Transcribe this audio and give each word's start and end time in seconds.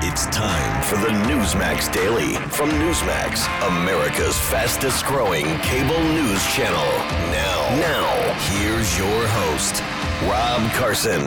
It's 0.00 0.26
time 0.26 0.80
for 0.84 0.94
the 0.94 1.08
Newsmax 1.26 1.92
Daily 1.92 2.34
from 2.50 2.70
Newsmax, 2.70 3.48
America's 3.66 4.38
fastest 4.38 5.04
growing 5.04 5.44
cable 5.58 5.98
news 5.98 6.46
channel. 6.54 6.86
Now, 7.32 7.76
now, 7.80 8.32
here's 8.52 8.96
your 8.96 9.26
host, 9.26 9.82
Rob 10.30 10.70
Carson. 10.74 11.22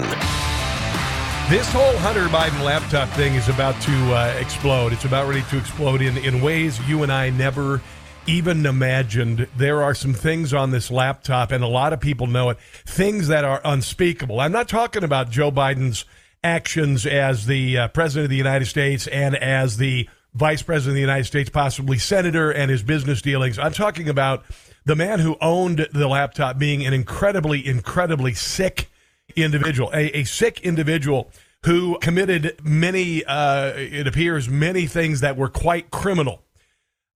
This 1.49 1.69
whole 1.73 1.97
Hunter 1.97 2.27
Biden 2.27 2.63
laptop 2.63 3.09
thing 3.09 3.35
is 3.35 3.49
about 3.49 3.79
to 3.81 3.91
uh, 4.13 4.37
explode. 4.39 4.93
It's 4.93 5.03
about 5.03 5.27
ready 5.27 5.41
to 5.49 5.57
explode 5.57 6.01
in, 6.01 6.17
in 6.19 6.39
ways 6.39 6.79
you 6.87 7.03
and 7.03 7.11
I 7.11 7.29
never 7.29 7.81
even 8.25 8.65
imagined. 8.65 9.49
There 9.57 9.83
are 9.83 9.93
some 9.93 10.13
things 10.13 10.53
on 10.53 10.71
this 10.71 10.89
laptop, 10.89 11.51
and 11.51 11.61
a 11.61 11.67
lot 11.67 11.91
of 11.91 11.99
people 11.99 12.25
know 12.25 12.51
it, 12.51 12.57
things 12.85 13.27
that 13.27 13.43
are 13.43 13.59
unspeakable. 13.65 14.39
I'm 14.39 14.53
not 14.53 14.69
talking 14.69 15.03
about 15.03 15.29
Joe 15.29 15.51
Biden's 15.51 16.05
actions 16.43 17.05
as 17.05 17.45
the 17.45 17.77
uh, 17.77 17.87
president 17.89 18.25
of 18.25 18.29
the 18.29 18.37
United 18.37 18.65
States 18.65 19.07
and 19.07 19.35
as 19.35 19.77
the 19.77 20.09
vice 20.33 20.61
president 20.61 20.91
of 20.91 20.95
the 20.95 21.01
United 21.01 21.25
States, 21.25 21.49
possibly 21.49 21.97
senator, 21.97 22.51
and 22.51 22.71
his 22.71 22.83
business 22.83 23.21
dealings. 23.21 23.59
I'm 23.59 23.73
talking 23.73 24.09
about 24.09 24.43
the 24.85 24.95
man 24.95 25.19
who 25.19 25.37
owned 25.41 25.87
the 25.93 26.07
laptop 26.07 26.57
being 26.57 26.85
an 26.85 26.93
incredibly, 26.93 27.65
incredibly 27.65 28.33
sick 28.33 28.89
individual, 29.35 29.89
a, 29.93 30.19
a 30.19 30.23
sick 30.23 30.61
individual 30.61 31.31
who 31.65 31.99
committed 31.99 32.59
many, 32.63 33.23
uh, 33.25 33.73
it 33.75 34.07
appears, 34.07 34.49
many 34.49 34.87
things 34.87 35.21
that 35.21 35.37
were 35.37 35.49
quite 35.49 35.91
criminal. 35.91 36.41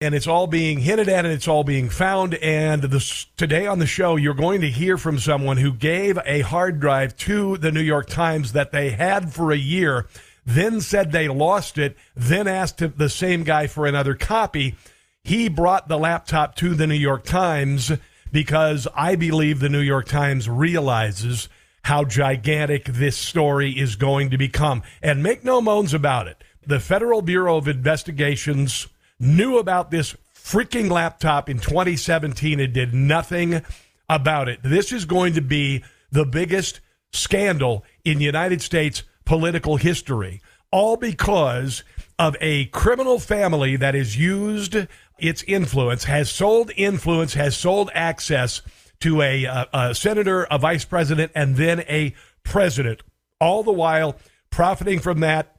And 0.06 0.14
it's 0.14 0.28
all 0.28 0.45
being 0.45 0.81
hinted 0.81 1.09
at 1.09 1.25
and 1.25 1.34
it's 1.34 1.48
all 1.48 1.64
being 1.64 1.89
found. 1.89 2.36
And 2.36 2.84
this, 2.84 3.25
today 3.38 3.66
on 3.66 3.80
the 3.80 3.88
show, 3.88 4.17
you're 4.17 4.36
going 4.36 4.61
to 4.61 4.70
hear 4.70 5.00
from 5.00 5.17
someone 5.17 5.58
who 5.58 5.73
gave 5.73 6.20
a 6.28 6.42
hard 6.42 6.80
drive 6.80 7.17
to 7.17 7.58
the 7.58 7.72
New 7.72 7.81
York 7.81 8.06
Times 8.06 8.52
that 8.52 8.72
they 8.72 8.92
had 8.92 9.33
for 9.33 9.52
a 9.52 9.58
year, 9.58 10.06
then 10.45 10.80
said 10.80 11.11
they 11.11 11.28
lost 11.28 11.80
it, 11.80 11.98
then 12.16 12.48
asked 12.48 12.83
the 13.00 13.09
same 13.09 13.44
guy 13.44 13.66
for 13.66 13.88
another 13.88 14.14
copy. 14.14 14.76
He 15.23 15.50
brought 15.50 15.88
the 15.88 15.98
laptop 15.98 16.53
to 16.58 16.76
the 16.76 16.86
New 16.86 16.94
York 16.94 17.23
Times 17.23 17.92
because 18.31 18.88
I 18.94 19.16
believe 19.16 19.59
the 19.59 19.70
New 19.70 19.81
York 19.81 20.06
Times 20.06 20.48
realizes 20.48 21.50
how 21.81 22.03
gigantic 22.03 22.86
this 22.86 23.17
story 23.17 23.72
is 23.72 23.95
going 23.95 24.30
to 24.30 24.38
become. 24.38 24.83
And 25.02 25.23
make 25.23 25.44
no 25.44 25.61
moans 25.61 25.95
about 25.95 26.28
it. 26.28 26.44
The 26.67 26.80
Federal 26.80 27.23
Bureau 27.23 27.58
of 27.58 27.67
Investigations 27.67 28.88
knew 29.19 29.58
about 29.58 29.91
this 29.91 30.16
freaking 30.33 30.89
laptop 30.89 31.49
in 31.49 31.59
2017 31.59 32.59
and 32.59 32.73
did 32.73 32.94
nothing 32.94 33.61
about 34.09 34.47
it. 34.47 34.59
This 34.63 34.91
is 34.91 35.05
going 35.05 35.33
to 35.33 35.41
be 35.41 35.83
the 36.11 36.25
biggest 36.25 36.81
scandal 37.11 37.83
in 38.03 38.21
United 38.21 38.61
States 38.61 39.03
political 39.25 39.77
history, 39.77 40.41
all 40.71 40.97
because 40.97 41.83
of 42.19 42.36
a 42.39 42.66
criminal 42.66 43.19
family 43.19 43.75
that 43.75 43.95
has 43.95 44.17
used 44.17 44.88
its 45.17 45.43
influence, 45.43 46.03
has 46.03 46.30
sold 46.30 46.71
influence, 46.75 47.33
has 47.33 47.58
sold 47.58 47.89
access 47.93 48.61
to 48.99 49.21
a, 49.21 49.45
a, 49.45 49.67
a 49.73 49.95
senator, 49.95 50.43
a 50.52 50.58
vice 50.58 50.86
president, 50.86 51.31
and 51.36 51.55
then 51.55 51.81
a 51.81 52.14
president, 52.43 53.02
all 53.42 53.64
the 53.64 53.71
while 53.71 54.15
profiting 54.49 54.99
from 54.99 55.20
that, 55.21 55.55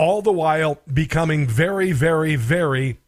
all 0.00 0.22
the 0.22 0.32
while 0.32 0.80
becoming 0.90 1.46
very, 1.46 1.92
very, 1.92 2.34
very 2.34 2.98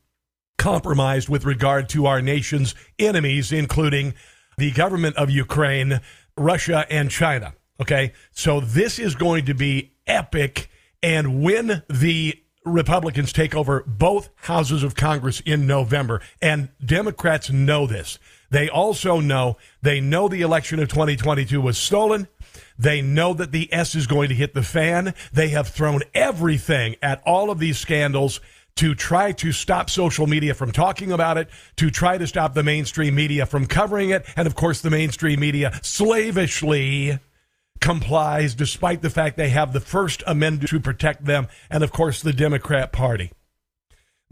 compromised 0.58 1.26
with 1.26 1.46
regard 1.46 1.88
to 1.88 2.04
our 2.04 2.20
nation's 2.20 2.74
enemies, 2.98 3.50
including 3.50 4.12
the 4.58 4.70
government 4.72 5.16
of 5.16 5.30
Ukraine, 5.30 6.02
Russia, 6.36 6.84
and 6.90 7.10
China. 7.10 7.54
Okay. 7.80 8.12
So 8.32 8.60
this 8.60 8.98
is 8.98 9.14
going 9.14 9.46
to 9.46 9.54
be 9.54 9.94
epic. 10.06 10.68
And 11.02 11.42
when 11.42 11.82
the 11.88 12.38
Republicans 12.66 13.32
take 13.32 13.54
over 13.54 13.82
both 13.86 14.28
houses 14.36 14.82
of 14.82 14.94
Congress 14.94 15.40
in 15.40 15.66
November, 15.66 16.20
and 16.42 16.68
Democrats 16.84 17.50
know 17.50 17.86
this, 17.86 18.18
they 18.52 18.68
also 18.68 19.18
know 19.18 19.56
they 19.80 19.98
know 19.98 20.28
the 20.28 20.42
election 20.42 20.78
of 20.78 20.88
2022 20.88 21.58
was 21.58 21.78
stolen. 21.78 22.28
They 22.78 23.00
know 23.00 23.32
that 23.32 23.50
the 23.50 23.72
S 23.72 23.94
is 23.94 24.06
going 24.06 24.28
to 24.28 24.34
hit 24.34 24.52
the 24.52 24.62
fan. 24.62 25.14
They 25.32 25.48
have 25.48 25.68
thrown 25.68 26.02
everything 26.14 26.96
at 27.02 27.22
all 27.24 27.50
of 27.50 27.58
these 27.58 27.78
scandals 27.78 28.40
to 28.76 28.94
try 28.94 29.32
to 29.32 29.52
stop 29.52 29.88
social 29.88 30.26
media 30.26 30.52
from 30.52 30.70
talking 30.70 31.12
about 31.12 31.38
it, 31.38 31.48
to 31.76 31.90
try 31.90 32.18
to 32.18 32.26
stop 32.26 32.52
the 32.52 32.62
mainstream 32.62 33.14
media 33.14 33.46
from 33.46 33.66
covering 33.66 34.10
it. 34.10 34.26
And 34.36 34.46
of 34.46 34.54
course, 34.54 34.82
the 34.82 34.90
mainstream 34.90 35.40
media 35.40 35.78
slavishly 35.82 37.18
complies 37.80 38.54
despite 38.54 39.00
the 39.00 39.10
fact 39.10 39.38
they 39.38 39.48
have 39.48 39.72
the 39.72 39.80
First 39.80 40.22
Amendment 40.26 40.68
to 40.70 40.80
protect 40.80 41.24
them. 41.24 41.48
And 41.70 41.82
of 41.82 41.90
course, 41.90 42.20
the 42.20 42.34
Democrat 42.34 42.92
Party. 42.92 43.32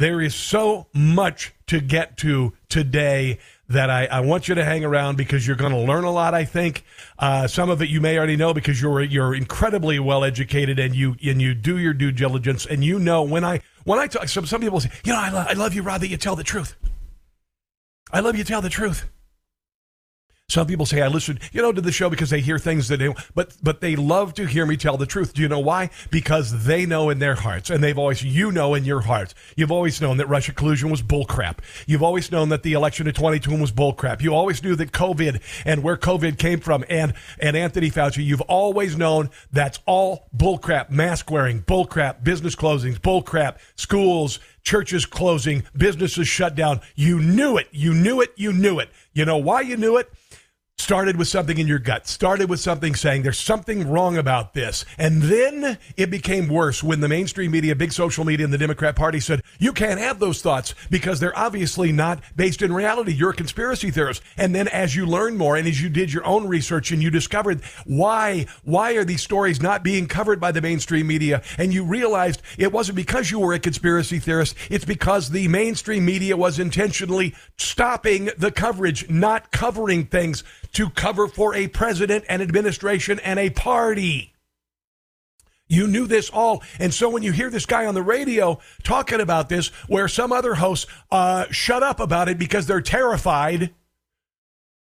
There 0.01 0.23
is 0.23 0.35
so 0.35 0.87
much 0.95 1.53
to 1.67 1.79
get 1.79 2.17
to 2.17 2.55
today 2.71 3.39
that 3.69 3.91
I, 3.91 4.07
I, 4.07 4.21
want 4.21 4.49
you 4.49 4.55
to 4.55 4.65
hang 4.65 4.83
around 4.83 5.19
because 5.19 5.47
you're 5.47 5.57
going 5.57 5.73
to 5.73 5.79
learn 5.79 6.05
a 6.05 6.11
lot. 6.11 6.33
I 6.33 6.47
think 6.47 6.85
uh, 7.19 7.47
some 7.47 7.69
of 7.69 7.83
it 7.83 7.91
you 7.91 8.01
may 8.01 8.17
already 8.17 8.37
know 8.37 8.55
because 8.55 8.81
you're 8.81 9.03
you're 9.03 9.35
incredibly 9.35 9.99
well 9.99 10.25
educated 10.25 10.79
and 10.79 10.95
you 10.95 11.17
and 11.23 11.43
you 11.43 11.53
do 11.53 11.77
your 11.77 11.93
due 11.93 12.13
diligence 12.13 12.65
and 12.65 12.83
you 12.83 12.99
know 12.99 13.23
when 13.23 13.45
I 13.45 13.61
when 13.85 13.99
I 13.99 14.07
talk. 14.07 14.27
Some 14.31 14.47
some 14.47 14.63
people 14.63 14.81
say, 14.81 14.91
you 15.05 15.13
know, 15.13 15.19
I, 15.19 15.29
lo- 15.29 15.45
I 15.47 15.53
love 15.53 15.75
you, 15.75 15.83
Rob, 15.83 16.01
that 16.01 16.09
you 16.09 16.17
tell 16.17 16.35
the 16.35 16.45
truth. 16.45 16.77
I 18.11 18.21
love 18.21 18.37
you 18.37 18.45
tell 18.45 18.63
the 18.63 18.71
truth. 18.71 19.07
Some 20.51 20.67
people 20.67 20.85
say 20.85 21.01
I 21.01 21.07
listen, 21.07 21.39
you 21.53 21.63
know, 21.63 21.71
to 21.71 21.81
the 21.81 21.93
show 21.93 22.11
because 22.11 22.31
they 22.31 22.41
hear 22.41 22.59
things 22.59 22.89
that 22.89 22.97
they, 22.97 23.15
but 23.37 23.57
but 23.63 23.81
they 23.81 23.95
love 23.95 24.35
to 24.35 24.47
hear 24.47 24.67
me 24.67 24.77
tell 24.77 24.97
the 24.97 25.07
truth. 25.07 25.33
Do 25.33 25.43
you 25.43 25.49
know 25.49 25.61
why? 25.61 25.91
Because 26.11 26.65
they 26.65 26.87
know 26.87 27.09
in 27.09 27.21
their 27.21 27.37
hearts, 27.37 27.71
and 27.71 27.85
they've 27.85 27.97
always, 27.97 28.25
you 28.25 28.51
know, 28.51 28.75
in 28.75 28.85
your 28.85 29.03
hearts, 29.03 29.33
you've 29.55 29.71
always 29.71 30.01
known 30.01 30.17
that 30.17 30.29
Russia 30.29 30.53
collusion 30.53 30.91
was 30.91 31.03
bullcrap. 31.03 31.59
You've 31.87 32.03
always 32.03 32.33
known 32.33 32.49
that 32.49 32.65
the 32.65 32.73
election 32.73 33.07
of 33.07 33.15
22 33.15 33.61
was 33.61 33.71
bullcrap. 33.71 34.23
You 34.23 34.35
always 34.35 34.61
knew 34.61 34.75
that 34.75 34.91
COVID 34.91 35.41
and 35.65 35.85
where 35.85 35.97
COVID 35.97 36.37
came 36.37 36.59
from, 36.59 36.85
and 36.89 37.15
and 37.39 37.57
Anthony 37.57 37.89
Fauci. 37.89 38.25
You've 38.25 38.41
always 38.41 38.97
known 38.97 39.31
that's 39.53 39.79
all 39.87 40.27
bullcrap. 40.37 40.91
Mask 40.91 41.31
wearing, 41.31 41.63
bullcrap. 41.63 42.25
Business 42.25 42.57
closings, 42.57 42.99
bullcrap. 42.99 43.59
Schools, 43.77 44.41
churches 44.65 45.07
closing, 45.07 45.63
businesses 45.77 46.27
shut 46.27 46.57
down. 46.57 46.81
You 46.97 47.21
knew 47.21 47.57
it. 47.57 47.69
You 47.71 47.95
knew 47.95 48.21
it. 48.21 48.33
You 48.37 48.53
knew 48.53 48.81
it. 48.81 48.91
You 49.13 49.25
know 49.25 49.39
why 49.39 49.61
you 49.61 49.77
knew 49.77 49.97
it? 49.97 50.13
Started 50.81 51.17
with 51.17 51.29
something 51.29 51.59
in 51.59 51.67
your 51.67 51.79
gut, 51.79 52.09
started 52.09 52.49
with 52.49 52.61
something 52.61 52.95
saying 52.95 53.23
there's 53.23 53.39
something 53.39 53.89
wrong 53.89 54.17
about 54.17 54.55
this. 54.55 54.85
And 54.99 55.23
then 55.23 55.79
it 55.97 56.11
became 56.11 56.49
worse 56.49 56.83
when 56.83 57.01
the 57.01 57.09
mainstream 57.09 57.51
media, 57.51 57.77
big 57.77 57.93
social 57.93 58.25
media, 58.25 58.45
and 58.45 58.53
the 58.53 58.59
Democrat 58.59 58.97
Party 58.97 59.21
said, 59.21 59.43
you 59.59 59.73
can't 59.73 60.01
have 60.01 60.19
those 60.19 60.43
thoughts 60.43 60.75
because 60.91 61.21
they're 61.21 61.39
obviously 61.39 61.93
not 61.93 62.23
based 62.35 62.63
in 62.63 62.73
reality. 62.73 63.13
You're 63.13 63.31
a 63.31 63.35
conspiracy 63.35 63.91
theorist. 63.91 64.23
And 64.37 64.55
then 64.55 64.69
as 64.69 64.97
you 64.97 65.07
learn 65.07 65.37
more 65.37 65.57
and 65.57 65.69
as 65.69 65.81
you 65.81 65.89
did 65.89 66.13
your 66.13 66.25
own 66.25 66.49
research 66.49 66.91
and 66.91 67.03
you 67.03 67.11
discovered 67.11 67.63
why, 67.85 68.47
why 68.65 68.95
are 68.95 69.05
these 69.05 69.23
stories 69.23 69.61
not 69.61 69.83
being 69.83 70.07
covered 70.07 70.41
by 70.41 70.53
the 70.53 70.61
mainstream 70.61 71.07
media? 71.07 71.43
And 71.59 71.75
you 71.75 71.85
realized 71.85 72.43
it 72.59 72.73
wasn't 72.73 72.97
because 72.97 73.31
you 73.31 73.39
were 73.39 73.53
a 73.53 73.59
conspiracy 73.59 74.19
theorist. 74.19 74.57
It's 74.71 74.85
because 74.85 75.31
the 75.31 75.49
mainstream 75.49 76.05
media 76.05 76.37
was 76.37 76.59
intentionally 76.59 77.35
stopping 77.57 78.31
the 78.39 78.51
coverage, 78.51 79.09
not 79.11 79.51
covering 79.51 80.07
things 80.07 80.43
to 80.73 80.91
cover 80.91 81.29
for 81.29 81.55
a 81.55 81.69
president, 81.69 82.25
an 82.29 82.41
administration, 82.41 83.19
and 83.21 83.39
a 83.39 83.51
party. 83.51 84.33
You 85.71 85.87
knew 85.87 86.09
this 86.09 86.31
all. 86.31 86.65
And 86.81 86.93
so 86.93 87.09
when 87.09 87.23
you 87.23 87.31
hear 87.31 87.49
this 87.49 87.65
guy 87.65 87.87
on 87.87 87.95
the 87.95 88.03
radio 88.03 88.59
talking 88.83 89.21
about 89.21 89.49
this, 89.49 89.69
where 89.87 90.09
some 90.09 90.33
other 90.33 90.55
hosts 90.55 90.87
uh, 91.13 91.47
shut 91.51 91.85
up 91.85 92.01
about 92.01 92.29
it 92.29 92.39
because 92.39 92.67
they're 92.67 92.81
terrified, 92.81 93.73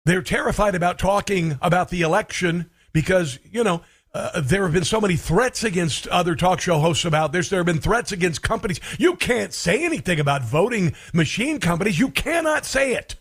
they're 0.07 0.23
terrified 0.23 0.75
about 0.75 0.99
talking 0.99 1.59
about 1.61 1.91
the 1.91 2.01
election 2.01 2.71
because, 2.95 3.39
you 3.45 3.63
know, 3.63 3.83
uh, 4.15 4.41
there 4.41 4.63
have 4.65 4.73
been 4.73 4.85
so 4.85 5.01
many 5.01 5.17
threats 5.17 5.63
against 5.63 6.09
other 6.09 6.35
talk 6.35 6.61
show 6.61 6.79
hosts 6.79 7.05
about 7.05 7.33
this. 7.33 7.51
There 7.51 7.61
have 7.61 7.67
been 7.67 7.79
threats 7.79 8.11
against 8.11 8.43
companies. 8.43 8.81
You 8.99 9.17
can't 9.17 9.53
say 9.53 9.85
anything 9.85 10.19
about 10.19 10.43
voting 10.43 10.95
machine 11.13 11.61
companies. 11.61 11.99
You 11.99 12.09
cannot 12.09 12.65
say 12.65 12.95
it 12.95 13.17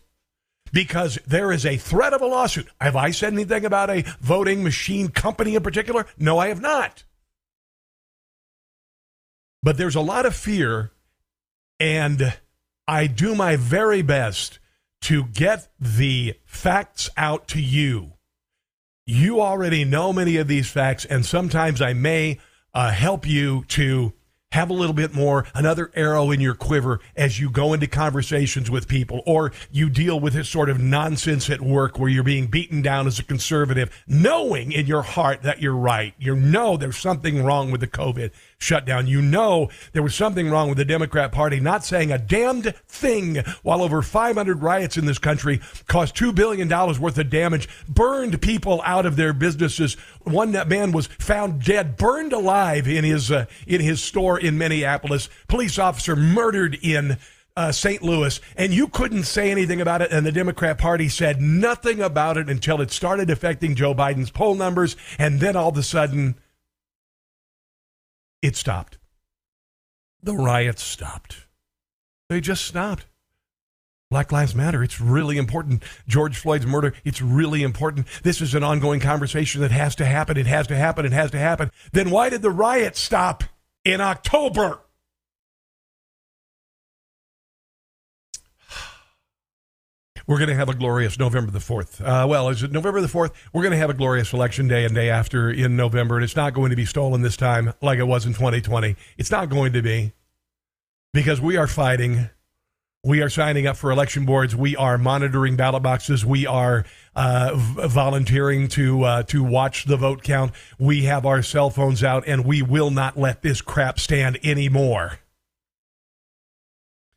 because 0.71 1.17
there 1.27 1.51
is 1.51 1.65
a 1.65 1.77
threat 1.77 2.13
of 2.13 2.21
a 2.21 2.25
lawsuit. 2.25 2.67
Have 2.79 2.95
I 2.95 3.11
said 3.11 3.33
anything 3.33 3.65
about 3.65 3.89
a 3.89 4.03
voting 4.19 4.63
machine 4.63 5.09
company 5.09 5.55
in 5.55 5.63
particular? 5.63 6.05
No, 6.17 6.37
I 6.39 6.47
have 6.47 6.61
not. 6.61 7.03
but 9.61 9.77
there's 9.77 9.95
a 9.95 10.01
lot 10.01 10.25
of 10.25 10.35
fear, 10.35 10.91
and 11.79 12.37
I 12.87 13.07
do 13.07 13.35
my 13.35 13.55
very 13.55 14.01
best 14.01 14.59
to 15.01 15.25
get 15.25 15.67
the 15.79 16.35
facts 16.45 17.09
out 17.17 17.47
to 17.49 17.61
you. 17.61 18.13
You 19.05 19.41
already 19.41 19.85
know 19.85 20.13
many 20.13 20.37
of 20.37 20.47
these 20.47 20.69
facts, 20.69 21.05
and 21.05 21.25
sometimes 21.25 21.81
I 21.81 21.93
may 21.93 22.39
uh, 22.73 22.91
help 22.91 23.27
you 23.27 23.65
to 23.69 24.13
have 24.51 24.71
a 24.71 24.73
little 24.73 24.93
bit 24.93 25.13
more, 25.13 25.45
another 25.53 25.91
arrow 25.93 26.31
in 26.31 26.41
your 26.41 26.55
quiver 26.55 26.99
as 27.15 27.39
you 27.39 27.51
go 27.51 27.71
into 27.73 27.85
conversations 27.85 28.69
with 28.69 28.87
people 28.87 29.21
or 29.27 29.51
you 29.71 29.91
deal 29.91 30.19
with 30.19 30.33
this 30.33 30.49
sort 30.49 30.69
of 30.69 30.79
nonsense 30.79 31.51
at 31.51 31.61
work 31.61 31.99
where 31.99 32.09
you're 32.09 32.23
being 32.23 32.47
beaten 32.47 32.81
down 32.81 33.05
as 33.05 33.19
a 33.19 33.23
conservative, 33.23 34.03
knowing 34.07 34.71
in 34.71 34.87
your 34.87 35.03
heart 35.03 35.43
that 35.43 35.61
you're 35.61 35.75
right. 35.75 36.15
You 36.17 36.35
know 36.35 36.77
there's 36.77 36.97
something 36.97 37.43
wrong 37.43 37.69
with 37.69 37.81
the 37.81 37.87
COVID 37.87 38.31
shutdown. 38.57 39.05
You 39.05 39.21
know 39.21 39.69
there 39.93 40.01
was 40.01 40.15
something 40.15 40.49
wrong 40.49 40.67
with 40.67 40.79
the 40.79 40.85
Democrat 40.85 41.31
Party 41.31 41.59
not 41.59 41.85
saying 41.85 42.11
a 42.11 42.17
damned 42.17 42.73
thing 42.87 43.37
while 43.61 43.83
over 43.83 44.01
500 44.01 44.63
riots 44.63 44.97
in 44.97 45.05
this 45.05 45.19
country 45.19 45.61
caused 45.87 46.15
$2 46.15 46.33
billion 46.33 46.67
worth 46.67 47.19
of 47.19 47.29
damage, 47.29 47.69
burned 47.87 48.41
people 48.41 48.81
out 48.83 49.05
of 49.05 49.15
their 49.15 49.31
businesses. 49.31 49.93
One 50.23 50.51
man 50.51 50.91
was 50.91 51.05
found 51.05 51.63
dead, 51.63 51.97
burned 51.97 52.33
alive 52.33 52.87
in 52.87 53.03
his, 53.03 53.31
uh, 53.31 53.45
in 53.67 53.79
his 53.79 54.01
store 54.01 54.38
in 54.41 54.57
Minneapolis. 54.57 55.29
Police 55.47 55.77
officer 55.77 56.15
murdered 56.15 56.77
in 56.81 57.17
uh, 57.55 57.71
St. 57.71 58.01
Louis, 58.01 58.39
and 58.55 58.73
you 58.73 58.87
couldn't 58.87 59.23
say 59.23 59.51
anything 59.51 59.81
about 59.81 60.01
it. 60.01 60.11
And 60.11 60.25
the 60.25 60.31
Democrat 60.31 60.77
Party 60.77 61.09
said 61.09 61.41
nothing 61.41 61.99
about 62.01 62.37
it 62.37 62.49
until 62.49 62.79
it 62.81 62.91
started 62.91 63.29
affecting 63.29 63.75
Joe 63.75 63.93
Biden's 63.93 64.31
poll 64.31 64.55
numbers. 64.55 64.95
And 65.17 65.39
then 65.39 65.55
all 65.55 65.69
of 65.69 65.77
a 65.77 65.83
sudden, 65.83 66.35
it 68.41 68.55
stopped. 68.55 68.97
The 70.23 70.33
riots 70.33 70.83
stopped. 70.83 71.47
They 72.29 72.39
just 72.39 72.65
stopped. 72.65 73.05
Black 74.11 74.31
Lives 74.31 74.55
Matter. 74.55 74.81
It's 74.81 74.99
really 74.99 75.37
important. 75.37 75.83
George 76.07 76.37
Floyd's 76.37 76.65
murder. 76.65 76.93
It's 77.03 77.21
really 77.21 77.61
important. 77.61 78.07
This 78.23 78.41
is 78.41 78.55
an 78.55 78.63
ongoing 78.63 78.99
conversation 78.99 79.61
that 79.61 79.71
has 79.71 79.95
to 79.97 80.05
happen. 80.05 80.35
It 80.35 80.47
has 80.47 80.65
to 80.67 80.75
happen. 80.75 81.05
It 81.05 81.11
has 81.11 81.29
to 81.31 81.37
happen. 81.37 81.69
Then 81.91 82.09
why 82.09 82.29
did 82.29 82.41
the 82.41 82.49
riots 82.49 82.99
stop 82.99 83.43
in 83.91 84.01
October? 84.01 84.79
We're 90.27 90.37
going 90.37 90.49
to 90.49 90.55
have 90.55 90.69
a 90.69 90.75
glorious 90.75 91.17
November 91.17 91.51
the 91.51 91.57
4th. 91.57 92.01
Uh, 92.01 92.27
well, 92.27 92.49
is 92.49 92.61
it 92.61 92.71
November 92.71 93.01
the 93.01 93.07
4th? 93.07 93.31
We're 93.51 93.63
going 93.63 93.71
to 93.71 93.79
have 93.79 93.89
a 93.89 93.95
glorious 93.95 94.31
election 94.31 94.67
day 94.67 94.85
and 94.85 94.93
day 94.93 95.09
after 95.09 95.49
in 95.49 95.75
November, 95.75 96.17
and 96.17 96.23
it's 96.23 96.35
not 96.35 96.53
going 96.53 96.69
to 96.69 96.75
be 96.75 96.85
stolen 96.85 97.23
this 97.23 97.35
time 97.35 97.73
like 97.81 97.97
it 97.97 98.03
was 98.03 98.27
in 98.27 98.33
2020. 98.33 98.95
It's 99.17 99.31
not 99.31 99.49
going 99.49 99.73
to 99.73 99.81
be 99.81 100.13
because 101.13 101.41
we 101.41 101.57
are 101.57 101.65
fighting. 101.65 102.29
We 103.03 103.21
are 103.21 103.29
signing 103.29 103.65
up 103.65 103.77
for 103.77 103.91
election 103.91 104.25
boards. 104.25 104.55
We 104.55 104.75
are 104.75 104.97
monitoring 104.97 105.55
ballot 105.55 105.83
boxes. 105.83 106.25
We 106.25 106.45
are 106.45 106.85
uh, 107.15 107.51
v- 107.55 107.87
volunteering 107.87 108.67
to 108.69 109.03
uh, 109.03 109.23
to 109.23 109.41
watch 109.43 109.85
the 109.85 109.95
vote 109.95 110.21
count. 110.21 110.51
We 110.77 111.03
have 111.05 111.25
our 111.25 111.41
cell 111.41 111.69
phones 111.69 112.03
out, 112.03 112.25
and 112.27 112.45
we 112.45 112.61
will 112.61 112.91
not 112.91 113.17
let 113.17 113.41
this 113.41 113.61
crap 113.61 113.99
stand 113.99 114.37
anymore 114.43 115.19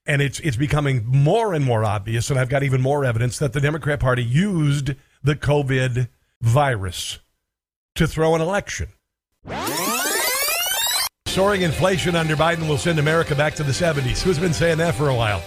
and 0.07 0.21
it's 0.21 0.41
it's 0.41 0.57
becoming 0.57 1.05
more 1.07 1.55
and 1.55 1.65
more 1.65 1.85
obvious, 1.85 2.31
and 2.31 2.39
I've 2.39 2.49
got 2.49 2.63
even 2.63 2.81
more 2.81 3.05
evidence 3.05 3.39
that 3.39 3.53
the 3.53 3.61
Democrat 3.61 4.01
Party 4.01 4.25
used 4.25 4.95
the 5.23 5.37
COVID 5.37 6.09
virus 6.41 7.21
to 7.95 8.07
throw 8.07 8.35
an 8.35 8.41
election. 8.41 8.89
Soaring 11.27 11.63
inflation 11.63 12.15
under 12.15 12.37
Biden 12.37 12.69
will 12.69 12.79
send 12.79 12.99
America 12.99 13.35
back 13.35 13.55
to 13.55 13.63
the 13.63 13.73
70s. 13.73 14.23
Who's 14.23 14.39
been 14.39 14.53
saying 14.53 14.79
that 14.79 14.95
for 14.95 15.09
a 15.09 15.15
while? 15.15 15.43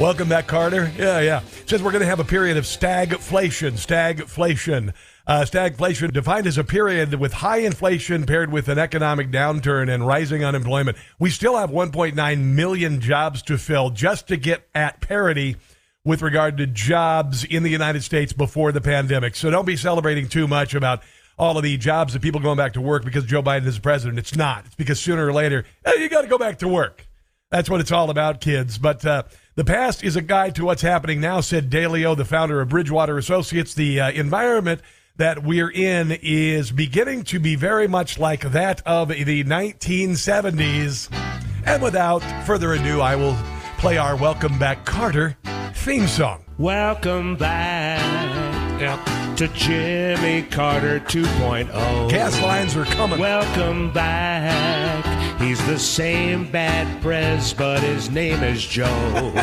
Welcome 0.00 0.28
back, 0.28 0.46
Carter. 0.46 0.90
Yeah, 0.96 1.20
yeah. 1.20 1.40
Says 1.66 1.82
we're 1.82 1.92
going 1.92 2.00
to 2.00 2.06
have 2.06 2.20
a 2.20 2.24
period 2.24 2.56
of 2.56 2.64
stagflation. 2.64 3.72
Stagflation. 3.72 4.94
Uh, 5.26 5.42
stagflation 5.42 6.12
defined 6.12 6.46
as 6.46 6.58
a 6.58 6.64
period 6.64 7.14
with 7.14 7.32
high 7.32 7.58
inflation 7.58 8.26
paired 8.26 8.50
with 8.50 8.68
an 8.68 8.78
economic 8.78 9.30
downturn 9.30 9.92
and 9.92 10.06
rising 10.06 10.44
unemployment. 10.44 10.96
We 11.18 11.30
still 11.30 11.56
have 11.56 11.70
1.9 11.70 12.40
million 12.40 13.00
jobs 13.00 13.42
to 13.42 13.58
fill 13.58 13.90
just 13.90 14.28
to 14.28 14.36
get 14.36 14.68
at 14.74 15.00
parity 15.00 15.56
with 16.04 16.22
regard 16.22 16.56
to 16.56 16.66
jobs 16.66 17.44
in 17.44 17.62
the 17.62 17.70
United 17.70 18.02
States 18.02 18.32
before 18.32 18.72
the 18.72 18.80
pandemic. 18.80 19.36
So 19.36 19.50
don't 19.50 19.66
be 19.66 19.76
celebrating 19.76 20.28
too 20.28 20.48
much 20.48 20.74
about 20.74 21.02
all 21.38 21.56
of 21.56 21.62
the 21.62 21.76
jobs 21.76 22.14
of 22.14 22.22
people 22.22 22.40
going 22.40 22.56
back 22.56 22.72
to 22.74 22.80
work 22.80 23.04
because 23.04 23.24
Joe 23.24 23.42
Biden 23.42 23.66
is 23.66 23.78
president. 23.78 24.18
It's 24.18 24.34
not. 24.34 24.66
It's 24.66 24.74
because 24.74 25.00
sooner 25.00 25.26
or 25.26 25.32
later, 25.32 25.64
hey, 25.84 26.02
you 26.02 26.08
got 26.08 26.22
to 26.22 26.28
go 26.28 26.38
back 26.38 26.58
to 26.58 26.68
work. 26.68 27.06
That's 27.50 27.68
what 27.68 27.80
it's 27.80 27.92
all 27.92 28.10
about, 28.10 28.40
kids. 28.40 28.78
But 28.78 29.04
uh, 29.04 29.24
the 29.60 29.64
past 29.64 30.02
is 30.02 30.16
a 30.16 30.22
guide 30.22 30.54
to 30.54 30.64
what's 30.64 30.80
happening 30.80 31.20
now, 31.20 31.38
said 31.42 31.68
Dalio, 31.68 32.16
the 32.16 32.24
founder 32.24 32.62
of 32.62 32.70
Bridgewater 32.70 33.18
Associates. 33.18 33.74
The 33.74 34.00
uh, 34.00 34.10
environment 34.12 34.80
that 35.18 35.42
we're 35.42 35.70
in 35.70 36.12
is 36.22 36.70
beginning 36.70 37.24
to 37.24 37.38
be 37.38 37.56
very 37.56 37.86
much 37.86 38.18
like 38.18 38.40
that 38.52 38.80
of 38.86 39.08
the 39.08 39.44
1970s. 39.44 41.14
And 41.66 41.82
without 41.82 42.20
further 42.46 42.72
ado, 42.72 43.02
I 43.02 43.16
will 43.16 43.36
play 43.76 43.98
our 43.98 44.16
Welcome 44.16 44.58
Back 44.58 44.86
Carter 44.86 45.36
theme 45.74 46.06
song. 46.06 46.42
Welcome 46.56 47.36
back 47.36 48.00
Yeah. 48.80 49.34
to 49.36 49.46
Jimmy 49.48 50.40
Carter 50.44 51.00
2.0. 51.00 52.08
Gas 52.08 52.40
lines 52.40 52.74
are 52.76 52.86
coming. 52.86 53.18
Welcome 53.18 53.92
back. 53.92 55.19
He's 55.40 55.64
the 55.66 55.78
same 55.78 56.50
bad 56.52 57.00
prez, 57.00 57.54
but 57.54 57.80
his 57.80 58.10
name 58.10 58.42
is 58.42 58.62
Joe. 58.62 58.84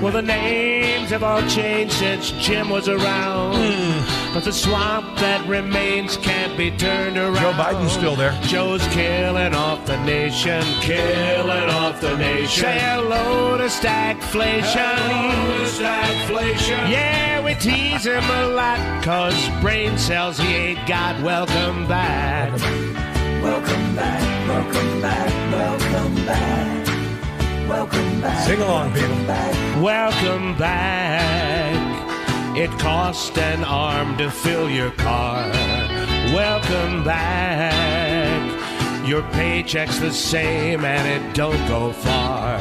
well, 0.00 0.12
the 0.12 0.22
names 0.22 1.10
have 1.10 1.22
all 1.22 1.46
changed 1.46 1.92
since 1.92 2.30
Jim 2.30 2.70
was 2.70 2.88
around. 2.88 3.56
Hmm. 3.56 4.32
But 4.32 4.44
the 4.44 4.52
swamp 4.52 5.18
that 5.18 5.46
remains 5.46 6.16
can't 6.16 6.56
be 6.56 6.70
turned 6.70 7.18
around. 7.18 7.36
Joe 7.36 7.52
Biden's 7.52 7.92
still 7.92 8.16
there. 8.16 8.32
Joe's 8.44 8.86
killing 8.88 9.54
off 9.54 9.84
the 9.84 10.02
nation, 10.04 10.62
killing 10.80 11.68
off 11.68 12.00
the 12.00 12.16
nation. 12.16 12.62
Say 12.62 12.78
hello 12.78 13.58
to 13.58 13.64
stagflation. 13.64 14.94
Hello 14.96 15.58
to 15.58 15.70
stagflation. 15.70 16.90
Yeah, 16.90 17.44
we 17.44 17.54
tease 17.56 18.06
him 18.06 18.24
a 18.24 18.46
lot, 18.46 19.04
cause 19.04 19.50
brain 19.60 19.98
cells 19.98 20.38
he 20.38 20.48
ain't 20.48 20.88
got. 20.88 21.22
Welcome 21.22 21.86
back. 21.86 23.19
Welcome 23.42 23.96
back, 23.96 24.48
welcome 24.48 25.00
back, 25.00 25.52
welcome 25.52 26.26
back. 26.26 27.68
Welcome 27.68 28.20
back. 28.20 28.46
Sing 28.46 28.60
along, 28.60 28.92
people. 28.92 29.08
Back. 29.26 29.82
Welcome 29.82 30.58
back. 30.58 32.56
It 32.56 32.70
cost 32.78 33.38
an 33.38 33.64
arm 33.64 34.18
to 34.18 34.30
fill 34.30 34.68
your 34.68 34.90
car. 34.90 35.48
Welcome 36.34 37.02
back. 37.02 39.08
Your 39.08 39.22
paycheck's 39.30 39.98
the 39.98 40.12
same 40.12 40.84
and 40.84 41.08
it 41.08 41.34
don't 41.34 41.66
go 41.66 41.92
far. 41.92 42.58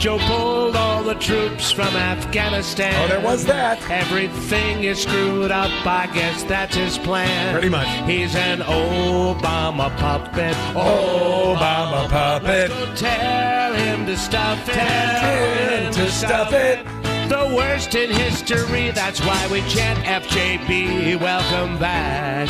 Joe 0.00 0.16
pulled 0.20 0.76
all 0.76 1.02
the 1.02 1.14
troops 1.16 1.70
from 1.70 1.94
Afghanistan. 1.94 2.94
Oh, 3.04 3.06
there 3.06 3.20
was 3.20 3.44
that. 3.44 3.78
Everything 3.90 4.84
is 4.84 5.02
screwed 5.02 5.50
up. 5.50 5.70
I 5.86 6.06
guess 6.14 6.42
that's 6.44 6.74
his 6.74 6.96
plan. 6.96 7.52
Pretty 7.52 7.68
much. 7.68 7.86
He's 8.08 8.34
an 8.34 8.60
Obama 8.60 9.94
puppet. 9.98 10.54
Obama 10.72 12.08
puppet. 12.08 12.70
Let's 12.70 13.02
go 13.02 13.08
tell 13.08 13.74
him 13.74 14.06
to 14.06 14.16
stuff 14.16 14.66
it. 14.70 14.72
Tell 14.72 15.82
him 15.82 15.92
to 15.92 16.10
stuff 16.10 16.52
it. 16.54 16.82
The 17.28 17.54
worst 17.54 17.94
in 17.94 18.10
history. 18.10 18.92
That's 18.92 19.20
why 19.20 19.48
we 19.52 19.60
chant 19.68 19.98
FJB. 19.98 21.20
Welcome 21.20 21.78
back. 21.78 22.48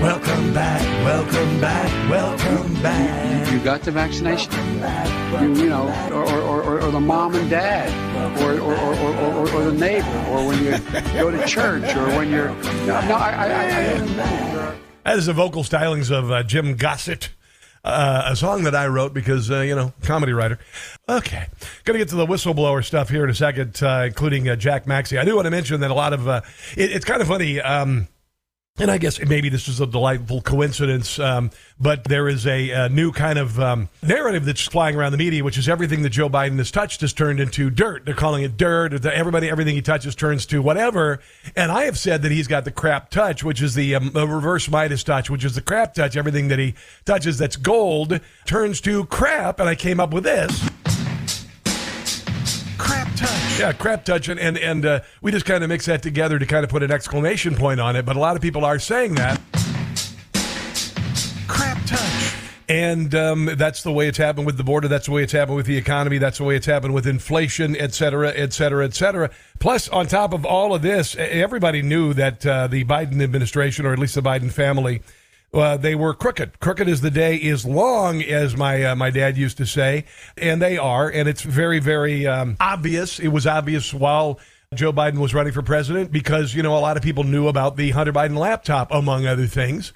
Welcome 0.00 0.54
back, 0.54 0.80
welcome 1.04 1.60
back, 1.60 2.10
welcome 2.10 2.72
back. 2.82 3.52
You 3.52 3.58
got 3.60 3.82
the 3.82 3.90
vaccination? 3.90 4.50
You, 5.42 5.64
you 5.64 5.68
know, 5.68 5.88
or, 6.10 6.24
or, 6.24 6.62
or, 6.62 6.80
or 6.80 6.90
the 6.90 7.00
mom 7.00 7.34
and 7.34 7.50
dad, 7.50 7.92
or, 8.40 8.52
or, 8.52 8.74
or, 8.74 8.94
or, 8.94 9.14
or, 9.14 9.52
or 9.52 9.64
the 9.70 9.72
neighbor, 9.72 10.08
or 10.30 10.46
when 10.46 10.64
you 10.64 10.70
go 11.12 11.30
to 11.30 11.46
church, 11.46 11.94
or 11.94 12.06
when 12.16 12.30
you're. 12.30 12.48
No, 12.48 12.98
no 13.08 13.14
I, 13.14 13.30
I, 13.30 13.44
I, 13.44 14.74
That 15.04 15.18
is 15.18 15.26
the 15.26 15.34
vocal 15.34 15.64
stylings 15.64 16.10
of 16.10 16.30
uh, 16.30 16.44
Jim 16.44 16.76
Gossett. 16.76 17.28
Uh, 17.84 18.22
a 18.24 18.36
song 18.36 18.64
that 18.64 18.74
I 18.74 18.86
wrote 18.86 19.12
because, 19.12 19.50
uh, 19.50 19.60
you 19.60 19.74
know, 19.74 19.92
comedy 20.02 20.32
writer. 20.32 20.58
Okay. 21.10 21.46
Going 21.84 21.98
to 21.98 21.98
get 21.98 22.08
to 22.08 22.16
the 22.16 22.26
whistleblower 22.26 22.82
stuff 22.82 23.10
here 23.10 23.24
in 23.24 23.30
a 23.30 23.34
second, 23.34 23.82
uh, 23.82 24.04
including 24.06 24.48
uh, 24.48 24.56
Jack 24.56 24.86
Maxey. 24.86 25.18
I 25.18 25.24
do 25.26 25.34
want 25.34 25.44
to 25.44 25.50
mention 25.50 25.80
that 25.80 25.90
a 25.90 25.94
lot 25.94 26.14
of, 26.14 26.26
uh, 26.26 26.40
it, 26.74 26.90
it's 26.90 27.04
kind 27.04 27.20
of 27.20 27.28
funny. 27.28 27.60
Um, 27.60 28.08
and 28.80 28.90
I 28.90 28.98
guess 28.98 29.20
maybe 29.24 29.48
this 29.48 29.68
is 29.68 29.80
a 29.80 29.86
delightful 29.86 30.40
coincidence, 30.40 31.18
um, 31.18 31.50
but 31.78 32.04
there 32.04 32.28
is 32.28 32.46
a, 32.46 32.70
a 32.70 32.88
new 32.88 33.12
kind 33.12 33.38
of 33.38 33.60
um, 33.60 33.88
narrative 34.02 34.44
that's 34.44 34.62
flying 34.62 34.96
around 34.96 35.12
the 35.12 35.18
media, 35.18 35.44
which 35.44 35.58
is 35.58 35.68
everything 35.68 36.02
that 36.02 36.10
Joe 36.10 36.28
Biden 36.28 36.56
has 36.58 36.70
touched 36.70 37.02
has 37.02 37.12
turned 37.12 37.40
into 37.40 37.68
dirt. 37.70 38.06
They're 38.06 38.14
calling 38.14 38.42
it 38.42 38.56
dirt. 38.56 39.04
Everybody, 39.04 39.50
everything 39.50 39.74
he 39.74 39.82
touches 39.82 40.14
turns 40.14 40.46
to 40.46 40.62
whatever. 40.62 41.20
And 41.54 41.70
I 41.70 41.84
have 41.84 41.98
said 41.98 42.22
that 42.22 42.32
he's 42.32 42.48
got 42.48 42.64
the 42.64 42.70
crap 42.70 43.10
touch, 43.10 43.44
which 43.44 43.60
is 43.60 43.74
the 43.74 43.94
um, 43.94 44.12
reverse 44.14 44.68
Midas 44.70 45.04
touch, 45.04 45.28
which 45.28 45.44
is 45.44 45.54
the 45.54 45.62
crap 45.62 45.94
touch. 45.94 46.16
Everything 46.16 46.48
that 46.48 46.58
he 46.58 46.74
touches 47.04 47.38
that's 47.38 47.56
gold 47.56 48.20
turns 48.46 48.80
to 48.82 49.04
crap. 49.06 49.60
And 49.60 49.68
I 49.68 49.74
came 49.74 50.00
up 50.00 50.12
with 50.12 50.24
this 50.24 50.68
crap 52.78 53.14
touch. 53.14 53.39
Yeah, 53.60 53.74
crap 53.74 54.06
touch, 54.06 54.30
and 54.30 54.40
and, 54.40 54.56
and 54.56 54.86
uh, 54.86 55.00
we 55.20 55.32
just 55.32 55.44
kind 55.44 55.62
of 55.62 55.68
mix 55.68 55.84
that 55.84 56.02
together 56.02 56.38
to 56.38 56.46
kind 56.46 56.64
of 56.64 56.70
put 56.70 56.82
an 56.82 56.90
exclamation 56.90 57.54
point 57.54 57.78
on 57.78 57.94
it. 57.94 58.06
But 58.06 58.16
a 58.16 58.18
lot 58.18 58.34
of 58.34 58.40
people 58.40 58.64
are 58.64 58.78
saying 58.78 59.16
that 59.16 59.38
crap 61.46 61.76
touch. 61.84 62.36
And 62.70 63.14
um, 63.14 63.50
that's 63.58 63.82
the 63.82 63.92
way 63.92 64.08
it's 64.08 64.16
happened 64.16 64.46
with 64.46 64.56
the 64.56 64.64
border. 64.64 64.88
That's 64.88 65.04
the 65.04 65.12
way 65.12 65.24
it's 65.24 65.34
happened 65.34 65.56
with 65.56 65.66
the 65.66 65.76
economy. 65.76 66.16
That's 66.16 66.38
the 66.38 66.44
way 66.44 66.56
it's 66.56 66.64
happened 66.64 66.94
with 66.94 67.06
inflation, 67.06 67.76
et 67.76 67.92
cetera, 67.92 68.30
et 68.30 68.54
cetera, 68.54 68.82
et 68.82 68.94
cetera. 68.94 69.28
Plus, 69.58 69.90
on 69.90 70.06
top 70.06 70.32
of 70.32 70.46
all 70.46 70.74
of 70.74 70.80
this, 70.80 71.14
everybody 71.16 71.82
knew 71.82 72.14
that 72.14 72.46
uh, 72.46 72.66
the 72.66 72.84
Biden 72.84 73.22
administration, 73.22 73.84
or 73.84 73.92
at 73.92 73.98
least 73.98 74.14
the 74.14 74.22
Biden 74.22 74.50
family, 74.50 75.02
uh, 75.52 75.76
they 75.76 75.94
were 75.94 76.14
crooked. 76.14 76.60
Crooked 76.60 76.88
as 76.88 77.00
the 77.00 77.10
day 77.10 77.36
is 77.36 77.64
long, 77.64 78.22
as 78.22 78.56
my 78.56 78.84
uh, 78.84 78.94
my 78.94 79.10
dad 79.10 79.36
used 79.36 79.56
to 79.58 79.66
say, 79.66 80.04
and 80.36 80.62
they 80.62 80.78
are. 80.78 81.08
And 81.08 81.28
it's 81.28 81.42
very, 81.42 81.80
very 81.80 82.26
um, 82.26 82.56
obvious. 82.60 83.18
It 83.18 83.28
was 83.28 83.46
obvious 83.46 83.92
while 83.92 84.38
Joe 84.74 84.92
Biden 84.92 85.18
was 85.18 85.34
running 85.34 85.52
for 85.52 85.62
president 85.62 86.12
because 86.12 86.54
you 86.54 86.62
know 86.62 86.76
a 86.76 86.78
lot 86.78 86.96
of 86.96 87.02
people 87.02 87.24
knew 87.24 87.48
about 87.48 87.76
the 87.76 87.90
Hunter 87.90 88.12
Biden 88.12 88.36
laptop, 88.36 88.92
among 88.92 89.26
other 89.26 89.46
things. 89.46 89.92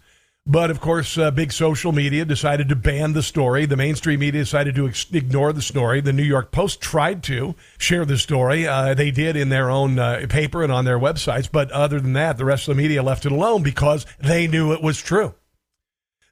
But 0.47 0.71
of 0.71 0.79
course, 0.79 1.17
uh, 1.17 1.31
big 1.31 1.53
social 1.53 1.91
media 1.91 2.27
decided 2.27 2.69
to 2.69 2.77
ban 2.77 3.15
the 3.15 3.23
story. 3.23 3.65
The 3.65 3.79
mainstream 3.79 4.21
media 4.21 4.43
decided 4.43 4.75
to 4.75 4.87
ex- 4.87 5.07
ignore 5.11 5.55
the 5.55 5.63
story. 5.63 6.03
The 6.03 6.13
New 6.13 6.23
York 6.23 6.51
Post 6.51 6.83
tried 6.83 7.23
to 7.25 7.55
share 7.79 8.05
the 8.05 8.19
story. 8.19 8.67
Uh, 8.67 8.93
they 8.93 9.11
did 9.11 9.37
in 9.37 9.49
their 9.49 9.71
own 9.71 9.99
uh, 9.99 10.27
paper 10.29 10.63
and 10.63 10.71
on 10.71 10.85
their 10.85 10.99
websites. 10.99 11.49
But 11.51 11.71
other 11.71 11.99
than 11.99 12.13
that, 12.13 12.37
the 12.37 12.45
rest 12.45 12.69
of 12.69 12.77
the 12.77 12.83
media 12.83 13.03
left 13.03 13.25
it 13.25 13.33
alone 13.33 13.63
because 13.63 14.05
they 14.19 14.47
knew 14.47 14.75
it 14.75 14.83
was 14.83 14.99
true. 15.01 15.35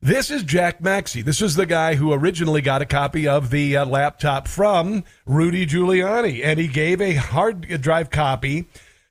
This 0.05 0.33
is 0.33 0.43
Jack 0.43 0.81
Maxey. 0.81 1.23
This 1.23 1.41
is 1.41 1.55
the 1.55 1.65
guy 1.65 1.95
who 1.95 2.13
originally 2.13 2.61
got 2.61 2.83
a 2.83 2.87
copy 2.87 3.29
of 3.29 3.51
the 3.51 3.77
uh, 3.77 3.87
laptop 3.87 4.49
from 4.49 5.05
Rudy 5.27 5.65
Giuliani, 5.65 6.45
and 6.45 6.59
he 6.59 6.67
gave 6.67 7.01
a 7.01 7.15
hard 7.15 7.81
drive 7.81 8.11
copy 8.11 8.67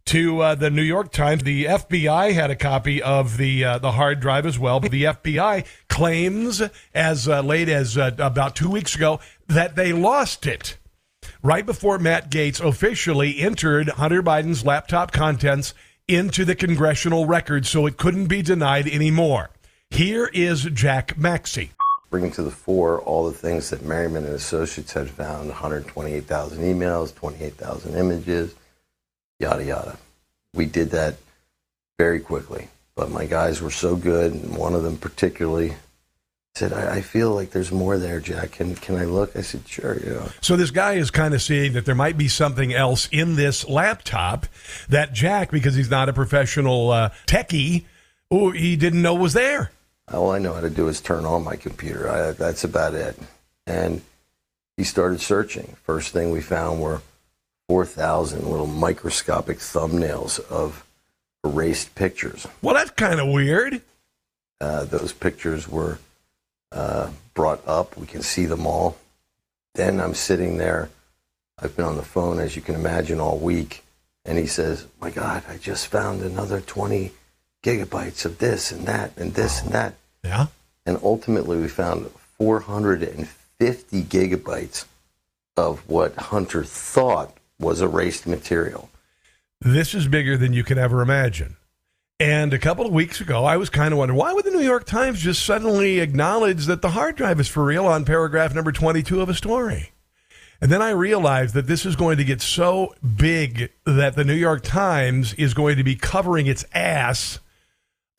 to 0.08 0.42
uh, 0.42 0.56
the 0.56 0.70
New 0.70 0.82
York 0.82 1.14
Times. 1.14 1.44
The 1.44 1.64
FBI 1.64 2.34
had 2.34 2.52
a 2.52 2.58
copy 2.58 3.02
of 3.02 3.38
the 3.38 3.64
uh, 3.64 3.78
the 3.78 3.94
hard 3.94 4.20
drive 4.20 4.46
as 4.46 4.60
well. 4.60 4.82
But 4.82 4.92
the 4.92 5.06
FBI 5.06 5.66
claims, 5.88 6.62
as 6.94 7.26
uh, 7.26 7.42
late 7.42 7.70
as 7.70 7.98
uh, 7.98 8.12
about 8.18 8.58
two 8.58 8.70
weeks 8.70 8.94
ago, 8.94 9.22
that 9.48 9.78
they 9.78 9.94
lost 9.94 10.46
it 10.46 10.78
right 11.42 11.66
before 11.66 12.00
Matt 12.00 12.30
Gaetz 12.30 12.60
officially 12.60 13.40
entered 13.40 13.88
Hunter 13.92 14.22
Biden's 14.22 14.66
laptop 14.66 15.14
contents 15.14 15.74
into 16.10 16.44
the 16.44 16.54
congressional 16.54 17.28
record, 17.28 17.66
so 17.66 17.86
it 17.86 17.96
couldn't 17.96 18.28
be 18.28 18.42
denied 18.42 18.90
anymore. 18.90 19.52
Here 19.92 20.32
is 20.34 20.64
Jack 20.64 21.18
Maxey. 21.18 21.72
Bringing 22.10 22.32
to 22.32 22.44
the 22.44 22.50
fore 22.50 23.02
all 23.02 23.26
the 23.26 23.38
things 23.38 23.70
that 23.72 23.84
Merriman 23.84 24.24
and 24.24 24.34
Associates 24.34 24.94
had 24.94 25.10
found 25.10 25.50
128,000 25.50 26.64
emails, 26.64 27.14
28,000 27.14 27.96
images, 27.96 28.56
yada, 29.40 29.66
yada. 29.66 29.98
We 30.54 30.66
did 30.66 30.92
that 30.92 31.18
very 32.00 32.22
quickly. 32.22 32.70
But 32.96 33.12
my 33.12 33.26
guys 33.26 33.62
were 33.62 33.70
so 33.70 33.98
good, 33.98 34.34
and 34.34 34.56
one 34.56 34.76
of 34.76 34.84
them 34.84 34.98
particularly 34.98 35.76
said, 36.56 36.72
I, 36.72 36.96
I, 36.96 37.02
feel 37.02 37.36
like 37.36 37.52
there's 37.52 37.72
more 37.72 37.98
there, 37.98 38.20
Jack. 38.20 38.52
Can, 38.52 38.76
can 38.76 38.96
I 38.96 39.06
look? 39.06 39.36
I 39.36 39.42
said, 39.42 39.68
sure, 39.68 40.00
you 40.00 40.14
know. 40.14 40.30
So 40.40 40.56
this 40.56 40.72
guy 40.72 40.94
is 40.94 41.12
kind 41.12 41.34
of 41.34 41.42
seeing 41.42 41.74
that 41.74 41.86
there 41.86 41.96
might 41.96 42.18
be 42.18 42.28
something 42.28 42.74
else 42.74 43.10
in 43.12 43.36
this 43.36 43.68
laptop 43.68 44.46
that 44.88 45.14
Jack, 45.14 45.52
because 45.52 45.76
he's 45.76 45.90
not 45.90 46.10
a 46.10 46.14
professional 46.14 46.92
uh, 46.92 47.10
techie, 47.28 47.86
oh, 48.30 48.52
he 48.52 48.78
didn't 48.78 49.02
know 49.02 49.16
was 49.16 49.34
there 49.34 49.72
all 50.14 50.32
I 50.32 50.40
know 50.40 50.54
how 50.54 50.62
to 50.62 50.70
do 50.70 50.88
is 50.88 51.02
turn 51.02 51.26
on 51.26 51.44
my 51.44 51.56
computer. 51.56 52.10
I, 52.10 52.32
that's 52.32 52.64
about 52.64 52.94
it. 52.94 53.18
And 53.66 54.02
he 54.78 54.84
started 54.84 55.22
searching. 55.22 55.76
First 55.84 56.12
thing 56.12 56.32
we 56.32 56.42
found 56.42 56.82
were 56.82 57.02
4,000 57.68 58.50
little 58.50 58.68
microscopic 58.68 59.60
thumbnails 59.60 60.40
of 60.50 60.86
erased 61.44 61.96
pictures. 61.96 62.48
Well, 62.62 62.76
that's 62.76 62.92
kind 62.92 63.20
of 63.20 63.30
weird. 63.30 63.82
Uh, 64.60 64.86
those 64.86 65.14
pictures 65.14 65.68
were 65.68 66.00
uh, 66.72 67.10
brought 67.34 67.66
up. 67.68 67.98
We 67.98 68.08
can 68.08 68.22
see 68.22 68.46
them 68.46 68.66
all. 68.66 68.98
Then 69.76 70.00
I'm 70.00 70.14
sitting 70.14 70.58
there. 70.58 70.90
I've 71.58 71.76
been 71.76 71.86
on 71.86 71.96
the 71.96 72.04
phone, 72.04 72.40
as 72.40 72.56
you 72.56 72.62
can 72.62 72.76
imagine, 72.76 73.20
all 73.20 73.38
week. 73.38 73.84
And 74.26 74.38
he 74.38 74.48
says, 74.48 74.86
My 75.00 75.10
God, 75.10 75.44
I 75.48 75.58
just 75.58 75.88
found 75.88 76.22
another 76.22 76.62
20 76.62 77.12
gigabytes 77.64 78.26
of 78.26 78.40
this 78.40 78.72
and 78.72 78.86
that 78.88 79.16
and 79.18 79.34
this 79.34 79.62
and 79.62 79.72
that. 79.72 79.94
Yeah. 80.24 80.48
And 80.86 81.00
ultimately, 81.04 81.58
we 81.58 81.68
found 81.68 82.10
450 82.38 84.04
gigabytes 84.04 84.86
of 85.58 85.88
what 85.88 86.16
Hunter 86.16 86.64
thought 86.64 87.38
was 87.60 87.82
erased 87.82 88.26
material. 88.26 88.90
This 89.60 89.94
is 89.94 90.08
bigger 90.08 90.38
than 90.38 90.54
you 90.54 90.64
can 90.64 90.78
ever 90.78 91.02
imagine. 91.02 91.58
And 92.20 92.54
a 92.54 92.60
couple 92.60 92.86
of 92.86 92.94
weeks 92.94 93.20
ago, 93.20 93.46
I 93.46 93.58
was 93.58 93.70
kind 93.70 93.92
of 93.92 93.98
wondering 93.98 94.18
why 94.18 94.34
would 94.34 94.46
the 94.46 94.52
New 94.52 94.62
York 94.62 94.86
Times 94.86 95.20
just 95.20 95.44
suddenly 95.44 96.00
acknowledge 96.00 96.66
that 96.66 96.82
the 96.82 96.92
hard 96.92 97.16
drive 97.16 97.40
is 97.40 97.48
for 97.48 97.64
real 97.64 97.88
on 97.88 98.06
paragraph 98.06 98.54
number 98.54 98.72
22 98.72 99.22
of 99.22 99.30
a 99.30 99.34
story? 99.34 99.92
And 100.62 100.72
then 100.72 100.84
I 100.84 100.92
realized 100.92 101.56
that 101.56 101.66
this 101.66 101.84
is 101.84 101.96
going 101.96 102.18
to 102.18 102.24
get 102.24 102.40
so 102.40 102.94
big 103.18 103.72
that 103.86 104.16
the 104.16 104.24
New 104.24 104.36
York 104.36 104.62
Times 104.62 105.34
is 105.34 105.56
going 105.56 105.78
to 105.78 105.84
be 105.84 105.96
covering 105.96 106.46
its 106.46 106.64
ass 106.74 107.40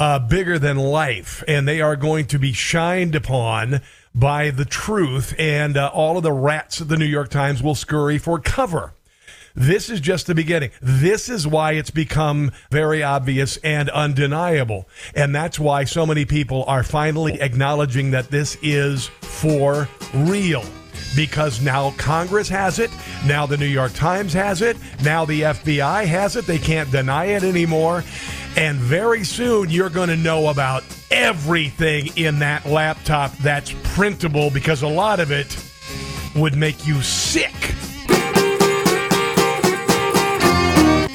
uh, 0.02 0.18
bigger 0.18 0.58
than 0.58 0.76
life, 0.76 1.44
and 1.46 1.68
they 1.68 1.80
are 1.80 1.94
going 1.94 2.26
to 2.26 2.36
be 2.36 2.52
shined 2.52 3.14
upon 3.14 3.80
by 4.12 4.50
the 4.50 4.64
truth, 4.64 5.32
and 5.38 5.76
uh, 5.76 5.92
all 5.94 6.16
of 6.16 6.24
the 6.24 6.32
rats 6.32 6.80
of 6.80 6.88
the 6.88 6.96
New 6.96 7.06
York 7.06 7.28
Times 7.28 7.62
will 7.62 7.76
scurry 7.76 8.18
for 8.18 8.40
cover. 8.40 8.94
This 9.54 9.88
is 9.88 10.00
just 10.00 10.26
the 10.26 10.34
beginning. 10.34 10.70
This 10.80 11.28
is 11.28 11.46
why 11.46 11.74
it's 11.74 11.92
become 11.92 12.50
very 12.68 13.04
obvious 13.04 13.58
and 13.58 13.90
undeniable. 13.90 14.88
And 15.14 15.32
that's 15.32 15.60
why 15.60 15.84
so 15.84 16.04
many 16.04 16.24
people 16.24 16.64
are 16.64 16.82
finally 16.82 17.40
acknowledging 17.40 18.10
that 18.10 18.28
this 18.28 18.58
is 18.60 19.06
for 19.20 19.88
real. 20.12 20.64
Because 21.14 21.60
now 21.60 21.92
Congress 21.92 22.48
has 22.48 22.78
it, 22.78 22.90
now 23.26 23.46
the 23.46 23.58
New 23.58 23.66
York 23.66 23.92
Times 23.92 24.32
has 24.32 24.62
it, 24.62 24.78
now 25.04 25.26
the 25.26 25.42
FBI 25.42 26.06
has 26.06 26.34
it. 26.36 26.46
They 26.46 26.58
can't 26.58 26.90
deny 26.90 27.26
it 27.26 27.44
anymore. 27.44 28.02
And 28.56 28.78
very 28.78 29.24
soon 29.24 29.70
you're 29.70 29.90
going 29.90 30.10
to 30.10 30.16
know 30.16 30.48
about 30.48 30.84
everything 31.10 32.10
in 32.16 32.40
that 32.40 32.66
laptop 32.66 33.36
that's 33.38 33.74
printable 33.82 34.50
because 34.50 34.82
a 34.82 34.88
lot 34.88 35.20
of 35.20 35.30
it 35.30 35.56
would 36.36 36.56
make 36.56 36.86
you 36.86 37.00
sick. 37.00 37.54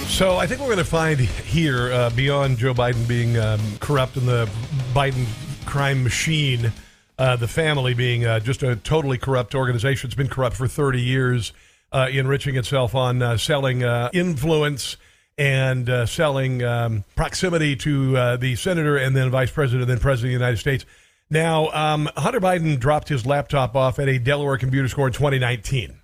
So 0.08 0.38
I 0.38 0.48
think 0.48 0.62
we're 0.62 0.68
going 0.68 0.78
to 0.80 0.84
find 0.84 1.20
here, 1.20 1.92
uh, 1.92 2.10
beyond 2.10 2.58
Joe 2.58 2.74
Biden 2.74 3.08
being 3.08 3.38
um, 3.38 3.60
corrupt 3.80 4.18
and 4.18 4.28
the 4.28 4.50
Biden 4.92 5.28
crime 5.68 6.04
machine, 6.04 6.72
uh, 7.20 7.36
the 7.36 7.48
family 7.48 7.94
being 7.94 8.26
uh, 8.26 8.40
just 8.40 8.64
a 8.64 8.78
totally 8.78 9.20
corrupt 9.20 9.54
organization. 9.54 10.08
It's 10.08 10.16
been 10.16 10.28
corrupt 10.28 10.56
for 10.56 10.68
30 10.68 11.02
years, 11.02 11.54
uh, 11.92 12.08
enriching 12.12 12.56
itself 12.56 12.96
on 12.96 13.22
uh, 13.22 13.38
selling 13.38 13.84
uh, 13.84 14.10
influence 14.12 14.98
and 15.38 15.90
uh, 15.90 16.06
selling 16.06 16.64
um, 16.64 17.04
proximity 17.16 17.76
to 17.76 18.18
uh, 18.18 18.38
the 18.38 18.56
senator 18.56 18.98
and 18.98 19.16
then 19.16 19.30
vice 19.30 19.52
president 19.52 19.88
then 19.88 20.00
president 20.00 20.34
of 20.34 20.40
the 20.40 20.46
United 20.46 20.58
States. 20.58 20.86
Now, 21.30 21.70
um, 21.72 22.10
Hunter 22.16 22.40
Biden 22.40 22.80
dropped 22.80 23.10
his 23.10 23.26
laptop 23.26 23.76
off 23.76 24.00
at 24.00 24.08
a 24.08 24.18
Delaware 24.18 24.58
computer 24.58 24.88
store 24.88 25.08
in 25.08 25.14
2019. 25.14 26.00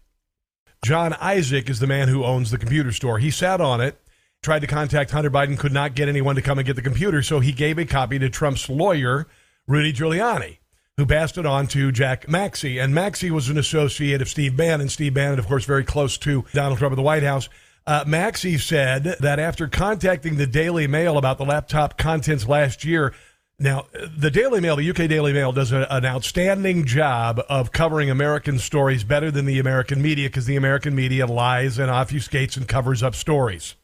John 0.83 1.13
Isaac 1.13 1.69
is 1.69 1.79
the 1.79 1.87
man 1.87 2.09
who 2.09 2.25
owns 2.25 2.51
the 2.51 2.57
computer 2.57 2.91
store. 2.91 3.17
He 3.17 3.31
sat 3.31 3.61
on 3.61 3.79
it, 3.79 3.97
tried 4.41 4.59
to 4.59 4.67
contact 4.67 5.11
Hunter 5.11 5.31
Biden, 5.31 5.57
could 5.57 5.71
not 5.71 5.95
get 5.95 6.09
anyone 6.09 6.35
to 6.35 6.41
come 6.41 6.59
and 6.59 6.67
get 6.67 6.75
the 6.75 6.81
computer, 6.81 7.21
so 7.21 7.39
he 7.39 7.53
gave 7.53 7.77
a 7.77 7.85
copy 7.85 8.19
to 8.19 8.29
Trump's 8.29 8.69
lawyer, 8.69 9.25
Rudy 9.65 9.93
Giuliani, 9.93 10.57
who 10.97 11.05
passed 11.05 11.37
it 11.37 11.45
on 11.45 11.67
to 11.67 11.93
Jack 11.93 12.27
Maxey. 12.27 12.79
And 12.79 12.93
Maxey 12.93 13.31
was 13.31 13.47
an 13.47 13.57
associate 13.57 14.21
of 14.21 14.27
Steve 14.27 14.57
Bannon. 14.57 14.89
Steve 14.89 15.13
Bannon, 15.13 15.39
of 15.39 15.47
course, 15.47 15.63
very 15.63 15.85
close 15.85 16.17
to 16.17 16.43
Donald 16.53 16.79
Trump 16.79 16.91
at 16.91 16.97
the 16.97 17.01
White 17.01 17.23
House. 17.23 17.47
Uh, 17.85 18.03
Maxey 18.07 18.57
said 18.57 19.03
that 19.19 19.39
after 19.39 19.67
contacting 19.67 20.37
the 20.37 20.47
Daily 20.47 20.87
Mail 20.87 21.17
about 21.17 21.37
the 21.37 21.45
laptop 21.45 21.97
contents 21.97 22.47
last 22.47 22.85
year, 22.85 23.13
now 23.59 23.87
the 24.17 24.31
Daily 24.31 24.61
Mail, 24.61 24.77
the 24.77 24.89
UK 24.89 25.09
Daily 25.09 25.33
Mail, 25.33 25.51
does 25.51 25.71
a, 25.71 25.85
an 25.89 26.05
outstanding 26.05 26.85
job 26.85 27.41
of 27.49 27.71
covering 27.71 28.09
American 28.09 28.57
stories 28.57 29.03
better 29.03 29.31
than 29.31 29.45
the 29.45 29.59
American 29.59 30.01
media 30.01 30.29
because 30.29 30.45
the 30.45 30.55
American 30.55 30.95
media 30.95 31.25
lies 31.25 31.77
and 31.77 31.91
obfuscates 31.91 32.55
and 32.55 32.67
covers 32.67 33.03
up 33.03 33.15
stories. 33.15 33.75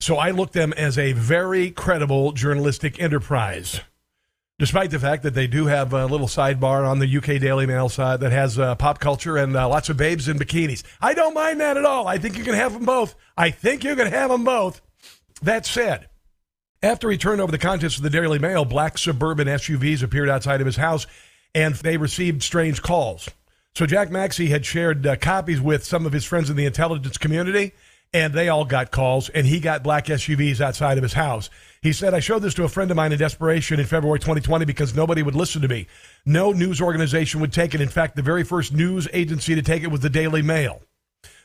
So 0.00 0.16
I 0.16 0.30
look 0.30 0.52
them 0.52 0.72
as 0.72 0.98
a 0.98 1.12
very 1.12 1.70
credible 1.70 2.32
journalistic 2.32 3.00
enterprise. 3.00 3.80
Despite 4.58 4.90
the 4.90 4.98
fact 4.98 5.22
that 5.24 5.34
they 5.34 5.46
do 5.46 5.66
have 5.66 5.92
a 5.92 6.06
little 6.06 6.28
sidebar 6.28 6.88
on 6.88 6.98
the 6.98 7.16
UK 7.18 7.40
Daily 7.40 7.66
Mail 7.66 7.90
side 7.90 8.20
that 8.20 8.32
has 8.32 8.58
uh, 8.58 8.74
pop 8.76 9.00
culture 9.00 9.36
and 9.36 9.54
uh, 9.54 9.68
lots 9.68 9.90
of 9.90 9.98
babes 9.98 10.28
in 10.28 10.38
bikinis. 10.38 10.82
I 10.98 11.12
don't 11.12 11.34
mind 11.34 11.60
that 11.60 11.76
at 11.76 11.84
all. 11.84 12.08
I 12.08 12.16
think 12.16 12.38
you 12.38 12.44
can 12.44 12.54
have 12.54 12.72
them 12.72 12.86
both. 12.86 13.14
I 13.36 13.50
think 13.50 13.84
you 13.84 13.94
can 13.94 14.06
have 14.06 14.30
them 14.30 14.44
both. 14.44 14.80
That 15.42 15.66
said, 15.66 16.08
after 16.82 17.10
he 17.10 17.18
turned 17.18 17.42
over 17.42 17.52
the 17.52 17.58
contents 17.58 17.98
of 17.98 18.02
the 18.02 18.08
Daily 18.08 18.38
Mail, 18.38 18.64
black 18.64 18.96
suburban 18.96 19.46
SUVs 19.46 20.02
appeared 20.02 20.30
outside 20.30 20.60
of 20.60 20.66
his 20.66 20.76
house 20.76 21.06
and 21.54 21.74
they 21.76 21.96
received 21.96 22.42
strange 22.42 22.82
calls. 22.82 23.28
So 23.74 23.86
Jack 23.86 24.10
Maxey 24.10 24.46
had 24.46 24.64
shared 24.64 25.06
uh, 25.06 25.16
copies 25.16 25.60
with 25.60 25.84
some 25.84 26.06
of 26.06 26.12
his 26.12 26.24
friends 26.24 26.48
in 26.48 26.56
the 26.56 26.66
intelligence 26.66 27.18
community, 27.18 27.72
and 28.12 28.32
they 28.32 28.48
all 28.48 28.64
got 28.64 28.90
calls, 28.90 29.28
and 29.30 29.46
he 29.46 29.60
got 29.60 29.82
black 29.82 30.06
SUVs 30.06 30.60
outside 30.60 30.98
of 30.98 31.02
his 31.02 31.14
house. 31.14 31.50
He 31.86 31.92
said, 31.92 32.14
I 32.14 32.18
showed 32.18 32.42
this 32.42 32.54
to 32.54 32.64
a 32.64 32.68
friend 32.68 32.90
of 32.90 32.96
mine 32.96 33.12
in 33.12 33.18
desperation 33.20 33.78
in 33.78 33.86
February 33.86 34.18
2020 34.18 34.64
because 34.64 34.96
nobody 34.96 35.22
would 35.22 35.36
listen 35.36 35.62
to 35.62 35.68
me. 35.68 35.86
No 36.24 36.50
news 36.50 36.80
organization 36.80 37.40
would 37.40 37.52
take 37.52 37.76
it. 37.76 37.80
In 37.80 37.88
fact, 37.88 38.16
the 38.16 38.22
very 38.22 38.42
first 38.42 38.72
news 38.72 39.06
agency 39.12 39.54
to 39.54 39.62
take 39.62 39.84
it 39.84 39.92
was 39.92 40.00
the 40.00 40.10
Daily 40.10 40.42
Mail. 40.42 40.82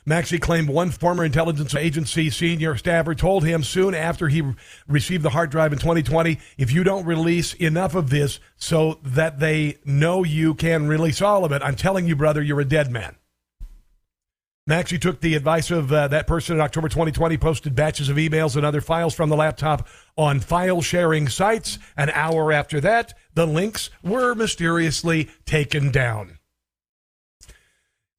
Maxey 0.04 0.40
claimed 0.40 0.68
one 0.68 0.90
former 0.90 1.24
intelligence 1.24 1.76
agency 1.76 2.28
senior 2.28 2.76
staffer 2.76 3.14
told 3.14 3.44
him 3.44 3.62
soon 3.62 3.94
after 3.94 4.26
he 4.26 4.42
received 4.88 5.22
the 5.22 5.30
hard 5.30 5.50
drive 5.50 5.72
in 5.72 5.78
2020 5.78 6.40
if 6.58 6.72
you 6.72 6.82
don't 6.82 7.06
release 7.06 7.54
enough 7.54 7.94
of 7.94 8.10
this 8.10 8.40
so 8.56 8.98
that 9.04 9.38
they 9.38 9.78
know 9.84 10.24
you 10.24 10.54
can 10.54 10.88
release 10.88 11.22
all 11.22 11.44
of 11.44 11.52
it, 11.52 11.62
I'm 11.62 11.76
telling 11.76 12.08
you, 12.08 12.16
brother, 12.16 12.42
you're 12.42 12.58
a 12.58 12.64
dead 12.64 12.90
man. 12.90 13.14
Maxey 14.66 14.96
took 14.96 15.20
the 15.20 15.34
advice 15.34 15.72
of 15.72 15.92
uh, 15.92 16.06
that 16.08 16.28
person 16.28 16.54
in 16.56 16.62
October 16.62 16.88
2020, 16.88 17.36
posted 17.36 17.74
batches 17.74 18.08
of 18.08 18.16
emails 18.16 18.54
and 18.54 18.64
other 18.64 18.80
files 18.80 19.12
from 19.12 19.28
the 19.28 19.36
laptop 19.36 19.88
on 20.16 20.38
file 20.38 20.80
sharing 20.80 21.28
sites. 21.28 21.80
An 21.96 22.10
hour 22.10 22.52
after 22.52 22.80
that, 22.80 23.12
the 23.34 23.46
links 23.46 23.90
were 24.04 24.36
mysteriously 24.36 25.28
taken 25.46 25.90
down. 25.90 26.38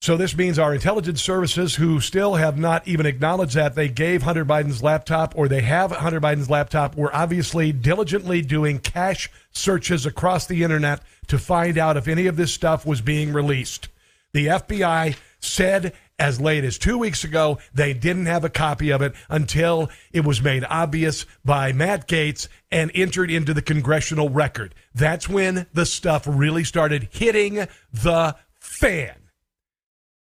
So 0.01 0.17
this 0.17 0.35
means 0.35 0.59
our 0.59 0.73
intelligence 0.73 1.23
services, 1.23 1.75
who 1.75 2.01
still 2.01 2.35
have 2.35 2.57
not 2.57 2.85
even 2.85 3.05
acknowledged 3.05 3.55
that 3.55 3.75
they 3.75 3.87
gave 3.87 4.23
Hunter 4.23 4.43
Biden's 4.43 4.83
laptop 4.83 5.33
or 5.37 5.47
they 5.47 5.61
have 5.61 5.91
Hunter 5.91 6.19
Biden's 6.19 6.49
laptop, 6.49 6.97
were 6.97 7.15
obviously 7.15 7.71
diligently 7.71 8.41
doing 8.41 8.79
cache 8.79 9.31
searches 9.53 10.05
across 10.05 10.45
the 10.45 10.61
internet 10.61 10.99
to 11.27 11.39
find 11.39 11.77
out 11.77 11.95
if 11.95 12.09
any 12.09 12.27
of 12.27 12.35
this 12.35 12.53
stuff 12.53 12.85
was 12.85 12.99
being 12.99 13.31
released. 13.31 13.87
The 14.33 14.47
FBI 14.47 15.15
said 15.39 15.93
as 16.19 16.39
late 16.39 16.63
as 16.63 16.77
two 16.77 16.97
weeks 16.97 17.23
ago 17.23 17.57
they 17.73 17.93
didn't 17.93 18.27
have 18.27 18.43
a 18.43 18.49
copy 18.49 18.91
of 18.91 19.01
it 19.01 19.13
until 19.29 19.89
it 20.11 20.23
was 20.23 20.41
made 20.41 20.63
obvious 20.69 21.25
by 21.43 21.73
Matt 21.73 22.07
Gaetz 22.07 22.47
and 22.71 22.91
entered 22.93 23.31
into 23.31 23.53
the 23.53 23.61
congressional 23.61 24.29
record. 24.29 24.75
That's 24.93 25.27
when 25.27 25.67
the 25.73 25.85
stuff 25.85 26.23
really 26.27 26.63
started 26.63 27.09
hitting 27.11 27.67
the 27.91 28.35
fan. 28.59 29.15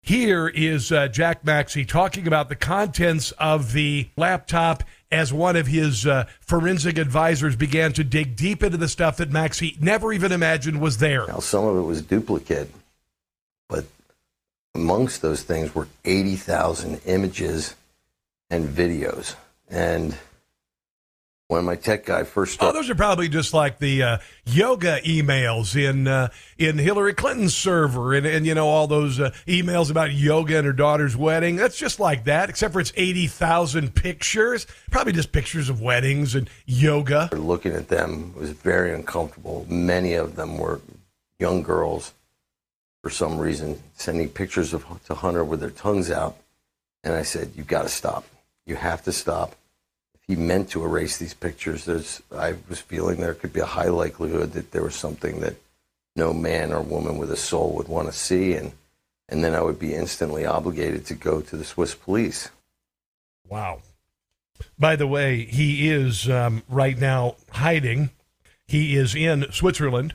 Here 0.04 0.48
is 0.48 0.92
uh, 0.92 1.08
Jack 1.08 1.46
Maxey 1.46 1.86
talking 1.86 2.26
about 2.26 2.50
the 2.50 2.56
contents 2.56 3.32
of 3.32 3.72
the 3.72 4.10
laptop 4.18 4.82
as 5.10 5.32
one 5.32 5.56
of 5.56 5.66
his 5.66 6.06
uh, 6.06 6.26
forensic 6.40 6.98
advisors 6.98 7.56
began 7.56 7.94
to 7.94 8.04
dig 8.04 8.36
deep 8.36 8.62
into 8.62 8.76
the 8.76 8.88
stuff 8.88 9.16
that 9.16 9.30
Maxey 9.30 9.78
never 9.80 10.12
even 10.12 10.30
imagined 10.30 10.82
was 10.82 10.98
there. 10.98 11.26
Now, 11.26 11.38
some 11.38 11.64
of 11.64 11.78
it 11.78 11.82
was 11.82 12.02
duplicate, 12.02 12.70
but 13.68 13.86
amongst 14.74 15.22
those 15.22 15.42
things 15.42 15.74
were 15.74 15.88
80,000 16.04 17.00
images 17.06 17.76
and 18.50 18.68
videos. 18.68 19.36
And 19.70 20.16
when 21.48 21.64
my 21.64 21.76
tech 21.76 22.06
guy 22.06 22.24
first 22.24 22.54
Oh, 22.54 22.56
started, 22.56 22.78
those 22.78 22.90
are 22.90 22.94
probably 22.94 23.28
just 23.28 23.52
like 23.54 23.78
the 23.78 24.02
uh, 24.02 24.18
yoga 24.46 25.00
emails 25.02 25.76
in 25.76 26.08
uh, 26.08 26.28
in 26.58 26.78
Hillary 26.78 27.12
Clinton's 27.12 27.54
server, 27.54 28.14
and, 28.14 28.24
and 28.26 28.46
you 28.46 28.54
know 28.54 28.66
all 28.66 28.86
those 28.86 29.20
uh, 29.20 29.30
emails 29.46 29.90
about 29.90 30.12
yoga 30.12 30.56
and 30.56 30.66
her 30.66 30.72
daughter's 30.72 31.16
wedding. 31.16 31.56
That's 31.56 31.76
just 31.76 32.00
like 32.00 32.24
that, 32.24 32.48
except 32.48 32.72
for 32.72 32.80
it's 32.80 32.92
eighty 32.96 33.26
thousand 33.26 33.94
pictures. 33.94 34.66
Probably 34.90 35.12
just 35.12 35.32
pictures 35.32 35.68
of 35.68 35.82
weddings 35.82 36.34
and 36.34 36.48
yoga. 36.64 37.28
looking 37.32 37.72
at 37.72 37.88
them 37.88 38.34
was 38.34 38.50
very 38.50 38.92
uncomfortable. 38.94 39.66
Many 39.68 40.14
of 40.14 40.36
them 40.36 40.56
were 40.58 40.80
young 41.38 41.62
girls, 41.62 42.14
for 43.04 43.10
some 43.10 43.36
reason, 43.36 43.82
sending 43.96 44.30
pictures 44.30 44.72
of 44.72 44.86
to 45.04 45.14
Hunter 45.14 45.44
with 45.44 45.60
their 45.60 45.68
tongues 45.68 46.10
out. 46.10 46.38
And 47.02 47.12
I 47.12 47.20
said, 47.20 47.52
"You've 47.54 47.66
got 47.66 47.82
to 47.82 47.90
stop. 47.90 48.24
You 48.64 48.76
have 48.76 49.04
to 49.04 49.12
stop." 49.12 49.56
If 50.14 50.22
he 50.26 50.36
meant 50.36 50.70
to 50.70 50.82
erase 50.82 51.18
these 51.18 51.34
pictures, 51.34 51.84
there's 51.84 52.22
I 52.34 52.54
was 52.66 52.80
feeling 52.80 53.20
there 53.20 53.34
could 53.34 53.52
be 53.52 53.60
a 53.60 53.66
high 53.66 53.90
likelihood 53.90 54.52
that 54.52 54.70
there 54.70 54.82
was 54.82 54.94
something 54.94 55.40
that 55.40 55.56
no 56.16 56.32
man 56.32 56.72
or 56.72 56.80
woman 56.80 57.18
with 57.18 57.30
a 57.30 57.36
soul 57.36 57.74
would 57.74 57.88
want 57.88 58.08
to 58.08 58.18
see, 58.18 58.54
and 58.54 58.72
and 59.28 59.44
then 59.44 59.54
I 59.54 59.60
would 59.60 59.78
be 59.78 59.94
instantly 59.94 60.46
obligated 60.46 61.04
to 61.06 61.14
go 61.14 61.42
to 61.42 61.56
the 61.58 61.64
Swiss 61.64 61.94
police. 61.94 62.48
Wow. 63.46 63.82
By 64.78 64.96
the 64.96 65.06
way, 65.06 65.44
he 65.44 65.90
is 65.90 66.26
um, 66.30 66.62
right 66.70 66.98
now 66.98 67.36
hiding. 67.50 68.08
He 68.66 68.96
is 68.96 69.14
in 69.14 69.52
Switzerland. 69.52 70.14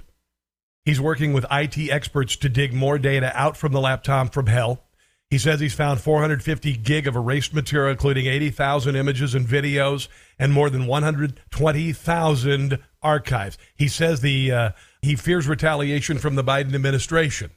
He's 0.89 0.99
working 0.99 1.34
with 1.34 1.45
IT 1.52 1.78
experts 1.91 2.36
to 2.38 2.49
dig 2.49 2.73
more 2.73 2.97
data 2.97 3.32
out 3.39 3.56
from 3.56 3.73
the 3.73 3.80
laptop 3.80 4.34
from 4.34 4.47
hell. 4.47 4.82
He 5.30 5.38
says 5.38 5.60
he's 5.60 5.75
found 5.75 6.02
450 6.02 6.78
gig 6.78 7.06
of 7.06 7.15
erased 7.15 7.54
material, 7.54 7.91
including 7.91 8.25
80,000 8.25 8.95
images 8.95 9.36
and 9.36 9.45
videos, 9.45 10.08
and 10.39 10.52
more 10.52 10.71
than 10.71 10.88
120,000 10.88 12.80
archives. 13.04 13.60
He 13.75 13.88
says 13.88 14.21
the 14.21 14.52
uh, 14.52 14.71
he 14.99 15.15
fears 15.15 15.47
retaliation 15.47 16.17
from 16.17 16.34
the 16.34 16.43
Biden 16.43 16.73
administration. 16.73 17.52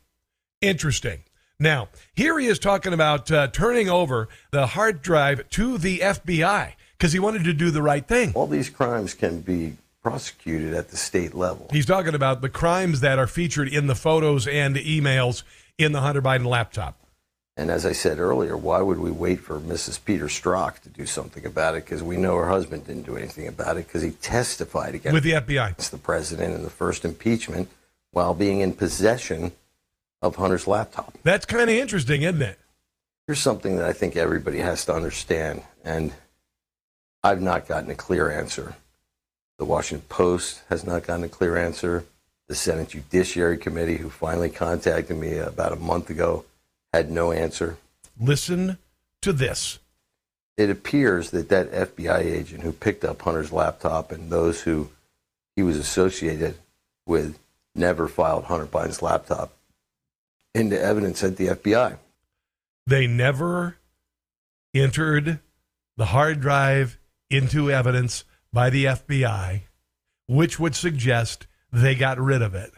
Interesting. 0.61 1.25
Now, 1.59 1.89
here 2.15 2.39
he 2.39 2.49
is 2.49 2.59
talking 2.59 2.93
about 2.93 3.33
uh, 3.33 3.47
turning 3.47 3.89
over 3.89 4.29
the 4.51 4.67
hard 4.67 5.01
drive 5.01 5.49
to 5.49 5.79
the 5.79 6.01
FBI 6.01 6.75
because 6.99 7.15
he 7.15 7.19
wanted 7.19 7.45
to 7.45 7.55
do 7.55 7.71
the 7.71 7.81
right 7.81 8.07
thing. 8.07 8.33
All 8.35 8.47
these 8.47 8.69
crimes 8.69 9.15
can 9.15 9.41
be 9.41 9.79
prosecuted 10.03 10.75
at 10.75 10.89
the 10.89 10.97
state 10.97 11.35
level. 11.35 11.69
He's 11.71 11.87
talking 11.87 12.15
about 12.15 12.41
the 12.43 12.49
crimes 12.49 13.01
that 13.01 13.19
are 13.19 13.27
featured 13.27 13.69
in 13.69 13.87
the 13.87 13.95
photos 13.95 14.47
and 14.47 14.77
emails 14.77 15.43
in 15.79 15.93
the 15.93 16.01
Hunter 16.01 16.21
Biden 16.23 16.45
laptop. 16.47 16.99
And 17.57 17.71
as 17.71 17.85
I 17.85 17.93
said 17.93 18.19
earlier, 18.19 18.57
why 18.57 18.81
would 18.81 18.99
we 18.99 19.11
wait 19.11 19.41
for 19.41 19.61
Mrs. 19.61 20.03
Peter 20.03 20.25
Strzok 20.25 20.81
to 20.81 20.89
do 20.89 21.05
something 21.05 21.45
about 21.45 21.75
it? 21.75 21.85
Because 21.85 22.03
we 22.03 22.17
know 22.17 22.35
her 22.37 22.49
husband 22.49 22.87
didn't 22.87 23.05
do 23.05 23.17
anything 23.17 23.47
about 23.47 23.77
it 23.77 23.87
because 23.87 24.03
he 24.03 24.13
testified 24.13 24.95
against 24.95 25.13
With 25.13 25.23
the 25.23 25.33
FBI. 25.33 25.77
the 25.91 25.99
president 25.99 26.55
in 26.55 26.63
the 26.63 26.71
first 26.71 27.05
impeachment 27.05 27.69
while 28.11 28.35
being 28.35 28.61
in 28.61 28.73
possession 28.73 29.53
of 30.23 30.37
Hunter's 30.37 30.67
laptop. 30.67 31.15
That's 31.25 31.45
kind 31.45 31.69
of 31.69 31.77
interesting, 31.77 32.23
isn't 32.23 32.41
it? 32.43 32.59
Here's 33.27 33.41
something 33.41 33.77
that 33.77 33.85
I 33.87 33.93
think 33.93 34.17
everybody 34.17 34.59
has 34.59 34.85
to 34.87 34.95
understand, 34.95 35.63
and 35.85 36.13
I've 37.23 37.43
not 37.43 37.69
gotten 37.69 37.91
a 37.91 37.95
clear 37.95 38.31
answer. 38.31 38.77
The 39.59 39.65
Washington 39.65 40.07
Post 40.09 40.63
has 40.69 40.85
not 40.85 41.07
gotten 41.07 41.25
a 41.25 41.29
clear 41.29 41.57
answer. 41.57 42.05
The 42.49 42.55
Senate 42.55 42.89
Judiciary 42.89 43.57
Committee, 43.57 43.99
who 43.99 44.11
finally 44.11 44.51
contacted 44.51 45.17
me 45.17 45.39
about 45.39 45.73
a 45.73 45.77
month 45.77 46.11
ago, 46.11 46.45
had 46.93 47.11
no 47.11 47.33
answer. 47.33 47.77
Listen 48.21 48.79
to 49.23 49.33
this. 49.33 49.79
It 50.57 50.69
appears 50.69 51.31
that 51.31 51.49
that 51.49 51.73
FBI 51.73 52.21
agent 52.21 52.63
who 52.63 52.73
picked 52.73 53.05
up 53.05 53.23
Hunter's 53.23 53.53
laptop 53.53 54.13
and 54.13 54.31
those 54.31 54.63
who 54.63 54.91
he 55.57 55.63
was 55.63 55.77
associated 55.77 56.57
with 57.07 57.39
never 57.75 58.09
filed 58.09 58.45
Hunter 58.45 58.67
Biden's 58.67 59.01
laptop 59.01 59.53
into 60.55 60.81
evidence 60.81 61.25
at 61.25 61.37
the 61.37 61.49
FBI. 61.49 61.97
They 62.87 63.07
never 63.07 63.77
entered 64.75 65.39
the 65.97 66.07
hard 66.07 66.41
drive 66.41 66.99
into 67.31 67.71
evidence 67.71 68.25
by 68.53 68.71
the 68.71 68.85
FBI, 68.85 69.63
which 70.27 70.59
would 70.61 70.75
suggest 70.75 71.47
they 71.73 71.95
got 71.95 72.19
rid 72.19 72.43
of 72.43 72.55
it. 72.55 72.71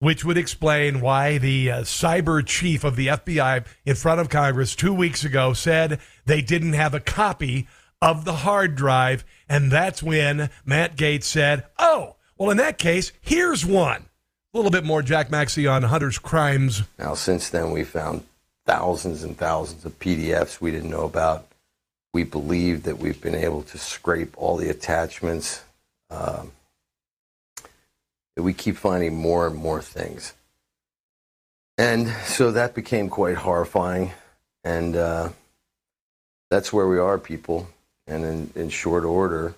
Which 0.00 0.24
would 0.24 0.38
explain 0.38 1.00
why 1.00 1.38
the 1.38 1.70
uh, 1.70 1.80
cyber 1.80 2.44
chief 2.46 2.84
of 2.84 2.94
the 2.94 3.08
FBI 3.08 3.66
in 3.84 3.96
front 3.96 4.20
of 4.20 4.28
Congress 4.28 4.76
two 4.76 4.94
weeks 4.94 5.24
ago 5.24 5.52
said 5.52 5.98
they 6.24 6.40
didn't 6.40 6.74
have 6.74 6.94
a 6.94 7.00
copy 7.00 7.66
of 8.00 8.24
the 8.24 8.34
hard 8.34 8.76
drive. 8.76 9.24
And 9.48 9.72
that's 9.72 10.02
when 10.02 10.50
Matt 10.64 10.96
Gaetz 10.96 11.24
said, 11.24 11.64
Oh, 11.80 12.14
well, 12.36 12.50
in 12.50 12.58
that 12.58 12.78
case, 12.78 13.10
here's 13.20 13.66
one. 13.66 14.04
A 14.54 14.56
little 14.56 14.70
bit 14.70 14.84
more 14.84 15.02
Jack 15.02 15.30
Maxey 15.30 15.66
on 15.66 15.82
Hunter's 15.82 16.18
crimes. 16.18 16.82
Now, 16.96 17.14
since 17.14 17.50
then, 17.50 17.72
we 17.72 17.82
found 17.82 18.24
thousands 18.66 19.24
and 19.24 19.36
thousands 19.36 19.84
of 19.84 19.98
PDFs 19.98 20.60
we 20.60 20.70
didn't 20.70 20.90
know 20.90 21.04
about. 21.04 21.47
We 22.14 22.24
believe 22.24 22.84
that 22.84 22.98
we've 22.98 23.20
been 23.20 23.34
able 23.34 23.62
to 23.64 23.78
scrape 23.78 24.36
all 24.36 24.56
the 24.56 24.70
attachments. 24.70 25.62
Um, 26.10 26.52
we 28.36 28.54
keep 28.54 28.76
finding 28.76 29.14
more 29.16 29.46
and 29.46 29.56
more 29.56 29.82
things. 29.82 30.34
And 31.76 32.08
so 32.24 32.50
that 32.52 32.74
became 32.74 33.08
quite 33.08 33.36
horrifying. 33.36 34.12
And 34.64 34.96
uh, 34.96 35.28
that's 36.50 36.72
where 36.72 36.88
we 36.88 36.98
are, 36.98 37.18
people. 37.18 37.68
and 38.06 38.24
in, 38.24 38.50
in 38.54 38.68
short 38.70 39.04
order, 39.04 39.54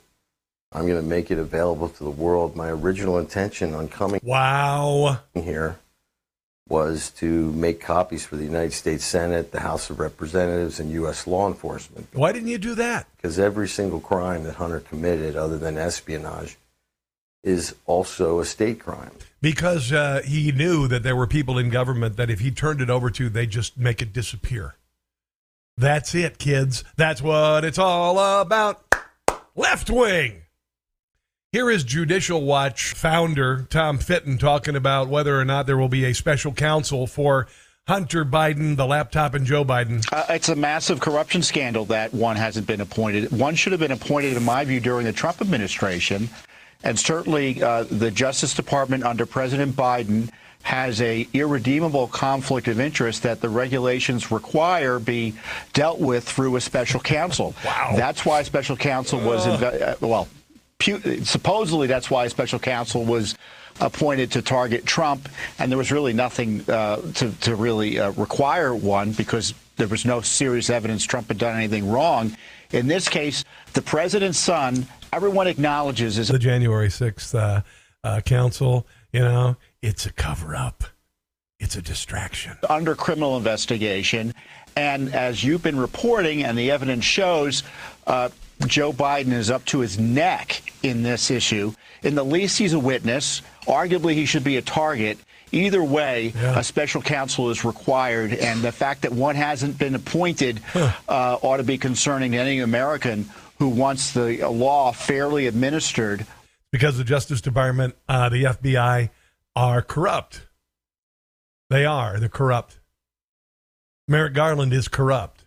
I'm 0.72 0.86
going 0.86 1.00
to 1.00 1.06
make 1.08 1.30
it 1.30 1.38
available 1.38 1.88
to 1.88 2.04
the 2.04 2.10
world. 2.10 2.56
My 2.56 2.68
original 2.68 3.18
intention 3.18 3.74
on 3.74 3.88
coming 3.88 4.20
Wow. 4.22 5.20
here 5.34 5.78
was 6.70 7.10
to 7.10 7.52
make 7.52 7.80
copies 7.80 8.24
for 8.24 8.36
the 8.36 8.44
United 8.44 8.72
States 8.72 9.04
Senate, 9.04 9.50
the 9.50 9.60
House 9.60 9.90
of 9.90 9.98
Representatives, 9.98 10.78
and 10.78 10.90
U.S. 10.92 11.26
law 11.26 11.48
enforcement. 11.48 12.06
Why 12.12 12.30
didn't 12.30 12.48
you 12.48 12.58
do 12.58 12.76
that? 12.76 13.08
Because 13.16 13.38
every 13.38 13.68
single 13.68 14.00
crime 14.00 14.44
that 14.44 14.54
Hunter 14.54 14.80
committed, 14.80 15.36
other 15.36 15.58
than 15.58 15.76
espionage, 15.76 16.56
is 17.42 17.74
also 17.86 18.38
a 18.38 18.44
state 18.44 18.78
crime. 18.78 19.10
Because 19.40 19.92
uh, 19.92 20.22
he 20.24 20.52
knew 20.52 20.86
that 20.86 21.02
there 21.02 21.16
were 21.16 21.26
people 21.26 21.58
in 21.58 21.70
government 21.70 22.16
that 22.16 22.30
if 22.30 22.40
he 22.40 22.50
turned 22.50 22.80
it 22.80 22.88
over 22.88 23.10
to, 23.10 23.28
they'd 23.28 23.50
just 23.50 23.76
make 23.76 24.00
it 24.00 24.12
disappear. 24.12 24.76
That's 25.76 26.14
it, 26.14 26.38
kids. 26.38 26.84
That's 26.96 27.20
what 27.20 27.64
it's 27.64 27.78
all 27.78 28.40
about. 28.40 28.84
Left 29.56 29.90
wing. 29.90 30.42
Here 31.52 31.68
is 31.68 31.82
Judicial 31.82 32.42
Watch 32.42 32.92
founder 32.92 33.66
Tom 33.70 33.98
Fitton 33.98 34.38
talking 34.38 34.76
about 34.76 35.08
whether 35.08 35.36
or 35.36 35.44
not 35.44 35.66
there 35.66 35.76
will 35.76 35.88
be 35.88 36.04
a 36.04 36.14
special 36.14 36.52
counsel 36.52 37.08
for 37.08 37.48
Hunter 37.88 38.24
Biden, 38.24 38.76
the 38.76 38.86
laptop, 38.86 39.34
and 39.34 39.44
Joe 39.44 39.64
Biden. 39.64 40.06
Uh, 40.12 40.26
it's 40.28 40.48
a 40.48 40.54
massive 40.54 41.00
corruption 41.00 41.42
scandal 41.42 41.86
that 41.86 42.14
one 42.14 42.36
hasn't 42.36 42.68
been 42.68 42.80
appointed. 42.80 43.32
One 43.32 43.56
should 43.56 43.72
have 43.72 43.80
been 43.80 43.90
appointed, 43.90 44.36
in 44.36 44.44
my 44.44 44.64
view, 44.64 44.78
during 44.78 45.06
the 45.06 45.12
Trump 45.12 45.40
administration. 45.40 46.28
And 46.84 46.96
certainly 46.96 47.60
uh, 47.60 47.82
the 47.82 48.12
Justice 48.12 48.54
Department 48.54 49.02
under 49.02 49.26
President 49.26 49.74
Biden 49.74 50.30
has 50.62 51.02
a 51.02 51.26
irredeemable 51.32 52.06
conflict 52.06 52.68
of 52.68 52.78
interest 52.78 53.24
that 53.24 53.40
the 53.40 53.48
regulations 53.48 54.30
require 54.30 55.00
be 55.00 55.34
dealt 55.72 55.98
with 55.98 56.22
through 56.22 56.54
a 56.54 56.60
special 56.60 57.00
counsel. 57.00 57.56
Wow. 57.64 57.94
That's 57.96 58.24
why 58.24 58.44
special 58.44 58.76
counsel 58.76 59.18
was, 59.18 59.46
inve- 59.46 59.82
uh, 59.82 59.96
well, 60.00 60.28
supposedly 61.24 61.86
that's 61.86 62.10
why 62.10 62.24
a 62.24 62.30
special 62.30 62.58
counsel 62.58 63.04
was 63.04 63.36
appointed 63.80 64.30
to 64.32 64.42
target 64.42 64.84
Trump, 64.84 65.28
and 65.58 65.70
there 65.70 65.78
was 65.78 65.90
really 65.90 66.12
nothing 66.12 66.68
uh, 66.68 67.00
to, 67.14 67.32
to 67.40 67.54
really 67.54 67.98
uh, 67.98 68.10
require 68.12 68.74
one 68.74 69.12
because 69.12 69.54
there 69.76 69.88
was 69.88 70.04
no 70.04 70.20
serious 70.20 70.70
evidence 70.70 71.04
Trump 71.04 71.28
had 71.28 71.38
done 71.38 71.56
anything 71.56 71.90
wrong. 71.90 72.36
In 72.72 72.86
this 72.86 73.08
case, 73.08 73.44
the 73.72 73.82
president's 73.82 74.38
son, 74.38 74.86
everyone 75.12 75.46
acknowledges 75.46 76.18
is 76.18 76.28
The 76.28 76.38
January 76.38 76.88
6th 76.88 77.34
uh, 77.34 77.62
uh, 78.04 78.20
council, 78.20 78.86
you 79.12 79.20
know, 79.20 79.56
it's 79.82 80.06
a 80.06 80.12
cover 80.12 80.54
up, 80.54 80.84
it's 81.58 81.76
a 81.76 81.82
distraction. 81.82 82.56
under 82.68 82.94
criminal 82.94 83.36
investigation. 83.36 84.34
And 84.76 85.12
as 85.14 85.42
you've 85.42 85.62
been 85.62 85.78
reporting, 85.78 86.44
and 86.44 86.56
the 86.56 86.70
evidence 86.70 87.04
shows, 87.04 87.64
uh, 88.06 88.28
Joe 88.66 88.92
Biden 88.92 89.32
is 89.32 89.50
up 89.50 89.64
to 89.66 89.80
his 89.80 89.98
neck 89.98 90.62
in 90.82 91.02
this 91.02 91.30
issue. 91.30 91.72
In 92.02 92.14
the 92.14 92.24
least, 92.24 92.58
he's 92.58 92.72
a 92.72 92.78
witness. 92.78 93.42
Arguably, 93.66 94.14
he 94.14 94.26
should 94.26 94.44
be 94.44 94.56
a 94.56 94.62
target. 94.62 95.18
Either 95.52 95.82
way, 95.82 96.32
Yeah. 96.34 96.58
a 96.58 96.62
special 96.62 97.02
counsel 97.02 97.50
is 97.50 97.64
required, 97.64 98.32
and 98.34 98.62
the 98.62 98.70
fact 98.72 99.02
that 99.02 99.12
one 99.12 99.34
hasn't 99.34 99.78
been 99.78 99.94
appointed 99.94 100.60
uh, 100.74 100.90
ought 101.42 101.56
to 101.58 101.64
be 101.64 101.76
concerning 101.76 102.32
to 102.32 102.38
any 102.38 102.60
American 102.60 103.28
who 103.58 103.68
wants 103.68 104.12
the 104.12 104.46
law 104.48 104.92
fairly 104.92 105.46
administered. 105.46 106.24
because 106.72 106.96
the 106.96 107.04
Justice 107.04 107.40
Department, 107.40 107.96
uh, 108.08 108.28
the 108.28 108.44
FBI 108.44 109.10
are 109.56 109.82
corrupt. 109.82 110.46
They 111.68 111.84
are. 111.84 112.18
They're 112.20 112.28
corrupt. 112.28 112.78
Merrick 114.08 114.34
Garland 114.34 114.72
is 114.72 114.86
corrupt. 114.88 115.44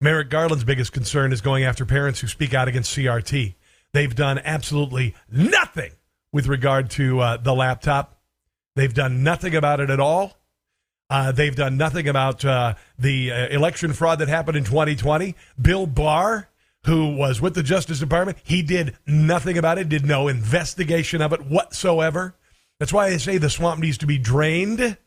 Merrick 0.00 0.30
Garland's 0.30 0.64
biggest 0.64 0.92
concern 0.92 1.32
is 1.32 1.40
going 1.40 1.64
after 1.64 1.84
parents 1.84 2.20
who 2.20 2.26
speak 2.28 2.54
out 2.54 2.68
against 2.68 2.96
CRT. 2.96 3.54
They've 3.94 4.14
done 4.14 4.40
absolutely 4.44 5.14
nothing 5.30 5.92
with 6.32 6.48
regard 6.48 6.90
to 6.90 7.20
uh, 7.20 7.36
the 7.36 7.54
laptop. 7.54 8.20
They've 8.74 8.92
done 8.92 9.22
nothing 9.22 9.54
about 9.54 9.78
it 9.78 9.88
at 9.88 10.00
all. 10.00 10.36
Uh, 11.08 11.30
they've 11.30 11.54
done 11.54 11.76
nothing 11.76 12.08
about 12.08 12.44
uh, 12.44 12.74
the 12.98 13.30
uh, 13.30 13.46
election 13.50 13.92
fraud 13.92 14.18
that 14.18 14.26
happened 14.26 14.56
in 14.56 14.64
2020. 14.64 15.36
Bill 15.62 15.86
Barr, 15.86 16.48
who 16.86 17.14
was 17.14 17.40
with 17.40 17.54
the 17.54 17.62
Justice 17.62 18.00
Department, 18.00 18.36
he 18.42 18.62
did 18.62 18.96
nothing 19.06 19.56
about 19.56 19.78
it, 19.78 19.88
did 19.88 20.04
no 20.04 20.26
investigation 20.26 21.22
of 21.22 21.32
it 21.32 21.46
whatsoever. 21.46 22.34
That's 22.80 22.92
why 22.92 23.06
I 23.06 23.16
say 23.18 23.38
the 23.38 23.48
swamp 23.48 23.78
needs 23.78 23.98
to 23.98 24.06
be 24.06 24.18
drained. 24.18 24.98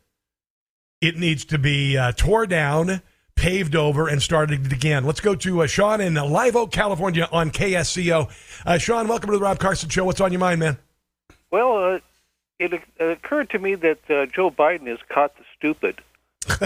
It 1.01 1.17
needs 1.17 1.43
to 1.45 1.57
be 1.57 1.97
uh, 1.97 2.13
tore 2.13 2.47
down, 2.47 3.01
paved 3.37 3.75
over, 3.75 4.07
and 4.07 4.21
started 4.21 4.73
again. 4.73 5.05
Let's 5.05 5.21
go 5.21 5.35
to 5.35 5.63
uh, 5.63 5.67
Sean 5.67 6.01
in 6.01 6.15
Live 6.15 6.55
Oak, 6.55 6.71
California 6.71 7.29
on 7.31 7.51
KSCO. 7.51 8.29
Uh, 8.65 8.77
Sean, 8.77 9.07
welcome 9.07 9.29
to 9.29 9.37
the 9.37 9.41
Rob 9.41 9.59
Carson 9.59 9.87
Show. 9.89 10.03
What's 10.03 10.19
on 10.19 10.33
your 10.33 10.39
mind, 10.39 10.59
man? 10.59 10.77
Well, 11.51 11.77
uh, 11.77 11.99
it, 12.59 12.73
it 12.73 12.83
occurred 12.99 13.49
to 13.51 13.59
me 13.59 13.75
that 13.75 13.99
uh, 14.09 14.25
Joe 14.25 14.51
Biden 14.51 14.87
has 14.87 14.99
caught 15.09 15.37
the 15.37 15.43
stupid. 15.55 16.01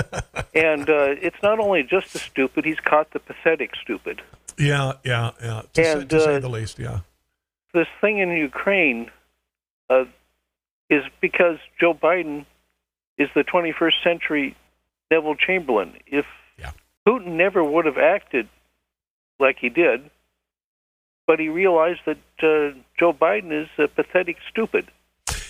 and 0.56 0.90
uh, 0.90 1.16
it's 1.22 1.42
not 1.44 1.60
only 1.60 1.84
just 1.84 2.14
the 2.14 2.20
stupid, 2.20 2.66
he's 2.66 2.80
caught 2.80 3.12
the 3.12 3.20
pathetic 3.20 3.76
stupid. 3.76 4.22
Yeah, 4.58 4.94
yeah, 5.04 5.32
yeah. 5.42 5.62
To, 5.74 5.84
say, 5.84 5.92
And, 5.92 6.10
to 6.10 6.20
say 6.20 6.36
uh, 6.36 6.40
the 6.40 6.50
least, 6.50 6.80
yeah. 6.80 7.00
This 7.74 7.88
thing 8.00 8.20
in 8.20 8.30
Ukraine 8.30 9.12
uh, 9.90 10.06
is 10.90 11.04
because 11.20 11.58
Joe 11.80 11.94
Biden 11.94 12.46
is 13.18 13.30
the 13.36 13.44
21st 13.44 14.04
century 14.04 14.56
Neville 15.10 15.36
Chamberlain. 15.36 15.94
If. 16.08 16.26
Putin 17.08 17.34
never 17.34 17.64
would 17.64 17.86
have 17.86 17.98
acted 17.98 18.48
like 19.40 19.58
he 19.60 19.70
did, 19.70 20.10
but 21.28 21.40
he 21.40 21.50
realized 21.50 22.02
that 22.06 22.18
uh, 22.44 22.78
Joe 23.00 23.14
Biden 23.14 23.52
is 23.64 23.70
a 23.78 23.88
pathetic 23.88 24.38
stupid. 24.50 24.88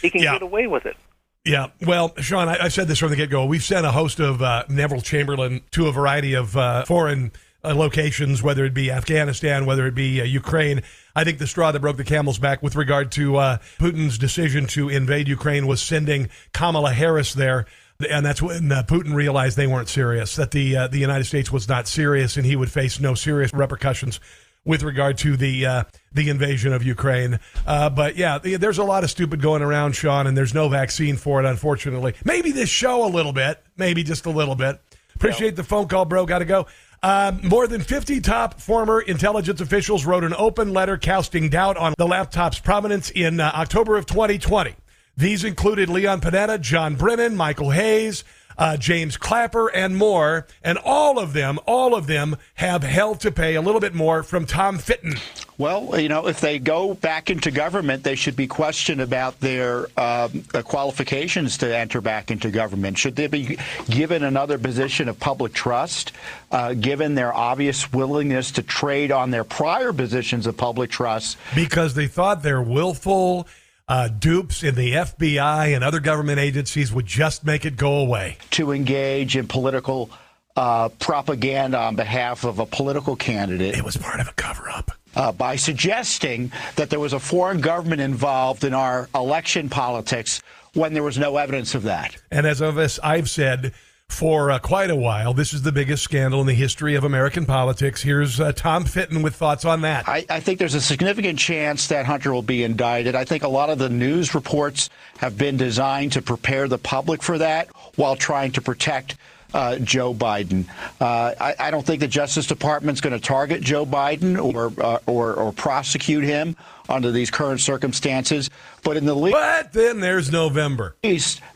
He 0.02 0.10
can 0.10 0.22
Yeah. 0.22 0.34
get 0.34 0.42
away 0.42 0.68
with 0.68 0.86
it. 0.86 0.96
Yeah, 1.44 1.68
well, 1.86 2.14
Sean, 2.18 2.48
I, 2.50 2.66
I 2.66 2.68
said 2.68 2.88
this 2.88 3.00
from 3.00 3.10
the 3.10 3.16
get 3.16 3.30
go. 3.32 3.46
We've 3.46 3.64
sent 3.64 3.86
a 3.86 3.92
host 3.92 4.20
of 4.20 4.42
uh, 4.44 4.64
Neville 4.70 5.02
Chamberlain 5.02 5.62
to 5.72 5.88
a 5.88 5.92
variety 5.92 6.36
of 6.36 6.56
uh, 6.56 6.86
foreign 6.86 7.32
uh, 7.64 7.74
locations, 7.76 8.44
whether 8.44 8.64
it 8.64 8.74
be 8.76 8.92
Afghanistan, 8.92 9.66
whether 9.66 9.88
it 9.88 9.96
be 9.96 10.22
uh, 10.22 10.24
Ukraine. 10.24 10.84
I 11.16 11.24
think 11.24 11.40
the 11.40 11.48
straw 11.48 11.72
that 11.72 11.80
broke 11.80 11.98
the 11.98 12.04
camel's 12.04 12.38
back 12.38 12.62
with 12.62 12.76
regard 12.76 13.12
to 13.14 13.38
uh, 13.38 13.58
Putin's 13.80 14.18
decision 14.20 14.68
to 14.68 14.90
invade 14.90 15.28
Ukraine 15.28 15.66
was 15.68 15.82
sending 15.82 16.30
Kamala 16.54 16.94
Harris 16.94 17.34
there. 17.34 17.66
And 18.06 18.26
that's 18.26 18.42
when 18.42 18.72
uh, 18.72 18.84
Putin 18.84 19.14
realized 19.14 19.58
they 19.58 19.68
weren't 19.68 19.90
serious, 19.90 20.36
that 20.36 20.52
the 20.52 20.76
uh, 20.76 20.88
the 20.88 21.00
United 21.00 21.26
States 21.26 21.52
was 21.52 21.68
not 21.68 21.88
serious, 21.88 22.38
and 22.38 22.46
he 22.46 22.56
would 22.56 22.72
face 22.72 23.00
no 23.00 23.14
serious 23.16 23.54
repercussions 23.54 24.20
with 24.64 24.84
regard 24.84 25.18
to 25.20 25.36
the 25.38 25.66
uh, 25.66 25.84
the 26.14 26.30
invasion 26.30 26.74
of 26.74 26.84
Ukraine. 26.84 27.40
Uh, 27.66 27.90
but 27.90 28.16
yeah, 28.16 28.38
there's 28.38 28.78
a 28.78 28.84
lot 28.84 29.04
of 29.04 29.10
stupid 29.10 29.42
going 29.42 29.62
around, 29.62 29.94
Sean, 29.94 30.28
and 30.28 30.38
there's 30.38 30.54
no 30.54 30.70
vaccine 30.70 31.18
for 31.18 31.44
it, 31.44 31.46
unfortunately. 31.46 32.14
Maybe 32.24 32.52
this 32.52 32.70
show 32.70 33.06
a 33.06 33.10
little 33.10 33.34
bit, 33.34 33.64
maybe 33.78 34.04
just 34.04 34.26
a 34.26 34.32
little 34.32 34.56
bit. 34.56 34.80
Appreciate 35.16 35.56
the 35.56 35.64
phone 35.64 35.88
call, 35.88 36.06
bro. 36.06 36.26
Got 36.26 36.40
to 36.40 36.46
go. 36.46 36.68
Um, 37.04 37.42
more 37.44 37.66
than 37.66 37.82
50 37.82 38.22
top 38.22 38.60
former 38.60 39.02
intelligence 39.02 39.60
officials 39.60 40.06
wrote 40.06 40.24
an 40.24 40.36
open 40.38 40.72
letter 40.72 40.98
casting 40.98 41.50
doubt 41.50 41.76
on 41.76 41.96
the 41.98 42.08
laptop's 42.08 42.60
prominence 42.60 43.10
in 43.10 43.40
uh, 43.40 43.52
October 43.56 43.98
of 43.98 44.06
2020. 44.06 44.76
These 45.18 45.44
included 45.44 45.90
Leon 45.90 46.22
Panetta, 46.22 46.60
John 46.60 46.96
Brennan, 46.96 47.36
Michael 47.36 47.72
Hayden, 47.72 48.16
uh, 48.58 48.78
James 48.78 49.18
Clapper, 49.18 49.70
and 49.70 49.96
more. 49.96 50.46
And 50.64 50.78
all 50.78 51.20
of 51.20 51.34
them, 51.34 51.60
all 51.66 51.96
of 51.96 52.08
them 52.08 52.38
have 52.56 52.84
hell 52.84 53.16
to 53.16 53.32
pay 53.32 53.56
a 53.56 53.62
little 53.62 53.82
bit 53.82 53.94
more 53.94 54.24
from 54.24 54.46
Tom 54.46 54.78
Fitton. 54.78 55.16
Well, 55.58 56.00
you 56.00 56.10
know, 56.10 56.28
if 56.28 56.42
they 56.42 56.58
go 56.58 56.96
back 56.96 57.30
into 57.30 57.52
government, 57.52 58.04
they 58.04 58.16
should 58.16 58.36
be 58.36 58.48
questioned 58.48 59.00
about 59.00 59.40
their 59.42 59.86
um, 59.98 60.44
uh, 60.54 60.62
qualifications 60.64 61.58
to 61.60 61.76
enter 61.76 62.02
back 62.02 62.32
into 62.32 62.50
government. 62.50 62.98
Should 62.98 63.16
they 63.16 63.28
be 63.28 63.60
given 63.90 64.24
another 64.24 64.58
position 64.58 65.08
of 65.08 65.20
public 65.20 65.54
trust, 65.54 66.14
uh, 66.52 66.74
given 66.74 67.14
their 67.14 67.34
obvious 67.34 67.94
willingness 67.94 68.52
to 68.52 68.64
trade 68.64 69.12
on 69.12 69.30
their 69.30 69.44
prior 69.44 69.94
positions 69.94 70.48
of 70.48 70.58
public 70.58 70.90
trust? 70.90 71.38
because 71.56 71.94
they 71.94 72.08
thought 72.08 72.42
their 72.42 72.62
willful 72.62 73.48
uh, 73.88 74.08
dupes 74.08 74.64
in 74.64 74.76
the 74.76 74.94
FBI 74.94 75.76
and 75.76 75.84
other 75.84 76.00
government 76.00 76.40
agencies 76.40 76.92
would 76.94 77.06
just 77.06 77.46
make 77.46 77.66
it 77.66 77.76
go 77.78 77.98
away. 77.98 78.38
to 78.52 78.72
engage 78.72 79.36
in 79.36 79.48
political 79.48 80.10
uh, 80.56 80.90
propaganda 81.00 81.78
on 81.80 81.96
behalf 81.96 82.44
of 82.44 82.60
a 82.60 82.66
political 82.66 83.16
candidate 83.16 83.76
It 83.78 83.84
was 83.84 83.98
part 83.98 84.20
of 84.20 84.28
a 84.28 84.34
cover 84.34 84.70
up. 84.70 84.92
uh, 85.16 85.32
by 85.32 85.56
suggesting 85.56 86.52
that 86.76 86.90
there 86.90 87.00
was 87.00 87.14
a 87.14 87.20
foreign 87.20 87.62
government 87.62 88.02
involved 88.02 88.64
in 88.64 88.74
our 88.74 89.08
election 89.16 89.70
politics 89.70 90.42
when 90.74 90.94
there 90.94 91.04
was 91.04 91.18
no 91.18 91.38
evidence 91.38 91.76
of 91.76 91.84
that. 91.84 92.16
And 92.32 92.46
as 92.46 92.62
of 92.62 92.78
us, 92.78 93.00
I've 93.04 93.30
said 93.30 93.74
for 94.12 94.52
uh, 94.52 94.60
quite 94.60 94.90
a 94.90 94.96
while, 94.96 95.34
this 95.34 95.54
is 95.54 95.62
the 95.62 95.72
biggest 95.72 96.04
scandal 96.04 96.42
in 96.42 96.48
the 96.48 96.54
history 96.54 96.96
of 96.96 97.04
American 97.04 97.46
politics. 97.46 98.02
Here's 98.02 98.40
uh, 98.40 98.52
Tom 98.52 98.86
Fitton 98.86 99.22
with 99.22 99.36
thoughts 99.36 99.66
on 99.66 99.82
that. 99.82 100.08
I, 100.08 100.26
I 100.30 100.40
think 100.40 100.60
there's 100.60 100.76
a 100.76 100.82
significant 100.82 101.40
chance 101.40 101.88
that 101.88 102.06
Hunter 102.06 102.34
will 102.34 102.42
be 102.42 102.64
indicted. 102.64 103.16
I 103.16 103.26
think 103.26 103.44
a 103.44 103.48
lot 103.48 103.70
of 103.70 103.80
the 103.80 103.90
news 103.90 104.36
reports 104.36 104.90
have 105.18 105.38
been 105.38 105.58
designed 105.58 106.12
to 106.14 106.22
prepare 106.22 106.68
the 106.68 106.78
public 106.78 107.24
for 107.24 107.38
that 107.38 107.70
while 107.96 108.16
trying 108.16 108.52
to 108.54 108.62
protect 108.62 109.16
uh, 109.54 109.78
Joe 109.78 110.14
Biden. 110.14 110.66
Uh, 111.00 111.34
I, 111.40 111.56
I, 111.60 111.72
don't 111.72 111.86
think 111.86 112.00
the 112.00 112.08
Justice 112.08 112.48
Department's 112.48 113.02
going 113.02 113.14
to 113.14 113.20
target 113.20 113.62
Joe 113.62 113.86
Biden 113.86 114.42
or, 114.42 114.72
uh, 114.84 115.00
or, 115.06 115.34
or 115.34 115.52
prosecute 115.52 116.24
him 116.24 116.56
under 116.90 117.12
these 117.12 117.32
current 117.32 117.62
circumstances. 117.62 118.50
But 118.84 118.98
in 118.98 119.06
the 119.06 119.16
least, 119.16 119.34
but 119.34 119.74
then 119.74 120.00
there's 120.00 120.32
November. 120.32 120.96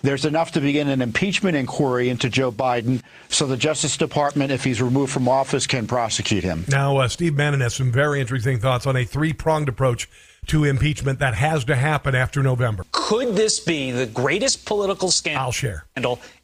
There's 0.02 0.26
enough 0.26 0.52
to 0.54 0.62
begin 0.62 0.88
an 0.90 1.02
impeachment 1.02 1.56
inquiry 1.58 2.10
into 2.10 2.30
Joe 2.30 2.52
Biden, 2.52 3.02
so 3.30 3.48
the 3.48 3.58
Justice 3.58 3.98
Department, 3.98 4.52
if 4.52 4.64
he's 4.64 4.82
removed 4.82 5.12
from 5.12 5.28
office, 5.28 5.66
can 5.68 5.88
prosecute 5.88 6.44
him. 6.44 6.66
Now, 6.68 6.98
uh, 6.98 7.08
Steve 7.08 7.36
Bannon 7.36 7.62
has 7.62 7.76
some 7.76 7.92
very 7.92 8.22
interesting 8.22 8.60
thoughts 8.60 8.86
on 8.86 8.96
a 8.96 9.06
three 9.06 9.34
pronged 9.34 9.70
approach 9.70 10.08
to 10.48 10.64
impeachment 10.64 11.20
that 11.20 11.34
has 11.34 11.66
to 11.66 11.76
happen 11.76 12.14
after 12.14 12.44
November. 12.44 12.86
Could 12.92 13.36
this 13.36 13.60
be 13.60 13.92
the 13.92 14.06
greatest 14.06 14.66
political 14.66 15.10
scandal 15.10 15.46
I'll 15.46 15.52
share. 15.52 15.86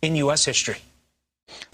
in 0.02 0.16
U.S. 0.16 0.46
history? 0.46 0.78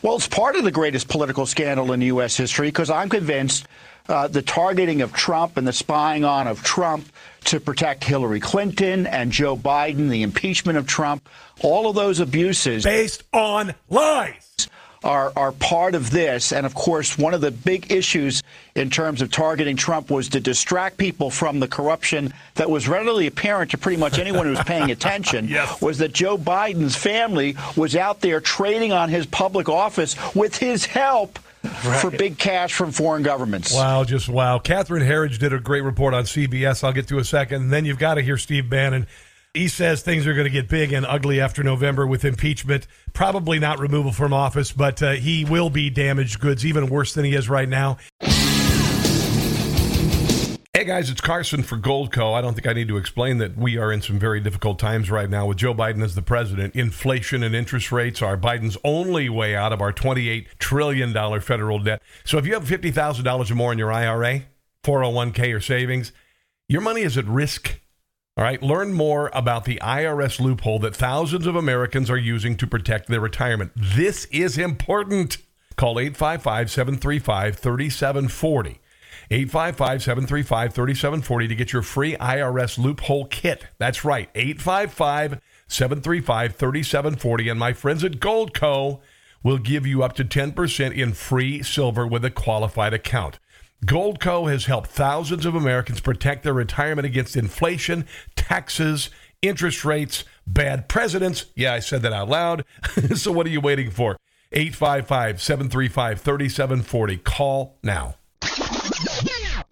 Well, 0.01 0.15
it's 0.15 0.27
part 0.27 0.55
of 0.55 0.63
the 0.63 0.71
greatest 0.71 1.07
political 1.07 1.45
scandal 1.45 1.91
in 1.91 2.01
U.S. 2.01 2.37
history 2.37 2.67
because 2.67 2.89
I'm 2.89 3.09
convinced 3.09 3.67
uh, 4.07 4.27
the 4.27 4.41
targeting 4.41 5.01
of 5.01 5.13
Trump 5.13 5.57
and 5.57 5.67
the 5.67 5.73
spying 5.73 6.23
on 6.23 6.47
of 6.47 6.63
Trump 6.63 7.07
to 7.45 7.59
protect 7.59 8.03
Hillary 8.03 8.39
Clinton 8.39 9.07
and 9.07 9.31
Joe 9.31 9.57
Biden, 9.57 10.09
the 10.09 10.23
impeachment 10.23 10.77
of 10.77 10.87
Trump, 10.87 11.27
all 11.61 11.89
of 11.89 11.95
those 11.95 12.19
abuses 12.19 12.83
based 12.83 13.23
on 13.33 13.73
lies 13.89 14.69
are, 15.03 15.31
are 15.35 15.51
part 15.51 15.95
of 15.95 16.11
this. 16.11 16.51
And 16.51 16.65
of 16.65 16.73
course, 16.75 17.17
one 17.17 17.33
of 17.33 17.41
the 17.41 17.51
big 17.51 17.91
issues 17.91 18.43
in 18.75 18.89
terms 18.89 19.21
of 19.21 19.31
targeting 19.31 19.75
Trump 19.75 20.09
was 20.09 20.29
to 20.29 20.39
distract 20.39 20.97
people 20.97 21.29
from 21.29 21.59
the 21.59 21.67
corruption 21.67 22.33
that 22.55 22.69
was 22.69 22.87
readily 22.87 23.27
apparent 23.27 23.71
to 23.71 23.77
pretty 23.77 23.97
much 23.97 24.19
anyone 24.19 24.45
who 24.45 24.51
was 24.51 24.63
paying 24.63 24.91
attention. 24.97 25.47
yes. 25.47 25.81
Was 25.81 25.97
that 25.99 26.13
Joe 26.13 26.37
Biden's 26.37 26.95
family 26.95 27.55
was 27.75 27.95
out 27.95 28.21
there 28.21 28.39
trading 28.39 28.91
on 28.91 29.09
his 29.09 29.25
public 29.25 29.69
office 29.69 30.15
with 30.35 30.57
his 30.57 30.85
help. 30.85 31.39
Right. 31.85 31.99
For 31.99 32.11
big 32.11 32.37
cash 32.37 32.73
from 32.73 32.91
foreign 32.91 33.23
governments. 33.23 33.73
Wow, 33.73 34.05
just 34.05 34.29
wow. 34.29 34.57
Catherine 34.57 35.03
Herridge 35.03 35.37
did 35.37 35.51
a 35.51 35.59
great 35.59 35.81
report 35.81 36.13
on 36.13 36.23
CBS. 36.23 36.81
I'll 36.81 36.93
get 36.93 37.09
to 37.09 37.17
a 37.17 37.25
second. 37.25 37.63
And 37.63 37.73
then 37.73 37.83
you've 37.83 37.99
got 37.99 38.13
to 38.13 38.21
hear 38.21 38.37
Steve 38.37 38.69
Bannon 38.69 39.05
he 39.57 39.67
says 39.67 40.01
things 40.01 40.27
are 40.27 40.33
going 40.33 40.45
to 40.45 40.51
get 40.51 40.69
big 40.69 40.93
and 40.93 41.05
ugly 41.05 41.41
after 41.41 41.63
November 41.63 42.05
with 42.05 42.23
impeachment. 42.23 42.87
Probably 43.13 43.59
not 43.59 43.79
removal 43.79 44.11
from 44.11 44.31
office, 44.31 44.71
but 44.71 45.01
uh, 45.01 45.13
he 45.13 45.45
will 45.45 45.69
be 45.69 45.89
damaged 45.89 46.39
goods, 46.39 46.65
even 46.65 46.87
worse 46.87 47.13
than 47.13 47.25
he 47.25 47.33
is 47.33 47.49
right 47.49 47.67
now. 47.67 47.97
Hey 50.73 50.85
guys, 50.85 51.09
it's 51.09 51.21
Carson 51.21 51.63
for 51.63 51.75
Goldco. 51.75 52.35
I 52.35 52.41
don't 52.41 52.53
think 52.53 52.67
I 52.67 52.73
need 52.73 52.87
to 52.89 52.97
explain 52.97 53.39
that 53.39 53.57
we 53.57 53.79
are 53.79 53.91
in 53.91 54.03
some 54.03 54.19
very 54.19 54.39
difficult 54.39 54.77
times 54.77 55.09
right 55.09 55.27
now 55.27 55.47
with 55.47 55.57
Joe 55.57 55.73
Biden 55.73 56.03
as 56.03 56.13
the 56.13 56.21
president. 56.21 56.75
Inflation 56.75 57.41
and 57.41 57.55
interest 57.55 57.91
rates 57.91 58.21
are 58.21 58.37
Biden's 58.37 58.77
only 58.83 59.27
way 59.27 59.55
out 59.55 59.73
of 59.73 59.81
our 59.81 59.91
$28 59.91 60.45
trillion 60.59 61.41
federal 61.41 61.79
debt. 61.79 62.03
So 62.25 62.37
if 62.37 62.45
you 62.45 62.53
have 62.53 62.63
$50,000 62.63 63.51
or 63.51 63.55
more 63.55 63.71
in 63.71 63.79
your 63.79 63.91
IRA, 63.91 64.43
401k, 64.83 65.55
or 65.55 65.59
savings, 65.59 66.11
your 66.69 66.81
money 66.81 67.01
is 67.01 67.17
at 67.17 67.25
risk 67.25 67.79
all 68.37 68.43
right, 68.43 68.61
learn 68.61 68.93
more 68.93 69.31
about 69.33 69.65
the 69.65 69.79
IRS 69.81 70.39
loophole 70.39 70.77
that 70.79 70.95
thousands 70.95 71.47
of 71.47 71.55
Americans 71.55 72.07
are 72.11 72.17
using 72.17 72.55
to 72.57 72.67
protect 72.67 73.07
their 73.07 73.19
retirement. 73.19 73.71
This 73.75 74.25
is 74.25 74.59
important. 74.59 75.37
Call 75.75 75.99
855 75.99 76.69
735 76.69 77.57
3740. 77.57 78.79
855 79.31 80.03
735 80.03 80.73
3740 80.73 81.47
to 81.47 81.55
get 81.55 81.73
your 81.73 81.81
free 81.81 82.15
IRS 82.17 82.77
loophole 82.77 83.25
kit. 83.25 83.65
That's 83.79 84.05
right, 84.05 84.29
855 84.35 85.41
735 85.67 86.55
3740. 86.55 87.49
And 87.49 87.59
my 87.59 87.73
friends 87.73 88.03
at 88.03 88.19
Goldco 88.19 88.99
will 89.41 89.57
give 89.57 89.87
you 89.87 90.03
up 90.03 90.13
to 90.13 90.23
10% 90.23 90.93
in 90.93 91.13
free 91.13 91.63
silver 91.63 92.05
with 92.05 92.23
a 92.23 92.29
qualified 92.29 92.93
account. 92.93 93.39
Goldco 93.85 94.49
has 94.51 94.65
helped 94.65 94.89
thousands 94.89 95.45
of 95.45 95.55
Americans 95.55 95.99
protect 95.99 96.43
their 96.43 96.53
retirement 96.53 97.05
against 97.05 97.35
inflation, 97.35 98.07
taxes, 98.35 99.09
interest 99.41 99.85
rates, 99.85 100.23
bad 100.47 100.89
presidents. 100.89 101.45
Yeah, 101.55 101.73
I 101.73 101.79
said 101.79 102.01
that 102.01 102.13
out 102.13 102.29
loud. 102.29 102.65
so 103.15 103.31
what 103.31 103.45
are 103.45 103.51
you 103.51 103.61
waiting 103.61 103.91
for? 103.91 104.17
855 104.51 105.41
735 105.41 106.21
3740. 106.21 107.17
Call 107.17 107.77
now. 107.83 108.15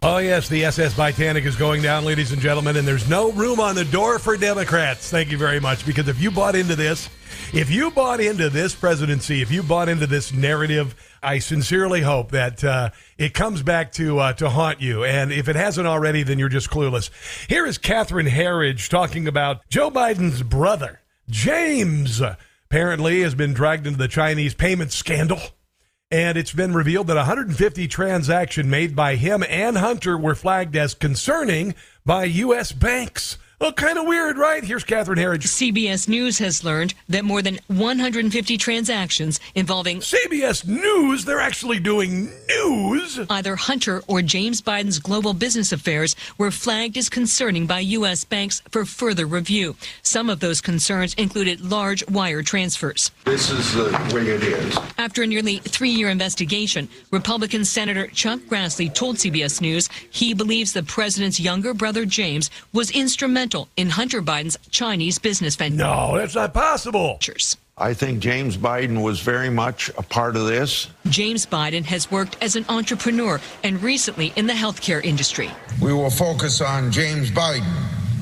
Oh, 0.02 0.18
yes, 0.18 0.48
the 0.48 0.64
SS 0.64 0.94
Titanic 0.94 1.44
is 1.44 1.56
going 1.56 1.82
down, 1.82 2.04
ladies 2.04 2.30
and 2.30 2.40
gentlemen, 2.40 2.76
and 2.76 2.86
there's 2.86 3.08
no 3.08 3.32
room 3.32 3.58
on 3.58 3.74
the 3.74 3.84
door 3.86 4.18
for 4.18 4.36
Democrats. 4.36 5.10
Thank 5.10 5.32
you 5.32 5.38
very 5.38 5.58
much. 5.58 5.84
Because 5.86 6.06
if 6.06 6.20
you 6.20 6.30
bought 6.30 6.54
into 6.54 6.76
this, 6.76 7.08
if 7.52 7.70
you 7.70 7.90
bought 7.90 8.20
into 8.20 8.50
this 8.50 8.74
presidency, 8.74 9.42
if 9.42 9.50
you 9.50 9.62
bought 9.62 9.88
into 9.88 10.06
this 10.06 10.32
narrative, 10.32 10.94
I 11.26 11.40
sincerely 11.40 12.02
hope 12.02 12.30
that 12.30 12.62
uh, 12.62 12.90
it 13.18 13.34
comes 13.34 13.60
back 13.60 13.90
to 13.94 14.20
uh, 14.20 14.32
to 14.34 14.48
haunt 14.48 14.80
you. 14.80 15.02
And 15.02 15.32
if 15.32 15.48
it 15.48 15.56
hasn't 15.56 15.88
already, 15.88 16.22
then 16.22 16.38
you're 16.38 16.48
just 16.48 16.70
clueless. 16.70 17.10
Here 17.48 17.66
is 17.66 17.78
Catherine 17.78 18.28
Herridge 18.28 18.88
talking 18.88 19.26
about 19.26 19.68
Joe 19.68 19.90
Biden's 19.90 20.44
brother, 20.44 21.00
James. 21.28 22.22
Apparently, 22.66 23.22
has 23.22 23.34
been 23.34 23.54
dragged 23.54 23.88
into 23.88 23.98
the 23.98 24.06
Chinese 24.06 24.54
payment 24.54 24.92
scandal. 24.92 25.40
And 26.12 26.38
it's 26.38 26.52
been 26.52 26.72
revealed 26.72 27.08
that 27.08 27.16
150 27.16 27.88
transactions 27.88 28.68
made 28.68 28.94
by 28.94 29.16
him 29.16 29.42
and 29.48 29.76
Hunter 29.76 30.16
were 30.16 30.36
flagged 30.36 30.76
as 30.76 30.94
concerning 30.94 31.74
by 32.04 32.22
U.S. 32.24 32.70
banks. 32.70 33.36
Well, 33.58 33.72
kind 33.72 33.96
of 33.98 34.06
weird, 34.06 34.36
right? 34.36 34.62
Here's 34.62 34.84
Catherine 34.84 35.18
Herridge. 35.18 35.46
CBS 35.46 36.08
News 36.08 36.38
has 36.40 36.62
learned 36.62 36.92
that 37.08 37.24
more 37.24 37.40
than 37.40 37.58
150 37.68 38.58
transactions 38.58 39.40
involving 39.54 40.00
CBS 40.00 40.66
News, 40.66 41.24
they're 41.24 41.40
actually 41.40 41.80
doing 41.80 42.30
news. 42.48 43.18
Either 43.30 43.56
Hunter 43.56 44.02
or 44.08 44.20
James 44.20 44.60
Biden's 44.60 44.98
global 44.98 45.32
business 45.32 45.72
affairs 45.72 46.14
were 46.36 46.50
flagged 46.50 46.98
as 46.98 47.08
concerning 47.08 47.66
by 47.66 47.78
U.S. 47.80 48.24
banks 48.24 48.60
for 48.70 48.84
further 48.84 49.24
review. 49.24 49.74
Some 50.02 50.28
of 50.28 50.40
those 50.40 50.60
concerns 50.60 51.14
included 51.14 51.62
large 51.62 52.06
wire 52.10 52.42
transfers. 52.42 53.10
This 53.24 53.50
is 53.50 53.74
uh, 53.74 53.84
the 54.08 54.14
way 54.14 54.28
it 54.28 54.42
is. 54.42 54.78
After 54.98 55.22
a 55.22 55.26
nearly 55.26 55.60
three 55.60 55.88
year 55.88 56.10
investigation, 56.10 56.90
Republican 57.10 57.64
Senator 57.64 58.06
Chuck 58.08 58.40
Grassley 58.40 58.92
told 58.92 59.16
CBS 59.16 59.62
News 59.62 59.88
he 60.10 60.34
believes 60.34 60.74
the 60.74 60.82
president's 60.82 61.40
younger 61.40 61.72
brother 61.72 62.04
James 62.04 62.50
was 62.74 62.90
instrumental 62.90 63.45
instrumental 63.46 63.68
in 63.76 63.90
Hunter 63.90 64.22
Biden's 64.22 64.58
Chinese 64.70 65.18
business 65.18 65.56
venture. 65.56 65.76
No, 65.76 66.16
that's 66.16 66.34
not 66.34 66.52
possible. 66.52 67.18
I 67.78 67.94
think 67.94 68.20
James 68.20 68.56
Biden 68.56 69.02
was 69.02 69.20
very 69.20 69.50
much 69.50 69.90
a 69.98 70.02
part 70.02 70.36
of 70.36 70.46
this. 70.46 70.88
James 71.08 71.46
Biden 71.46 71.84
has 71.84 72.10
worked 72.10 72.36
as 72.42 72.56
an 72.56 72.64
entrepreneur 72.68 73.40
and 73.62 73.82
recently 73.82 74.32
in 74.36 74.46
the 74.46 74.54
healthcare 74.54 75.04
industry. 75.04 75.50
We 75.80 75.92
will 75.92 76.10
focus 76.10 76.60
on 76.60 76.90
James 76.90 77.30
Biden, 77.30 77.70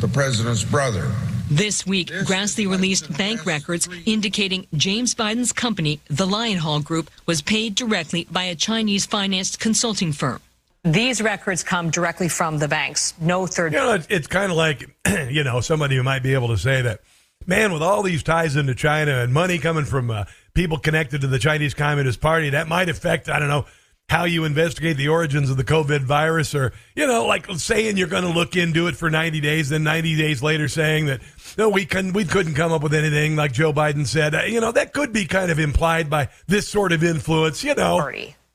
the 0.00 0.08
president's 0.08 0.64
brother. 0.64 1.10
This 1.50 1.86
week, 1.86 2.08
Grassley 2.08 2.68
released 2.68 3.16
bank 3.16 3.46
records 3.46 3.88
indicating 4.06 4.66
James 4.74 5.14
Biden's 5.14 5.52
company, 5.52 6.00
the 6.08 6.26
Lion 6.26 6.58
Hall 6.58 6.80
Group, 6.80 7.10
was 7.26 7.42
paid 7.42 7.74
directly 7.74 8.26
by 8.30 8.44
a 8.44 8.54
Chinese 8.54 9.06
financed 9.06 9.60
consulting 9.60 10.12
firm. 10.12 10.40
These 10.84 11.22
records 11.22 11.62
come 11.62 11.88
directly 11.88 12.28
from 12.28 12.58
the 12.58 12.68
banks, 12.68 13.14
no 13.18 13.46
third. 13.46 13.72
You 13.72 13.78
know, 13.78 13.94
it's, 13.94 14.06
it's 14.10 14.26
kind 14.26 14.50
of 14.50 14.58
like, 14.58 14.94
you 15.30 15.42
know, 15.42 15.62
somebody 15.62 15.96
who 15.96 16.02
might 16.02 16.22
be 16.22 16.34
able 16.34 16.48
to 16.48 16.58
say 16.58 16.82
that, 16.82 17.00
man, 17.46 17.72
with 17.72 17.82
all 17.82 18.02
these 18.02 18.22
ties 18.22 18.54
into 18.54 18.74
China 18.74 19.22
and 19.22 19.32
money 19.32 19.56
coming 19.56 19.86
from 19.86 20.10
uh, 20.10 20.24
people 20.52 20.76
connected 20.76 21.22
to 21.22 21.26
the 21.26 21.38
Chinese 21.38 21.72
Communist 21.72 22.20
Party, 22.20 22.50
that 22.50 22.68
might 22.68 22.90
affect, 22.90 23.30
I 23.30 23.38
don't 23.38 23.48
know, 23.48 23.64
how 24.10 24.24
you 24.24 24.44
investigate 24.44 24.98
the 24.98 25.08
origins 25.08 25.48
of 25.48 25.56
the 25.56 25.64
COVID 25.64 26.02
virus, 26.02 26.54
or, 26.54 26.74
you 26.94 27.06
know, 27.06 27.24
like 27.24 27.50
saying 27.52 27.96
you're 27.96 28.06
going 28.06 28.24
to 28.24 28.28
look 28.28 28.54
into 28.54 28.86
it 28.86 28.94
for 28.94 29.08
90 29.08 29.40
days, 29.40 29.70
then 29.70 29.84
90 29.84 30.16
days 30.16 30.42
later 30.42 30.68
saying 30.68 31.06
that, 31.06 31.22
no, 31.56 31.70
we, 31.70 31.86
couldn't, 31.86 32.12
we 32.12 32.26
couldn't 32.26 32.56
come 32.56 32.72
up 32.72 32.82
with 32.82 32.92
anything, 32.92 33.36
like 33.36 33.52
Joe 33.52 33.72
Biden 33.72 34.06
said. 34.06 34.34
Uh, 34.34 34.42
you 34.42 34.60
know, 34.60 34.72
that 34.72 34.92
could 34.92 35.14
be 35.14 35.24
kind 35.24 35.50
of 35.50 35.58
implied 35.58 36.10
by 36.10 36.28
this 36.46 36.68
sort 36.68 36.92
of 36.92 37.02
influence, 37.02 37.64
you 37.64 37.74
know. 37.74 37.96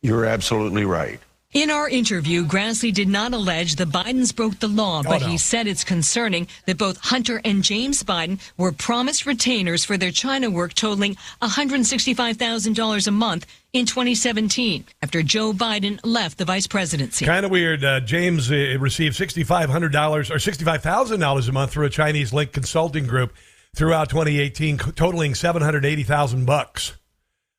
You're 0.02 0.26
absolutely 0.26 0.86
right. 0.86 1.20
In 1.52 1.72
our 1.72 1.90
interview, 1.90 2.46
Grassley 2.46 2.94
did 2.94 3.08
not 3.08 3.34
allege 3.34 3.76
the 3.76 3.86
Bidens 3.86 4.36
broke 4.36 4.60
the 4.60 4.68
law, 4.68 5.02
but 5.02 5.24
oh, 5.24 5.26
no. 5.26 5.32
he 5.32 5.40
said 5.40 5.66
it's 5.66 5.84
concerning 5.84 6.48
that 6.68 6.78
both 6.78 7.00
Hunter 7.00 7.42
and 7.44 7.64
James 7.64 8.04
Biden 8.04 8.40
were 8.56 8.72
promised 8.72 9.26
retainers 9.26 9.84
for 9.84 9.98
their 9.98 10.12
China 10.12 10.52
work 10.52 10.76
totaling 10.76 11.16
$165,000 11.42 13.08
a 13.08 13.12
month 13.12 13.48
in 13.74 13.88
2017 13.88 14.86
after 15.02 15.24
Joe 15.24 15.52
Biden 15.52 16.00
left 16.04 16.38
the 16.38 16.46
vice 16.46 16.68
presidency. 16.68 17.26
Kind 17.26 17.44
of 17.44 17.52
weird. 17.52 17.84
Uh, 17.84 18.00
James 18.02 18.52
uh, 18.52 18.78
received 18.80 19.18
$6,500 19.18 20.30
or 20.30 20.36
$65,000 20.36 21.50
a 21.50 21.52
month 21.52 21.72
through 21.72 21.88
a 21.88 21.90
Chinese 21.90 22.32
link 22.32 22.52
consulting 22.52 23.08
group 23.08 23.34
throughout 23.76 24.10
2018, 24.10 24.78
totaling 24.78 25.34
780,000 25.34 26.46
bucks. 26.46 26.94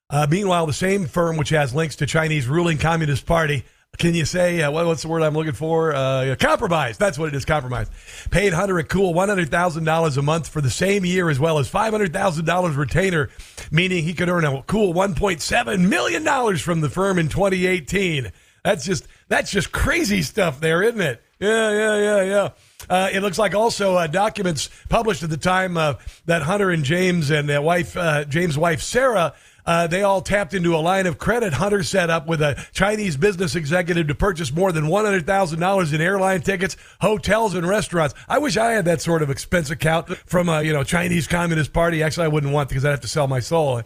Uh, 0.09 0.29
meanwhile, 0.31 0.66
the 0.66 0.72
same 0.72 1.07
firm, 1.07 1.37
which 1.37 1.48
has 1.48 1.74
links 1.74 1.96
to 1.96 2.07
Chinese 2.07 2.46
ruling 2.46 2.79
Communist 2.79 3.26
Party, 3.26 3.64
can 3.98 4.14
you 4.14 4.24
say 4.24 4.62
uh, 4.62 4.70
what, 4.70 4.87
what's 4.87 5.03
the 5.03 5.09
word 5.09 5.22
I'm 5.22 5.35
looking 5.35 5.53
for? 5.53 5.94
Uh, 5.94 6.35
compromise. 6.38 6.96
That's 6.96 7.18
what 7.18 7.29
it 7.29 7.35
is. 7.35 7.44
Compromise. 7.44 7.88
Paid 8.31 8.53
Hunter 8.53 8.79
a 8.79 8.85
cool 8.85 9.12
one 9.12 9.29
hundred 9.29 9.50
thousand 9.50 9.85
dollars 9.85 10.16
a 10.16 10.22
month 10.22 10.48
for 10.48 10.61
the 10.61 10.70
same 10.70 11.05
year, 11.05 11.29
as 11.29 11.38
well 11.38 11.59
as 11.59 11.68
five 11.68 11.92
hundred 11.92 12.12
thousand 12.12 12.46
dollars 12.46 12.76
retainer, 12.76 13.29
meaning 13.70 14.05
he 14.05 14.14
could 14.14 14.29
earn 14.29 14.44
a 14.44 14.62
cool 14.62 14.92
one 14.92 15.14
point 15.14 15.42
seven 15.42 15.88
million 15.88 16.24
dollars 16.24 16.62
from 16.62 16.81
the 16.81 16.88
firm 16.88 17.18
in 17.18 17.29
2018. 17.29 18.33
That's 18.64 18.85
just 18.85 19.07
that's 19.29 19.50
just 19.50 19.72
crazy 19.72 20.22
stuff, 20.22 20.61
there, 20.61 20.83
isn't 20.83 21.00
it? 21.00 21.22
Yeah, 21.38 21.70
yeah, 21.70 21.96
yeah, 21.96 22.22
yeah. 22.22 22.48
Uh, 22.88 23.09
it 23.12 23.20
looks 23.20 23.38
like 23.38 23.55
also 23.55 23.96
uh, 23.96 24.07
documents 24.07 24.68
published 24.88 25.22
at 25.22 25.31
the 25.31 25.38
time 25.38 25.76
uh, 25.76 25.94
that 26.26 26.42
Hunter 26.42 26.70
and 26.70 26.85
James 26.85 27.31
and 27.31 27.48
their 27.48 27.62
wife, 27.62 27.96
uh, 27.96 28.24
James' 28.24 28.59
wife 28.59 28.83
Sarah, 28.83 29.35
uh, 29.70 29.87
they 29.87 30.02
all 30.02 30.20
tapped 30.20 30.52
into 30.52 30.74
a 30.74 30.78
line 30.78 31.06
of 31.06 31.16
credit 31.16 31.52
Hunter 31.52 31.85
set 31.85 32.11
up 32.11 32.26
with 32.26 32.42
a 32.42 32.61
Chinese 32.72 33.16
business 33.16 33.54
executive 33.54 34.09
to 34.09 34.16
purchase 34.16 34.52
more 34.52 34.72
than 34.72 34.87
$100,000 34.87 35.94
in 35.94 36.00
airline 36.00 36.40
tickets, 36.40 36.76
hotels, 37.00 37.54
and 37.54 37.64
restaurants. 37.64 38.16
I 38.28 38.38
wish 38.38 38.56
I 38.56 38.72
had 38.72 38.85
that 38.87 39.00
sort 39.00 39.22
of 39.22 39.30
expense 39.30 39.70
account 39.70 40.09
from 40.26 40.48
a 40.48 40.62
you 40.62 40.72
know 40.72 40.83
Chinese 40.83 41.28
Communist 41.28 41.72
Party. 41.72 42.02
Actually, 42.02 42.24
I 42.24 42.28
wouldn't 42.30 42.52
want 42.52 42.68
because 42.68 42.85
I'd 42.85 42.90
have 42.90 43.00
to 43.02 43.06
sell 43.06 43.28
my 43.28 43.38
soul. 43.38 43.83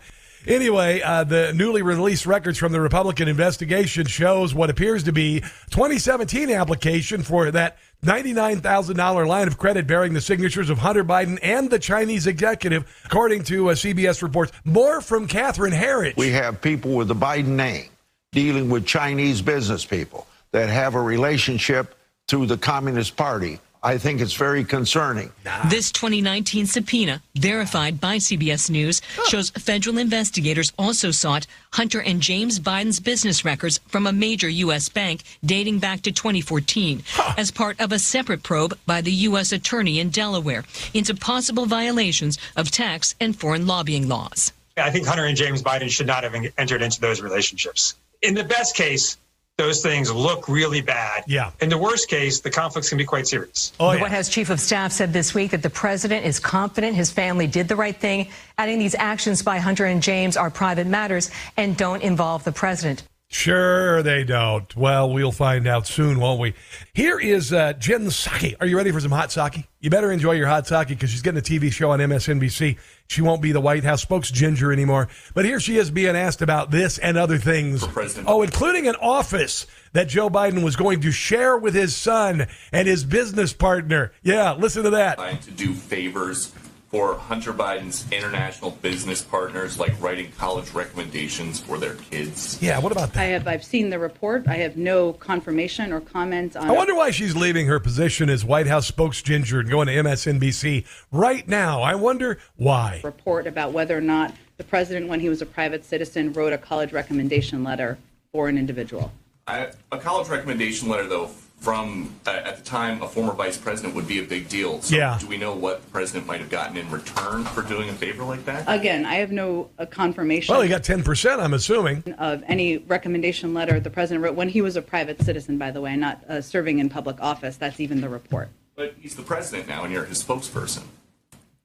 Anyway, 0.47 1.03
uh, 1.03 1.25
the 1.25 1.53
newly 1.55 1.83
released 1.83 2.25
records 2.25 2.57
from 2.57 2.73
the 2.73 2.81
Republican 2.81 3.29
investigation 3.29 4.07
shows 4.07 4.55
what 4.55 4.71
appears 4.71 5.05
to 5.05 5.13
be 5.13 5.41
2017 5.71 6.51
application 6.51 7.23
for 7.23 7.51
that 7.51 7.77
$99,000 8.05 9.27
line 9.27 9.49
of 9.49 9.59
credit 9.59 9.87
bearing 9.87 10.13
the 10.15 10.21
signatures 10.21 10.71
of 10.71 10.79
Hunter 10.79 11.05
Biden 11.05 11.39
and 11.43 11.71
the 11.71 11.79
Chinese 11.79 12.27
executive, 12.27 12.85
according 13.05 13.45
to 13.45 13.71
uh, 13.71 13.75
CBS 13.75 14.23
reports. 14.23 14.53
More 14.65 15.01
from 15.01 15.27
Catherine 15.27 15.73
Herridge. 15.73 16.17
We 16.17 16.31
have 16.31 16.61
people 16.61 16.93
with 16.93 17.09
the 17.09 17.15
Biden 17.15 17.57
name 17.57 17.89
dealing 18.33 18.69
with 18.69 18.87
Chinese 18.87 19.43
business 19.43 19.85
people 19.85 20.27
that 20.51 20.69
have 20.69 20.95
a 20.95 21.01
relationship 21.01 21.95
through 22.29 22.47
the 22.47 22.59
Communist 22.59 23.17
Party. 23.17 23.61
I 23.85 23.99
think 23.99 24.23
it's 24.23 24.33
very 24.33 24.65
concerning. 24.65 25.31
This 25.69 25.93
2019 25.93 26.65
subpoena, 26.65 27.23
verified 27.35 28.01
by 28.01 28.17
CBS 28.17 28.71
News, 28.71 29.03
shows 29.29 29.51
federal 29.51 29.99
investigators 29.99 30.73
also 30.79 31.11
sought 31.11 31.47
Hunter 31.75 32.01
and 32.01 32.23
James 32.23 32.59
Biden's 32.59 32.99
business 32.99 33.45
records 33.45 33.81
from 33.87 34.07
a 34.07 34.13
major 34.13 34.49
U.S. 34.49 34.89
bank 34.89 35.23
dating 35.45 35.81
back 35.81 36.01
to 36.03 36.13
2014 36.13 37.03
as 37.37 37.51
part 37.51 37.79
of 37.79 37.93
a 37.93 37.99
separate 37.99 38.43
probe 38.43 38.79
by 38.87 39.03
the 39.03 39.13
U.S. 39.29 39.53
Attorney 39.53 40.01
in 40.01 40.09
Delaware 40.09 40.65
into 40.95 41.15
possible 41.15 41.67
violations 41.67 42.39
of 42.57 42.71
tax 42.71 43.15
and 43.21 43.39
foreign 43.39 43.67
lobbying 43.67 44.09
laws. 44.09 44.55
I 44.79 44.91
think 44.91 45.07
Hunter 45.07 45.27
and 45.27 45.37
James 45.37 45.63
Biden 45.63 45.91
should 45.91 46.07
not 46.07 46.25
have 46.25 46.35
entered 46.57 46.81
into 46.81 47.03
those 47.03 47.21
relationships. 47.21 47.97
In 48.23 48.33
the 48.33 48.45
best 48.45 48.75
case, 48.75 49.19
those 49.57 49.83
things 49.83 50.13
look 50.13 50.49
really 50.49 50.81
bad. 50.81 51.25
Yeah. 51.29 51.53
In 51.61 51.69
the 51.69 51.79
worst 51.79 52.09
case, 52.09 52.41
the 52.41 52.51
conflicts 52.51 52.89
can 52.89 52.99
be 52.99 53.05
quite 53.05 53.29
serious. 53.29 53.73
Oh, 53.79 53.93
the 53.93 54.01
White 54.01 54.11
House 54.11 54.29
Chief 54.29 54.51
of 54.51 54.59
Staff 54.59 54.91
said 54.91 55.13
this 55.13 55.33
week 55.33 55.53
that 55.53 55.63
the 55.63 55.71
president 55.71 56.27
is 56.27 56.41
confident 56.41 56.97
his 56.97 57.13
family 57.13 57.47
did 57.47 57.69
the 57.69 57.77
right 57.77 57.97
thing, 57.97 58.29
adding 58.59 58.79
these 58.81 58.97
actions 58.97 59.43
by 59.43 59.59
Hunter 59.59 59.85
and 59.85 60.03
James 60.03 60.37
are 60.37 60.51
private 60.51 60.89
matters 60.89 61.31
and 61.57 61.77
don't 61.77 62.03
involve 62.03 62.43
the 62.43 62.53
president. 62.53 63.05
Sure, 63.35 64.01
they 64.05 64.23
don't. 64.23 64.75
Well, 64.77 65.13
we'll 65.13 65.33
find 65.33 65.67
out 65.67 65.89
soon, 65.89 66.21
won't 66.21 66.39
we? 66.39 66.55
Here 66.95 67.19
is 67.19 67.53
uh, 67.53 67.73
Jen 67.73 68.07
Psaki. 68.07 68.55
Are 68.61 68.67
you 68.67 68.77
ready 68.77 68.93
for 68.93 69.01
some 69.01 69.11
hot 69.11 69.33
sake? 69.33 69.67
You 69.81 69.91
better 69.91 70.13
enjoy 70.13 70.33
your 70.33 70.47
hot 70.47 70.69
sake 70.69 70.87
because 70.87 71.11
she's 71.11 71.21
getting 71.21 71.41
a 71.41 71.43
TV 71.43 71.71
show 71.71 71.91
on 71.91 71.99
MSNBC. 71.99 72.79
She 73.09 73.23
won't 73.23 73.43
be 73.43 73.51
the 73.51 73.61
White 73.61 73.83
House 73.83 74.03
spokes 74.03 74.31
ginger 74.31 74.73
anymore. 74.73 75.09
But 75.35 75.45
here 75.45 75.59
she 75.59 75.79
is 75.79 75.91
being 75.91 76.15
asked 76.15 76.43
about 76.43 76.71
this 76.71 76.97
and 76.99 77.19
other 77.19 77.37
things. 77.37 77.85
Oh, 78.25 78.43
including 78.43 78.87
an 78.87 78.97
office 78.97 79.67
that 79.95 80.07
Joe 80.09 80.31
Biden 80.31 80.63
was 80.63 80.77
going 80.77 81.01
to 81.01 81.11
share 81.11 81.59
with 81.59 81.75
his 81.75 81.95
son 81.95 82.47
and 82.71 82.87
his 82.87 83.05
business 83.05 83.53
partner. 83.53 84.13
Yeah, 84.23 84.53
listen 84.53 84.85
to 84.85 84.91
that. 84.91 85.43
To 85.43 85.51
do 85.51 85.75
favors 85.75 86.53
for 86.95 87.17
Hunter 87.17 87.53
Biden's 87.53 88.07
international 88.13 88.71
business 88.71 89.21
partners, 89.21 89.81
like 89.81 90.01
writing 90.01 90.31
college 90.39 90.71
recommendations 90.71 91.59
for 91.59 91.77
their 91.77 91.95
kids. 91.95 92.57
Yeah, 92.63 92.79
what 92.79 92.93
about 92.93 93.13
that? 93.15 93.21
I 93.21 93.25
have 93.31 93.49
I've 93.49 93.65
seen 93.65 93.91
the 93.91 93.99
report. 93.99 94.47
I 94.47 94.59
have 94.59 94.77
no 94.77 95.13
confirmation 95.15 95.93
or 95.93 96.01
comment 96.01 96.55
on 96.55 96.71
I 96.71 96.73
wonder 96.73 96.95
why 96.95 97.11
she's 97.11 97.35
leaving 97.35 97.67
her 97.67 97.81
position 97.81 98.31
as 98.31 98.45
White 98.45 98.69
House 98.69 98.89
spokesginger 98.89 99.59
and 99.59 99.69
going 99.69 99.89
to 99.89 99.93
MSNBC 99.93 100.87
right 101.11 101.49
now. 101.49 101.83
I 101.83 101.97
wonder 101.97 102.39
why. 102.55 103.01
report 103.03 103.49
about 103.49 103.73
whether 103.73 103.99
or 103.99 104.01
not 104.01 104.33
the 104.57 104.65
president, 104.65 105.09
when 105.09 105.19
he 105.19 105.29
was 105.29 105.43
a 105.43 105.47
private 105.47 105.85
citizen, 105.85 106.33
wrote 106.33 106.53
a 106.53 106.59
college 106.59 106.93
recommendation 106.93 107.65
letter 107.65 107.99
for 108.31 108.49
an 108.49 108.57
individual. 108.57 109.11
I, 109.49 109.73
a 109.91 109.99
college 109.99 110.29
recommendation 110.29 110.89
letter, 110.89 111.09
though, 111.09 111.31
from 111.65 112.15
uh, 112.27 112.31
at 112.31 112.59
the 112.59 112.63
time 112.63 113.01
a 113.03 113.09
former 113.09 113.33
vice 113.33 113.57
president 113.57 113.95
would 113.95 114.07
be 114.07 114.19
a 114.19 114.23
big 114.23 114.51
deal. 114.51 114.83
So 114.83 114.95
Yeah. 114.95 115.17
Do 115.19 115.27
we 115.27 115.39
know 115.39 115.55
what 115.55 115.83
the 115.83 115.91
president 115.91 116.27
might 116.27 116.41
have 116.41 116.51
gotten 116.51 116.77
in 116.77 116.91
return 116.91 117.45
for 117.45 117.63
doing 117.63 117.89
a 117.89 117.95
favor 117.95 118.23
like 118.23 118.45
that? 118.45 118.65
Again, 118.69 119.07
I 119.07 119.15
have 119.15 119.33
no 119.33 119.71
uh, 119.79 119.87
confirmation 119.87 120.53
Well, 120.53 120.61
he 120.61 120.69
got 120.69 120.83
10%, 120.83 121.41
I'm 121.41 121.55
assuming. 121.55 122.05
of 122.19 122.45
any 122.47 122.79
recommendation 122.79 123.55
letter 123.55 123.81
the 123.81 123.89
president 123.89 124.23
wrote 124.23 124.35
when 124.35 124.51
he 124.51 124.61
was 124.61 124.77
a 124.77 124.83
private 124.83 125.23
citizen, 125.23 125.57
by 125.57 125.71
the 125.71 125.81
way, 125.81 125.97
not 125.97 126.23
uh, 126.29 126.43
serving 126.43 126.81
in 126.81 126.91
public 126.91 127.19
office. 127.21 127.57
That's 127.57 127.81
even 127.81 128.03
the 128.03 128.11
report. 128.11 128.51
But 128.77 128.95
he's 129.01 129.17
the 129.17 129.23
president 129.23 129.67
now, 129.67 129.85
and 129.85 129.93
you're 129.93 130.05
his 130.05 130.23
spokesperson. 130.23 130.83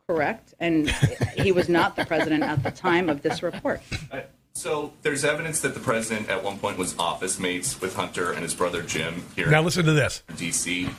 Correct. 0.07 0.53
And 0.59 0.89
he 1.35 1.51
was 1.51 1.67
not 1.67 1.95
the 1.97 2.05
president 2.05 2.43
at 2.43 2.63
the 2.63 2.71
time 2.71 3.09
of 3.09 3.21
this 3.21 3.43
report. 3.43 3.81
Uh, 4.11 4.21
So 4.59 4.91
there's 5.03 5.23
evidence 5.23 5.61
that 5.61 5.73
the 5.73 5.79
president 5.79 6.27
at 6.27 6.43
one 6.43 6.59
point 6.59 6.77
was 6.77 6.93
office 6.99 7.39
mates 7.39 7.79
with 7.79 7.95
Hunter 7.95 8.33
and 8.33 8.43
his 8.43 8.53
brother 8.53 8.81
Jim 8.81 9.23
here 9.33 9.49
Now 9.49 9.61
listen 9.61 9.85
to 9.85 9.93
this. 9.93 10.21
D.C. 10.35 10.89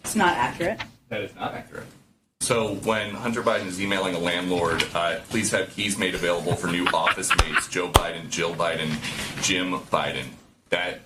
It's 0.00 0.16
not 0.16 0.36
accurate. 0.36 0.80
That 1.08 1.20
is 1.20 1.32
not 1.36 1.54
accurate. 1.54 1.86
So 2.40 2.74
when 2.74 3.10
Hunter 3.10 3.44
Biden 3.44 3.66
is 3.66 3.80
emailing 3.80 4.16
a 4.16 4.18
landlord, 4.18 4.82
uh, 4.92 5.20
please 5.28 5.52
have 5.52 5.70
keys 5.70 5.96
made 5.96 6.16
available 6.16 6.56
for 6.56 6.66
new 6.66 6.84
office 6.86 7.30
mates, 7.36 7.68
Joe 7.68 7.88
Biden, 7.92 8.28
Jill 8.28 8.56
Biden, 8.56 8.90
Jim 9.44 9.78
Biden. 9.92 10.24
That 10.70 11.02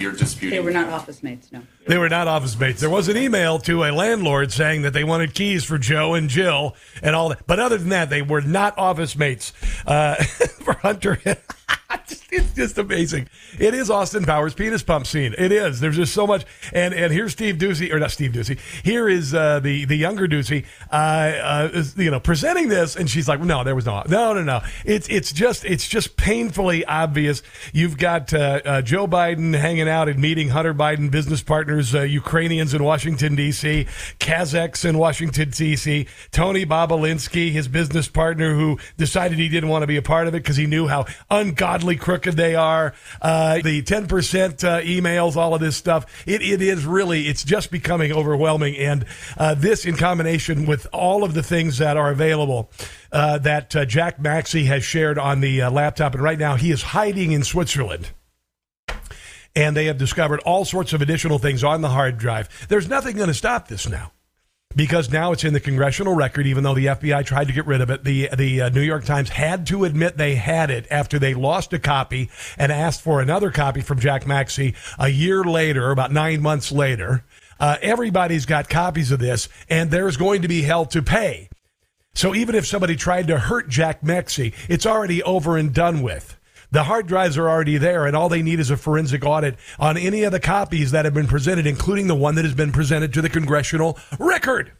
you're 0.00 0.10
disputing. 0.10 0.58
They 0.58 0.64
were 0.64 0.72
not 0.72 0.88
office 0.88 1.22
mates, 1.22 1.52
no. 1.52 1.62
They 1.86 1.96
were 1.96 2.08
not 2.08 2.28
office 2.28 2.58
mates. 2.58 2.80
There 2.80 2.90
was 2.90 3.08
an 3.08 3.16
email 3.16 3.58
to 3.60 3.84
a 3.84 3.90
landlord 3.90 4.52
saying 4.52 4.82
that 4.82 4.92
they 4.92 5.02
wanted 5.02 5.34
keys 5.34 5.64
for 5.64 5.78
Joe 5.78 6.14
and 6.14 6.28
Jill 6.28 6.76
and 7.02 7.16
all 7.16 7.30
that. 7.30 7.46
But 7.46 7.58
other 7.58 7.78
than 7.78 7.88
that, 7.88 8.10
they 8.10 8.22
were 8.22 8.42
not 8.42 8.76
office 8.78 9.16
mates 9.16 9.52
uh, 9.86 10.14
for 10.62 10.74
Hunter. 10.74 11.18
it's 12.30 12.54
just 12.54 12.78
amazing. 12.78 13.28
It 13.58 13.74
is 13.74 13.90
Austin 13.90 14.24
Powers 14.24 14.54
penis 14.54 14.82
pump 14.82 15.06
scene. 15.06 15.34
It 15.36 15.52
is. 15.52 15.80
There's 15.80 15.96
just 15.96 16.14
so 16.14 16.26
much. 16.26 16.44
And 16.72 16.94
and 16.94 17.12
here's 17.12 17.32
Steve 17.32 17.56
Doocy, 17.56 17.92
or 17.92 17.98
not 17.98 18.10
Steve 18.10 18.32
Doocy. 18.32 18.58
Here 18.84 19.08
is 19.08 19.34
uh, 19.34 19.60
the 19.60 19.84
the 19.84 19.96
younger 19.96 20.26
Doocy, 20.26 20.64
uh, 20.90 20.94
uh, 20.94 21.82
you 21.96 22.10
know, 22.10 22.20
presenting 22.20 22.68
this, 22.68 22.96
and 22.96 23.10
she's 23.10 23.28
like, 23.28 23.40
no, 23.40 23.64
there 23.64 23.74
was 23.74 23.86
no, 23.86 24.02
no, 24.08 24.32
no, 24.32 24.42
no. 24.42 24.60
It's 24.84 25.08
it's 25.08 25.32
just 25.32 25.64
it's 25.64 25.88
just 25.88 26.16
painfully 26.16 26.84
obvious. 26.84 27.42
You've 27.72 27.98
got 27.98 28.32
uh, 28.32 28.60
uh, 28.64 28.82
Joe 28.82 29.06
Biden 29.06 29.58
hanging 29.58 29.88
out 29.88 30.08
and 30.08 30.20
meeting 30.20 30.48
Hunter 30.48 30.74
Biden 30.74 31.10
business 31.10 31.42
partners, 31.70 31.94
uh, 31.94 32.00
Ukrainians 32.00 32.74
in 32.74 32.82
Washington 32.82 33.36
D.C., 33.36 33.86
Kazakhs 34.18 34.84
in 34.84 34.98
Washington 34.98 35.50
D.C., 35.50 36.04
Tony 36.32 36.66
Bobulinski, 36.66 37.52
his 37.52 37.68
business 37.68 38.08
partner, 38.08 38.54
who 38.54 38.76
decided 38.96 39.38
he 39.38 39.48
didn't 39.48 39.68
want 39.68 39.84
to 39.84 39.86
be 39.86 39.96
a 39.96 40.02
part 40.02 40.26
of 40.26 40.34
it 40.34 40.38
because 40.38 40.56
he 40.56 40.66
knew 40.66 40.88
how 40.88 41.06
ungodly 41.30 41.94
crooked 41.94 42.36
they 42.36 42.56
are. 42.56 42.92
Uh, 43.22 43.60
the 43.60 43.82
ten 43.82 44.08
percent 44.08 44.64
uh, 44.64 44.80
emails, 44.80 45.36
all 45.36 45.54
of 45.54 45.60
this 45.60 45.76
stuff. 45.76 46.06
It 46.26 46.42
it 46.42 46.60
is 46.60 46.84
really 46.84 47.28
it's 47.28 47.44
just 47.44 47.70
becoming 47.70 48.10
overwhelming, 48.10 48.76
and 48.76 49.04
uh, 49.38 49.54
this 49.54 49.84
in 49.84 49.96
combination 49.96 50.66
with 50.66 50.88
all 50.92 51.22
of 51.22 51.34
the 51.34 51.42
things 51.44 51.78
that 51.78 51.96
are 51.96 52.10
available. 52.10 52.72
Uh, 53.12 53.38
that 53.38 53.70
Jack 53.88 54.20
Maxey 54.20 54.64
has 54.64 54.84
shared 54.84 55.18
on 55.18 55.40
the 55.40 55.62
laptop, 55.64 56.14
and 56.14 56.22
right 56.22 56.38
now 56.38 56.54
he 56.54 56.70
is 56.70 56.82
hiding 56.82 57.32
in 57.32 57.42
Switzerland 57.42 58.10
and 59.54 59.76
they 59.76 59.86
have 59.86 59.98
discovered 59.98 60.40
all 60.40 60.64
sorts 60.64 60.92
of 60.92 61.02
additional 61.02 61.38
things 61.38 61.64
on 61.64 61.80
the 61.80 61.88
hard 61.88 62.18
drive. 62.18 62.48
There's 62.68 62.88
nothing 62.88 63.16
going 63.16 63.28
to 63.28 63.34
stop 63.34 63.68
this 63.68 63.88
now. 63.88 64.12
Because 64.76 65.10
now 65.10 65.32
it's 65.32 65.42
in 65.42 65.52
the 65.52 65.58
congressional 65.58 66.14
record, 66.14 66.46
even 66.46 66.62
though 66.62 66.74
the 66.74 66.86
FBI 66.86 67.26
tried 67.26 67.48
to 67.48 67.52
get 67.52 67.66
rid 67.66 67.80
of 67.80 67.90
it. 67.90 68.04
The 68.04 68.28
the 68.36 68.62
uh, 68.62 68.68
New 68.68 68.82
York 68.82 69.04
Times 69.04 69.28
had 69.28 69.66
to 69.66 69.84
admit 69.84 70.16
they 70.16 70.36
had 70.36 70.70
it 70.70 70.86
after 70.92 71.18
they 71.18 71.34
lost 71.34 71.72
a 71.72 71.80
copy 71.80 72.30
and 72.56 72.70
asked 72.70 73.02
for 73.02 73.20
another 73.20 73.50
copy 73.50 73.80
from 73.80 73.98
Jack 73.98 74.28
Maxey 74.28 74.76
a 74.96 75.08
year 75.08 75.42
later, 75.42 75.90
about 75.90 76.12
nine 76.12 76.40
months 76.40 76.70
later. 76.70 77.24
Uh, 77.58 77.78
everybody's 77.82 78.46
got 78.46 78.68
copies 78.68 79.10
of 79.10 79.18
this, 79.18 79.48
and 79.68 79.90
there's 79.90 80.16
going 80.16 80.42
to 80.42 80.48
be 80.48 80.62
hell 80.62 80.86
to 80.86 81.02
pay. 81.02 81.48
So 82.14 82.34
even 82.34 82.54
if 82.54 82.64
somebody 82.64 82.94
tried 82.94 83.26
to 83.26 83.38
hurt 83.38 83.68
Jack 83.68 84.04
Maxey, 84.04 84.54
it's 84.68 84.86
already 84.86 85.20
over 85.24 85.56
and 85.56 85.74
done 85.74 86.00
with. 86.00 86.38
The 86.72 86.84
hard 86.84 87.08
drives 87.08 87.36
are 87.36 87.48
already 87.48 87.78
there, 87.78 88.06
and 88.06 88.14
all 88.14 88.28
they 88.28 88.42
need 88.42 88.60
is 88.60 88.70
a 88.70 88.76
forensic 88.76 89.24
audit 89.24 89.56
on 89.78 89.96
any 89.96 90.22
of 90.22 90.30
the 90.30 90.38
copies 90.38 90.92
that 90.92 91.04
have 91.04 91.14
been 91.14 91.26
presented, 91.26 91.66
including 91.66 92.06
the 92.06 92.14
one 92.14 92.36
that 92.36 92.44
has 92.44 92.54
been 92.54 92.70
presented 92.70 93.12
to 93.14 93.22
the 93.22 93.28
congressional 93.28 93.98
record. 94.20 94.72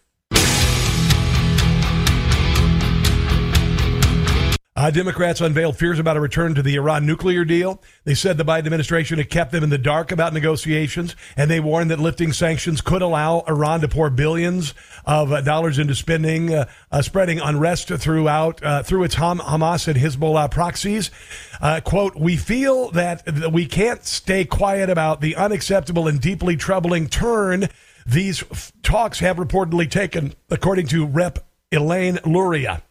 Uh, 4.80 4.90
Democrats 4.90 5.42
unveiled 5.42 5.76
fears 5.76 5.98
about 5.98 6.16
a 6.16 6.20
return 6.22 6.54
to 6.54 6.62
the 6.62 6.74
Iran 6.76 7.04
nuclear 7.04 7.44
deal. 7.44 7.82
They 8.04 8.14
said 8.14 8.38
the 8.38 8.46
Biden 8.46 8.64
administration 8.64 9.18
had 9.18 9.28
kept 9.28 9.52
them 9.52 9.62
in 9.62 9.68
the 9.68 9.76
dark 9.76 10.10
about 10.10 10.32
negotiations, 10.32 11.14
and 11.36 11.50
they 11.50 11.60
warned 11.60 11.90
that 11.90 12.00
lifting 12.00 12.32
sanctions 12.32 12.80
could 12.80 13.02
allow 13.02 13.40
Iran 13.40 13.82
to 13.82 13.88
pour 13.88 14.08
billions 14.08 14.72
of 15.04 15.32
uh, 15.32 15.42
dollars 15.42 15.78
into 15.78 15.94
spending, 15.94 16.54
uh, 16.54 16.64
uh 16.90 17.02
spreading 17.02 17.40
unrest 17.40 17.88
throughout 17.88 18.64
uh, 18.64 18.82
through 18.82 19.04
its 19.04 19.16
Ham- 19.16 19.40
Hamas 19.40 19.86
and 19.86 19.98
Hezbollah 19.98 20.50
proxies. 20.50 21.10
Uh, 21.60 21.82
quote: 21.84 22.16
We 22.16 22.38
feel 22.38 22.90
that 22.92 23.52
we 23.52 23.66
can't 23.66 24.02
stay 24.06 24.46
quiet 24.46 24.88
about 24.88 25.20
the 25.20 25.36
unacceptable 25.36 26.08
and 26.08 26.18
deeply 26.18 26.56
troubling 26.56 27.06
turn 27.06 27.68
these 28.06 28.42
f- 28.44 28.72
talks 28.82 29.18
have 29.18 29.36
reportedly 29.36 29.90
taken, 29.90 30.32
according 30.48 30.86
to 30.86 31.04
Rep. 31.04 31.46
Elaine 31.70 32.18
Luria. 32.24 32.82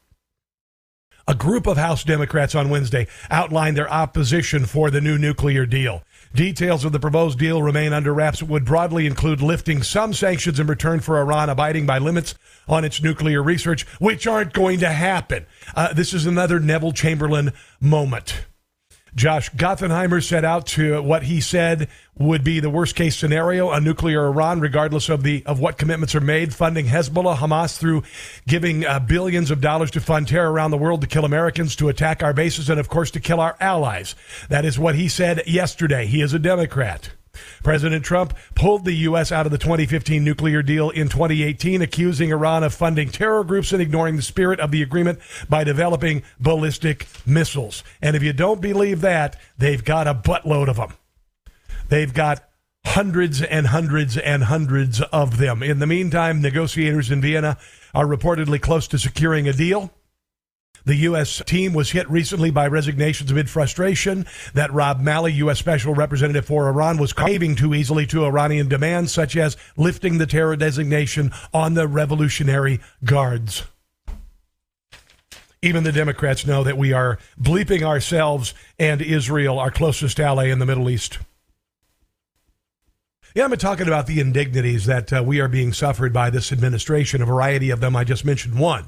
A 1.29 1.35
group 1.35 1.67
of 1.67 1.77
House 1.77 2.03
Democrats 2.03 2.55
on 2.55 2.71
Wednesday 2.71 3.05
outlined 3.29 3.77
their 3.77 3.87
opposition 3.87 4.65
for 4.65 4.89
the 4.89 4.99
new 4.99 5.15
nuclear 5.15 5.67
deal. 5.67 6.01
Details 6.33 6.83
of 6.83 6.91
the 6.91 6.99
proposed 6.99 7.37
deal 7.37 7.61
remain 7.61 7.93
under 7.93 8.11
wraps. 8.11 8.41
It 8.41 8.47
would 8.47 8.65
broadly 8.65 9.05
include 9.05 9.39
lifting 9.39 9.83
some 9.83 10.11
sanctions 10.11 10.59
in 10.59 10.65
return 10.65 11.01
for 11.01 11.19
Iran 11.19 11.51
abiding 11.51 11.85
by 11.85 11.99
limits 11.99 12.33
on 12.67 12.83
its 12.83 13.03
nuclear 13.03 13.43
research, 13.43 13.83
which 13.99 14.25
aren't 14.25 14.53
going 14.53 14.79
to 14.79 14.89
happen. 14.89 15.45
Uh, 15.75 15.93
this 15.93 16.15
is 16.15 16.25
another 16.25 16.59
Neville 16.59 16.93
Chamberlain 16.93 17.53
moment. 17.79 18.45
Josh 19.15 19.49
Gothenheimer 19.51 20.23
set 20.23 20.45
out 20.45 20.67
to 20.67 21.01
what 21.01 21.23
he 21.23 21.41
said 21.41 21.87
would 22.17 22.43
be 22.43 22.59
the 22.59 22.69
worst 22.69 22.95
case 22.95 23.17
scenario, 23.17 23.71
a 23.71 23.79
nuclear 23.79 24.25
Iran, 24.25 24.59
regardless 24.59 25.09
of 25.09 25.23
the 25.23 25.43
of 25.45 25.59
what 25.59 25.77
commitments 25.77 26.15
are 26.15 26.21
made, 26.21 26.53
funding 26.53 26.85
Hezbollah, 26.85 27.37
Hamas 27.37 27.77
through 27.77 28.03
giving 28.47 28.85
uh, 28.85 28.99
billions 28.99 29.51
of 29.51 29.61
dollars 29.61 29.91
to 29.91 30.01
fund 30.01 30.27
terror 30.27 30.51
around 30.51 30.71
the 30.71 30.77
world 30.77 31.01
to 31.01 31.07
kill 31.07 31.25
Americans, 31.25 31.75
to 31.77 31.89
attack 31.89 32.21
our 32.21 32.33
bases, 32.33 32.69
and 32.69 32.79
of 32.79 32.89
course 32.89 33.11
to 33.11 33.19
kill 33.19 33.39
our 33.39 33.55
allies. 33.59 34.15
That 34.49 34.65
is 34.65 34.77
what 34.77 34.95
he 34.95 35.07
said 35.07 35.43
yesterday. 35.47 36.05
He 36.05 36.21
is 36.21 36.33
a 36.33 36.39
Democrat. 36.39 37.11
President 37.63 38.05
Trump 38.05 38.35
pulled 38.55 38.85
the 38.85 38.93
U.S. 38.93 39.31
out 39.31 39.45
of 39.45 39.51
the 39.51 39.57
2015 39.57 40.23
nuclear 40.23 40.61
deal 40.61 40.89
in 40.89 41.09
2018, 41.09 41.81
accusing 41.81 42.31
Iran 42.31 42.63
of 42.63 42.73
funding 42.73 43.09
terror 43.09 43.43
groups 43.43 43.71
and 43.71 43.81
ignoring 43.81 44.15
the 44.15 44.21
spirit 44.21 44.59
of 44.59 44.71
the 44.71 44.81
agreement 44.81 45.19
by 45.47 45.63
developing 45.63 46.23
ballistic 46.39 47.07
missiles. 47.25 47.83
And 48.01 48.15
if 48.15 48.23
you 48.23 48.33
don't 48.33 48.61
believe 48.61 49.01
that, 49.01 49.37
they've 49.57 49.83
got 49.83 50.07
a 50.07 50.13
buttload 50.13 50.67
of 50.67 50.77
them. 50.77 50.93
They've 51.89 52.13
got 52.13 52.43
hundreds 52.85 53.41
and 53.41 53.67
hundreds 53.67 54.17
and 54.17 54.43
hundreds 54.43 55.01
of 55.01 55.37
them. 55.37 55.61
In 55.61 55.79
the 55.79 55.87
meantime, 55.87 56.41
negotiators 56.41 57.11
in 57.11 57.21
Vienna 57.21 57.57
are 57.93 58.05
reportedly 58.05 58.61
close 58.61 58.87
to 58.89 58.99
securing 58.99 59.47
a 59.47 59.53
deal. 59.53 59.91
The 60.89 60.95
U.S. 60.95 61.43
team 61.45 61.73
was 61.73 61.91
hit 61.91 62.09
recently 62.09 62.49
by 62.49 62.65
resignations 62.65 63.29
amid 63.29 63.47
frustration 63.47 64.25
that 64.55 64.73
Rob 64.73 64.99
Malley, 65.01 65.33
U.S. 65.33 65.59
Special 65.59 65.93
Representative 65.93 66.47
for 66.47 66.67
Iran, 66.67 66.97
was 66.97 67.13
caving 67.13 67.55
too 67.55 67.75
easily 67.75 68.07
to 68.07 68.25
Iranian 68.25 68.67
demands, 68.67 69.11
such 69.11 69.37
as 69.37 69.55
lifting 69.77 70.17
the 70.17 70.25
terror 70.25 70.55
designation 70.55 71.31
on 71.53 71.75
the 71.75 71.87
Revolutionary 71.87 72.79
Guards. 73.05 73.65
Even 75.61 75.83
the 75.83 75.91
Democrats 75.91 76.47
know 76.47 76.63
that 76.63 76.75
we 76.75 76.91
are 76.91 77.19
bleeping 77.39 77.83
ourselves 77.83 78.55
and 78.79 78.99
Israel, 78.99 79.59
our 79.59 79.69
closest 79.69 80.19
ally 80.19 80.47
in 80.47 80.57
the 80.57 80.65
Middle 80.65 80.89
East. 80.89 81.19
Yeah, 83.35 83.43
I'm 83.43 83.55
talking 83.57 83.85
about 83.85 84.07
the 84.07 84.19
indignities 84.19 84.87
that 84.87 85.13
uh, 85.13 85.21
we 85.23 85.39
are 85.39 85.47
being 85.47 85.71
suffered 85.71 86.13
by 86.13 86.31
this 86.31 86.51
administration, 86.51 87.21
a 87.21 87.27
variety 87.27 87.69
of 87.69 87.79
them. 87.79 87.95
I 87.95 88.03
just 88.03 88.25
mentioned 88.25 88.57
one 88.57 88.85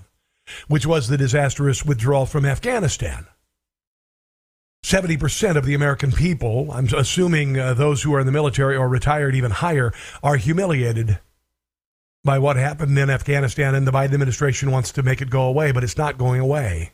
which 0.67 0.85
was 0.85 1.07
the 1.07 1.17
disastrous 1.17 1.85
withdrawal 1.85 2.25
from 2.25 2.45
Afghanistan. 2.45 3.27
70% 4.83 5.57
of 5.57 5.65
the 5.65 5.75
American 5.75 6.11
people, 6.11 6.71
I'm 6.71 6.87
assuming 6.87 7.57
uh, 7.57 7.73
those 7.75 8.01
who 8.01 8.13
are 8.15 8.19
in 8.19 8.25
the 8.25 8.31
military 8.31 8.75
or 8.75 8.89
retired 8.89 9.35
even 9.35 9.51
higher, 9.51 9.93
are 10.23 10.37
humiliated 10.37 11.19
by 12.23 12.39
what 12.39 12.55
happened 12.55 12.97
in 12.97 13.09
Afghanistan, 13.09 13.75
and 13.75 13.85
the 13.85 13.91
Biden 13.91 14.13
administration 14.13 14.71
wants 14.71 14.91
to 14.93 15.03
make 15.03 15.21
it 15.21 15.29
go 15.29 15.43
away, 15.43 15.71
but 15.71 15.83
it's 15.83 15.97
not 15.97 16.17
going 16.17 16.39
away. 16.39 16.91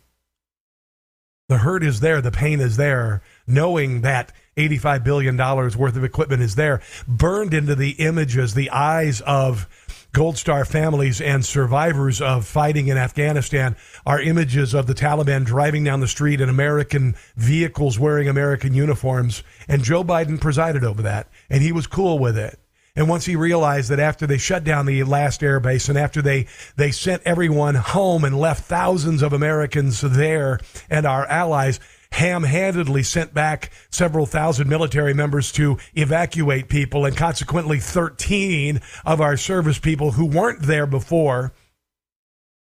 The 1.49 1.59
hurt 1.59 1.83
is 1.83 2.01
there, 2.01 2.21
the 2.21 2.31
pain 2.31 2.59
is 2.59 2.75
there, 2.75 3.21
knowing 3.45 4.01
that 4.01 4.33
$85 4.57 5.03
billion 5.03 5.37
worth 5.37 5.95
of 5.95 6.03
equipment 6.03 6.41
is 6.41 6.55
there, 6.55 6.81
burned 7.07 7.53
into 7.53 7.73
the 7.73 7.91
images, 7.91 8.53
the 8.53 8.69
eyes 8.69 9.21
of 9.21 9.67
Gold 10.13 10.37
Star 10.37 10.65
families 10.65 11.21
and 11.21 11.45
survivors 11.45 12.21
of 12.21 12.47
fighting 12.47 12.87
in 12.87 12.97
Afghanistan 12.97 13.75
are 14.05 14.19
images 14.19 14.73
of 14.73 14.87
the 14.87 14.95
Taliban 14.95 15.45
driving 15.45 15.83
down 15.83 15.99
the 15.99 16.07
street 16.07 16.41
in 16.41 16.49
American 16.49 17.15
vehicles 17.35 17.99
wearing 17.99 18.27
American 18.27 18.73
uniforms. 18.73 19.43
And 19.67 19.83
Joe 19.83 20.03
Biden 20.03 20.41
presided 20.41 20.83
over 20.83 21.01
that, 21.03 21.27
and 21.49 21.61
he 21.61 21.71
was 21.71 21.85
cool 21.85 22.17
with 22.17 22.37
it. 22.37 22.59
And 22.97 23.07
once 23.07 23.25
he 23.25 23.35
realized 23.35 23.91
that 23.91 23.99
after 23.99 24.25
they 24.25 24.39
shut 24.39 24.63
down 24.63 24.87
the 24.87 25.03
last 25.03 25.41
airbase 25.41 25.87
and 25.87 25.99
after 25.99 26.19
they, 26.19 26.47
they 26.77 26.89
sent 26.89 27.21
everyone 27.25 27.75
home 27.75 28.23
and 28.23 28.39
left 28.39 28.65
thousands 28.65 29.21
of 29.21 29.33
Americans 29.33 30.01
there 30.01 30.59
and 30.89 31.05
our 31.05 31.27
allies, 31.27 31.79
ham 32.17 32.43
handedly 32.43 33.03
sent 33.03 33.33
back 33.33 33.71
several 33.91 34.25
thousand 34.25 34.67
military 34.67 35.13
members 35.13 35.51
to 35.51 35.77
evacuate 35.93 36.67
people, 36.67 37.05
and 37.05 37.15
consequently, 37.15 37.79
13 37.79 38.81
of 39.05 39.21
our 39.21 39.37
service 39.37 39.79
people 39.79 40.11
who 40.11 40.25
weren't 40.25 40.63
there 40.63 40.87
before 40.87 41.53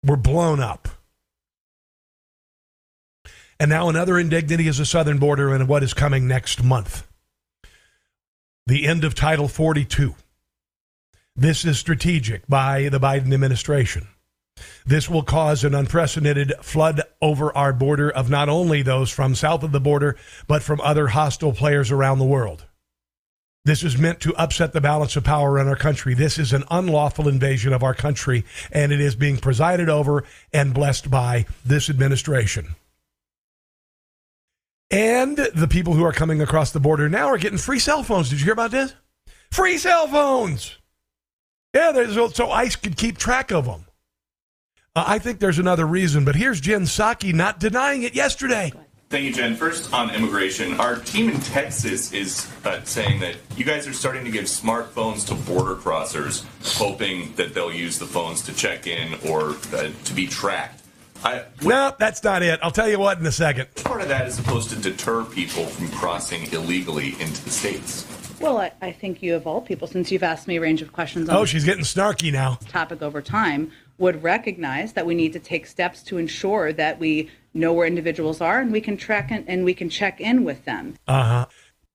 were 0.05 0.17
blown 0.17 0.61
up. 0.61 0.89
And 3.59 3.71
now 3.71 3.89
another 3.89 4.19
indignity 4.19 4.69
is 4.69 4.79
the 4.79 4.87
southern 4.87 5.19
border 5.19 5.53
and 5.53 5.67
what 5.67 5.83
is 5.83 5.95
coming 5.95 6.29
next 6.29 6.63
month. 6.63 7.07
The 8.67 8.87
end 8.87 9.03
of 9.03 9.15
Title 9.15 9.49
42. 9.49 10.15
This 11.35 11.65
is 11.65 11.79
strategic 11.79 12.47
by 12.49 12.91
the 12.91 13.01
Biden 13.01 13.33
administration. 13.33 14.09
This 14.87 15.09
will 15.09 15.23
cause 15.23 15.65
an 15.65 15.75
unprecedented 15.75 16.55
flood 16.61 17.03
over 17.21 17.57
our 17.57 17.73
border 17.73 18.11
of 18.11 18.31
not 18.31 18.49
only 18.49 18.83
those 18.83 19.11
from 19.11 19.35
south 19.35 19.63
of 19.63 19.73
the 19.73 19.81
border, 19.81 20.17
but 20.47 20.63
from 20.63 20.81
other 20.81 21.09
hostile 21.09 21.53
players 21.53 21.91
around 21.91 22.19
the 22.19 22.25
world. 22.25 22.65
This 23.65 23.83
is 23.83 23.99
meant 23.99 24.21
to 24.21 24.35
upset 24.37 24.73
the 24.73 24.81
balance 24.81 25.15
of 25.17 25.25
power 25.25 25.59
in 25.59 25.69
our 25.69 25.77
country. 25.77 26.15
This 26.15 26.39
is 26.39 26.53
an 26.53 26.65
unlawful 26.71 27.29
invasion 27.29 27.73
of 27.73 27.83
our 27.83 27.93
country, 27.93 28.45
and 28.73 28.93
it 28.93 29.01
is 29.01 29.15
being 29.15 29.37
presided 29.37 29.91
over 29.91 30.25
and 30.53 30.73
blessed 30.73 31.11
by 31.11 31.45
this 31.67 31.91
administration. 31.91 32.77
And 34.91 35.37
the 35.37 35.69
people 35.69 35.93
who 35.93 36.05
are 36.05 36.13
coming 36.13 36.41
across 36.41 36.71
the 36.71 36.81
border 36.81 37.11
now 37.11 37.27
are 37.27 37.37
getting 37.37 37.59
free 37.59 37.79
cell 37.79 38.03
phones. 38.03 38.31
Did 38.31 38.39
you 38.39 38.47
hear 38.47 38.55
about 38.55 38.71
this? 38.71 38.95
Free 39.51 39.77
cell 39.77 40.09
phones! 40.09 40.79
Yeah, 41.75 42.29
so 42.33 42.51
ICE 42.51 42.77
could 42.77 42.97
keep 42.97 43.19
track 43.19 43.51
of 43.51 43.67
them. 43.67 43.85
Uh, 44.99 45.05
I 45.07 45.21
think 45.21 45.39
there's 45.39 45.61
another 45.61 45.87
reason, 45.87 46.25
but 46.25 46.35
here's 46.35 46.61
Jen 46.61 46.83
Psaki 46.83 47.33
not 47.33 47.61
denying 47.61 48.03
it 48.03 48.17
yesterday. 48.17 48.73
Thank 49.11 49.27
you, 49.27 49.33
Jen. 49.33 49.55
First 49.55 49.93
on 49.93 50.13
immigration, 50.13 50.81
our 50.81 50.97
team 50.97 51.31
in 51.31 51.39
Texas 51.39 52.13
is 52.13 52.51
uh, 52.65 52.83
saying 52.83 53.21
that 53.21 53.37
you 53.57 53.65
guys 53.65 53.87
are 53.87 53.93
starting 53.93 54.25
to 54.25 54.31
give 54.33 54.47
smartphones 54.47 55.25
to 55.29 55.37
border 55.49 55.77
crossers, 55.77 56.45
hoping 56.77 57.33
that 57.37 57.55
they'll 57.55 57.73
use 57.73 58.01
the 58.01 58.07
phones 58.07 58.43
to 58.43 58.53
check 58.53 58.89
in 58.89 59.15
or 59.31 59.51
uh, 59.73 59.91
to 60.03 60.15
be 60.15 60.27
tracked. 60.27 60.83
I, 61.23 61.45
no, 61.63 61.95
that's 61.97 62.25
not 62.25 62.43
it. 62.43 62.59
I'll 62.61 62.73
tell 62.73 62.89
you 62.89 62.99
what 62.99 63.21
in 63.21 63.27
a 63.27 63.31
second. 63.31 63.73
Part 63.77 64.03
of 64.03 64.09
that 64.09 64.27
is 64.27 64.35
supposed 64.35 64.71
to 64.71 64.77
deter 64.77 65.23
people 65.27 65.65
from 65.67 65.91
crossing 65.91 66.53
illegally 66.53 67.11
into 67.21 67.45
the 67.45 67.51
states. 67.51 68.05
Well, 68.41 68.59
I, 68.59 68.73
I 68.83 68.93
think 68.93 69.23
you, 69.23 69.37
of 69.37 69.47
all 69.47 69.61
people, 69.61 69.87
since 69.87 70.11
you've 70.11 70.23
asked 70.25 70.49
me 70.49 70.57
a 70.57 70.61
range 70.61 70.83
of 70.83 70.93
questions 70.93 71.29
on 71.29 71.37
oh, 71.37 71.45
she's 71.45 71.65
getting 71.65 71.85
snarky 71.85 72.33
now. 72.33 72.59
Topic 72.69 73.03
over 73.03 73.21
time, 73.23 73.73
would 73.99 74.23
recognize 74.23 74.93
that 74.95 75.05
we 75.05 75.15
need 75.15 75.33
to 75.33 75.41
take 75.41 75.67
steps 75.67 76.03
to 76.05 76.19
ensure 76.19 76.73
that 76.73 76.99
we 76.99 77.29
know 77.53 77.73
where 77.73 77.87
individuals 77.87 78.41
are 78.41 78.61
and 78.61 78.73
we 78.73 78.81
can 78.81 78.97
track 78.97 79.31
in, 79.31 79.45
and 79.47 79.65
we 79.65 79.75
can 79.75 79.91
check 79.91 80.21
in 80.21 80.45
with 80.45 80.65
them. 80.65 80.95
Uh 81.07 81.25
huh. 81.25 81.47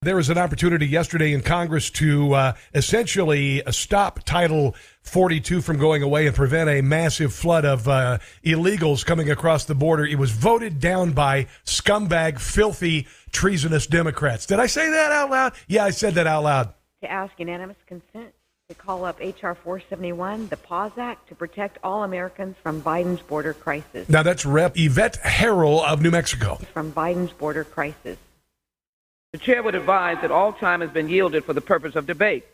There 0.01 0.17
was 0.17 0.29
an 0.29 0.37
opportunity 0.37 0.85
yesterday 0.85 1.31
in 1.31 1.41
Congress 1.41 1.89
to 1.91 2.33
uh, 2.33 2.53
essentially 2.73 3.63
stop 3.69 4.25
Title 4.25 4.75
42 5.03 5.61
from 5.61 5.77
going 5.77 6.03
away 6.03 6.27
and 6.27 6.35
prevent 6.35 6.69
a 6.69 6.81
massive 6.81 7.33
flood 7.33 7.63
of 7.63 7.87
uh, 7.87 8.17
illegals 8.43 9.05
coming 9.05 9.31
across 9.31 9.63
the 9.63 9.75
border. 9.75 10.05
It 10.05 10.19
was 10.19 10.31
voted 10.31 10.81
down 10.81 11.13
by 11.13 11.47
scumbag, 11.65 12.41
filthy, 12.41 13.07
treasonous 13.31 13.87
Democrats. 13.87 14.45
Did 14.45 14.59
I 14.59 14.65
say 14.65 14.89
that 14.89 15.13
out 15.13 15.29
loud? 15.29 15.53
Yeah, 15.69 15.85
I 15.85 15.91
said 15.91 16.15
that 16.15 16.27
out 16.27 16.43
loud. 16.43 16.73
To 17.01 17.09
ask 17.09 17.31
unanimous 17.37 17.77
consent 17.87 18.33
to 18.69 18.75
call 18.75 19.03
up 19.03 19.17
H.R. 19.19 19.55
471, 19.55 20.47
the 20.47 20.55
PAUSE 20.55 20.93
Act, 20.97 21.27
to 21.27 21.35
protect 21.35 21.77
all 21.83 22.03
Americans 22.03 22.55
from 22.63 22.81
Biden's 22.81 23.21
border 23.21 23.53
crisis. 23.53 24.07
Now 24.07 24.23
that's 24.23 24.45
Rep. 24.45 24.73
Yvette 24.77 25.17
Herrell 25.17 25.83
of 25.83 26.01
New 26.01 26.11
Mexico. 26.11 26.55
From 26.73 26.93
Biden's 26.93 27.33
border 27.33 27.65
crisis. 27.65 28.17
The 29.33 29.37
chair 29.37 29.61
would 29.61 29.75
advise 29.75 30.17
that 30.21 30.31
all 30.31 30.53
time 30.53 30.79
has 30.79 30.91
been 30.91 31.09
yielded 31.09 31.43
for 31.43 31.51
the 31.51 31.61
purpose 31.61 31.95
of 31.95 32.05
debate. 32.05 32.45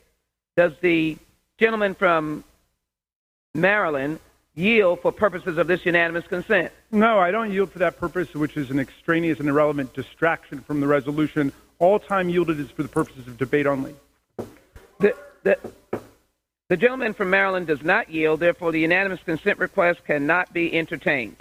Does 0.58 0.74
the 0.82 1.18
gentleman 1.60 1.94
from 1.94 2.44
Maryland 3.54 4.20
yield 4.56 5.02
for 5.02 5.12
purposes 5.12 5.60
of 5.60 5.68
this 5.68 5.86
unanimous 5.86 6.26
consent? 6.26 6.72
No, 6.92 7.20
I 7.20 7.30
don't 7.30 7.52
yield 7.52 7.72
for 7.72 7.80
that 7.80 8.00
purpose, 8.00 8.34
which 8.34 8.58
is 8.58 8.72
an 8.72 8.80
extraneous 8.80 9.40
and 9.40 9.48
irrelevant 9.48 9.94
distraction 9.94 10.62
from 10.62 10.80
the 10.80 10.88
resolution. 10.88 11.54
All 11.78 12.00
time 12.00 12.30
yielded 12.30 12.60
is 12.60 12.72
for 12.72 12.82
the 12.82 12.90
purposes 12.90 13.28
of 13.28 13.38
debate 13.38 13.68
only. 13.68 13.94
The, 15.00 15.16
the, 15.44 15.58
the 16.70 16.78
gentleman 16.78 17.14
from 17.14 17.30
Maryland 17.30 17.68
does 17.68 17.82
not 17.82 18.10
yield, 18.10 18.40
therefore, 18.40 18.72
the 18.72 18.80
unanimous 18.80 19.20
consent 19.26 19.60
request 19.60 20.06
cannot 20.06 20.54
be 20.54 20.78
entertained. 20.78 21.36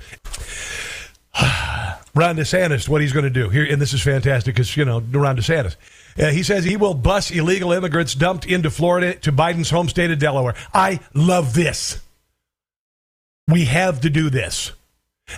Ron 2.15 2.37
DeSantis, 2.37 2.89
what 2.89 3.01
he's 3.01 3.13
going 3.13 3.25
to 3.25 3.31
do 3.31 3.49
here, 3.49 3.65
and 3.65 3.81
this 3.81 3.93
is 3.93 4.03
fantastic 4.03 4.55
because 4.55 4.77
you 4.77 4.85
know 4.85 5.01
Ron 5.01 5.37
DeSantis. 5.37 5.77
Uh, 6.19 6.31
he 6.31 6.43
says 6.43 6.65
he 6.65 6.77
will 6.77 6.95
bus 6.95 7.31
illegal 7.31 7.73
immigrants 7.73 8.15
dumped 8.15 8.47
into 8.47 8.71
Florida 8.71 9.15
to 9.17 9.31
Biden's 9.31 9.71
home 9.71 9.89
state 9.89 10.11
of 10.11 10.19
Delaware. 10.19 10.55
I 10.75 11.01
love 11.15 11.55
this. 11.55 12.01
We 13.47 13.67
have 13.67 14.01
to 14.01 14.11
do 14.11 14.31
this, 14.31 14.73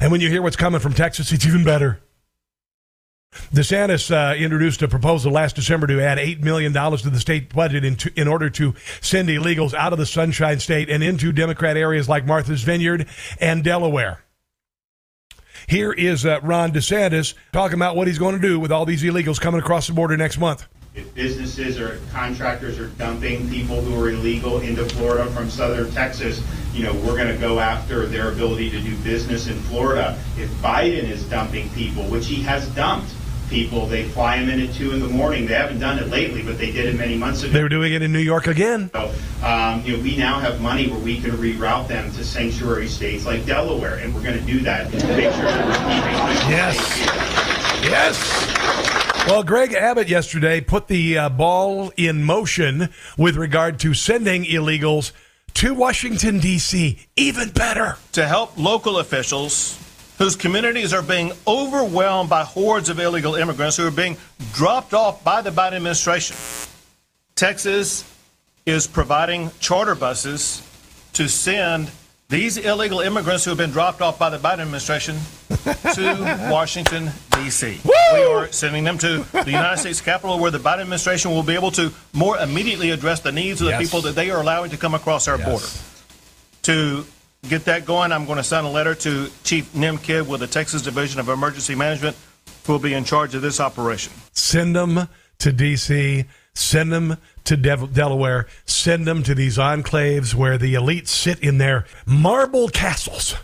and 0.00 0.10
when 0.10 0.20
you 0.20 0.30
hear 0.30 0.40
what's 0.40 0.56
coming 0.56 0.80
from 0.80 0.94
Texas, 0.94 1.32
it's 1.32 1.44
even 1.44 1.64
better. 1.64 2.00
DeSantis 3.32 4.10
uh, 4.10 4.36
introduced 4.36 4.82
a 4.82 4.88
proposal 4.88 5.30
last 5.32 5.54
December 5.54 5.86
to 5.86 6.02
add 6.02 6.18
$8 6.18 6.42
million 6.42 6.72
to 6.72 7.10
the 7.10 7.20
state 7.20 7.54
budget 7.54 7.84
in, 7.84 7.94
to, 7.96 8.12
in 8.20 8.26
order 8.26 8.50
to 8.50 8.74
send 9.00 9.28
illegals 9.28 9.72
out 9.72 9.92
of 9.92 9.98
the 10.00 10.06
Sunshine 10.06 10.58
State 10.58 10.90
and 10.90 11.02
into 11.02 11.30
Democrat 11.30 11.76
areas 11.76 12.08
like 12.08 12.26
Martha's 12.26 12.62
Vineyard 12.62 13.06
and 13.40 13.62
Delaware. 13.62 14.24
Here 15.68 15.92
is 15.92 16.26
uh, 16.26 16.40
Ron 16.42 16.72
DeSantis 16.72 17.34
talking 17.52 17.76
about 17.76 17.94
what 17.94 18.08
he's 18.08 18.18
going 18.18 18.34
to 18.34 18.40
do 18.40 18.58
with 18.58 18.72
all 18.72 18.84
these 18.84 19.04
illegals 19.04 19.40
coming 19.40 19.60
across 19.60 19.86
the 19.86 19.92
border 19.92 20.16
next 20.16 20.38
month. 20.38 20.66
If 20.94 21.14
businesses 21.14 21.78
or 21.78 22.00
contractors 22.10 22.78
are 22.78 22.88
dumping 22.88 23.48
people 23.48 23.80
who 23.80 24.02
are 24.02 24.10
illegal 24.10 24.58
into 24.58 24.84
Florida 24.84 25.30
from 25.30 25.48
southern 25.48 25.90
Texas, 25.92 26.42
you 26.72 26.84
know, 26.84 26.92
we're 26.94 27.16
going 27.16 27.28
to 27.28 27.38
go 27.38 27.60
after 27.60 28.06
their 28.06 28.32
ability 28.32 28.70
to 28.70 28.80
do 28.80 28.96
business 28.98 29.46
in 29.46 29.56
Florida. 29.62 30.18
If 30.36 30.50
Biden 30.54 31.04
is 31.04 31.22
dumping 31.28 31.70
people, 31.70 32.02
which 32.04 32.26
he 32.26 32.42
has 32.42 32.68
dumped, 32.74 33.12
people. 33.50 33.86
They 33.86 34.04
fly 34.04 34.38
them 34.38 34.48
in 34.48 34.60
at 34.60 34.74
two 34.74 34.92
in 34.92 35.00
the 35.00 35.08
morning. 35.08 35.46
They 35.46 35.54
haven't 35.54 35.80
done 35.80 35.98
it 35.98 36.08
lately, 36.08 36.42
but 36.42 36.56
they 36.56 36.70
did 36.70 36.86
it 36.86 36.96
many 36.96 37.16
months 37.16 37.42
ago. 37.42 37.52
They 37.52 37.62
were 37.62 37.68
doing 37.68 37.92
it 37.92 38.00
in 38.00 38.12
New 38.12 38.20
York 38.20 38.46
again. 38.46 38.90
So, 38.92 39.12
um, 39.42 39.82
you 39.84 39.96
know, 39.96 40.02
we 40.02 40.16
now 40.16 40.38
have 40.38 40.60
money 40.60 40.88
where 40.88 41.00
we 41.00 41.20
can 41.20 41.32
reroute 41.32 41.88
them 41.88 42.10
to 42.12 42.24
sanctuary 42.24 42.86
states 42.86 43.26
like 43.26 43.44
Delaware, 43.44 43.96
and 43.96 44.14
we're 44.14 44.22
going 44.22 44.38
to 44.38 44.44
do 44.44 44.60
that. 44.60 44.90
Make 44.92 45.02
sure 45.02 45.10
that 45.10 45.66
we're 45.66 46.40
keeping 46.40 46.50
yes, 46.50 46.76
yes. 47.82 48.49
Well, 49.30 49.44
Greg 49.44 49.74
Abbott 49.74 50.08
yesterday 50.08 50.60
put 50.60 50.88
the 50.88 51.16
uh, 51.16 51.28
ball 51.28 51.92
in 51.96 52.24
motion 52.24 52.88
with 53.16 53.36
regard 53.36 53.78
to 53.78 53.94
sending 53.94 54.42
illegals 54.44 55.12
to 55.54 55.72
Washington 55.72 56.40
D.C. 56.40 56.98
Even 57.14 57.50
better 57.50 57.96
to 58.10 58.26
help 58.26 58.58
local 58.58 58.98
officials 58.98 59.78
whose 60.18 60.34
communities 60.34 60.92
are 60.92 61.00
being 61.00 61.30
overwhelmed 61.46 62.28
by 62.28 62.42
hordes 62.42 62.88
of 62.88 62.98
illegal 62.98 63.36
immigrants 63.36 63.76
who 63.76 63.86
are 63.86 63.92
being 63.92 64.16
dropped 64.52 64.94
off 64.94 65.22
by 65.22 65.40
the 65.40 65.50
Biden 65.50 65.74
administration. 65.74 66.36
Texas 67.36 68.12
is 68.66 68.88
providing 68.88 69.52
charter 69.60 69.94
buses 69.94 70.60
to 71.12 71.28
send 71.28 71.88
these 72.30 72.56
illegal 72.56 73.00
immigrants 73.00 73.44
who 73.44 73.50
have 73.50 73.58
been 73.58 73.70
dropped 73.72 74.00
off 74.00 74.18
by 74.18 74.30
the 74.30 74.38
Biden 74.38 74.60
administration 74.60 75.16
to 75.94 76.48
Washington, 76.50 77.10
D.C. 77.32 77.80
We 77.84 78.22
are 78.22 78.50
sending 78.52 78.84
them 78.84 78.98
to 78.98 79.26
the 79.32 79.50
United 79.50 79.78
States 79.78 80.00
Capitol 80.00 80.38
where 80.38 80.50
the 80.52 80.58
Biden 80.58 80.80
administration 80.80 81.32
will 81.32 81.42
be 81.42 81.54
able 81.54 81.72
to 81.72 81.92
more 82.12 82.38
immediately 82.38 82.90
address 82.90 83.20
the 83.20 83.32
needs 83.32 83.60
of 83.60 83.66
the 83.66 83.72
Yes. 83.72 83.82
people 83.82 84.00
that 84.02 84.14
they 84.14 84.30
are 84.30 84.40
allowing 84.40 84.70
to 84.70 84.76
come 84.76 84.94
across 84.94 85.26
our 85.28 85.38
Yes. 85.38 85.48
border. 85.48 85.66
To 86.62 87.06
get 87.48 87.64
that 87.64 87.84
going, 87.84 88.12
I'm 88.12 88.26
going 88.26 88.36
to 88.38 88.44
send 88.44 88.66
a 88.66 88.70
letter 88.70 88.94
to 88.94 89.28
Chief 89.44 89.74
Nim 89.74 89.98
Kidd 89.98 90.28
with 90.28 90.40
the 90.40 90.46
Texas 90.46 90.82
Division 90.82 91.18
of 91.20 91.28
Emergency 91.28 91.74
Management, 91.74 92.16
who 92.64 92.72
will 92.74 92.78
be 92.80 92.94
in 92.94 93.04
charge 93.04 93.34
of 93.34 93.42
this 93.42 93.58
operation. 93.60 94.12
Send 94.32 94.76
them 94.76 95.08
to 95.38 95.52
D.C., 95.52 96.26
send 96.54 96.92
them 96.92 97.16
to 97.44 97.56
Dev- 97.56 97.94
Delaware, 97.94 98.46
send 98.64 99.06
them 99.06 99.22
to 99.22 99.34
these 99.34 99.58
enclaves 99.58 100.34
where 100.34 100.58
the 100.58 100.74
elites 100.74 101.08
sit 101.08 101.40
in 101.40 101.58
their 101.58 101.86
marble 102.06 102.68
castles. 102.68 103.34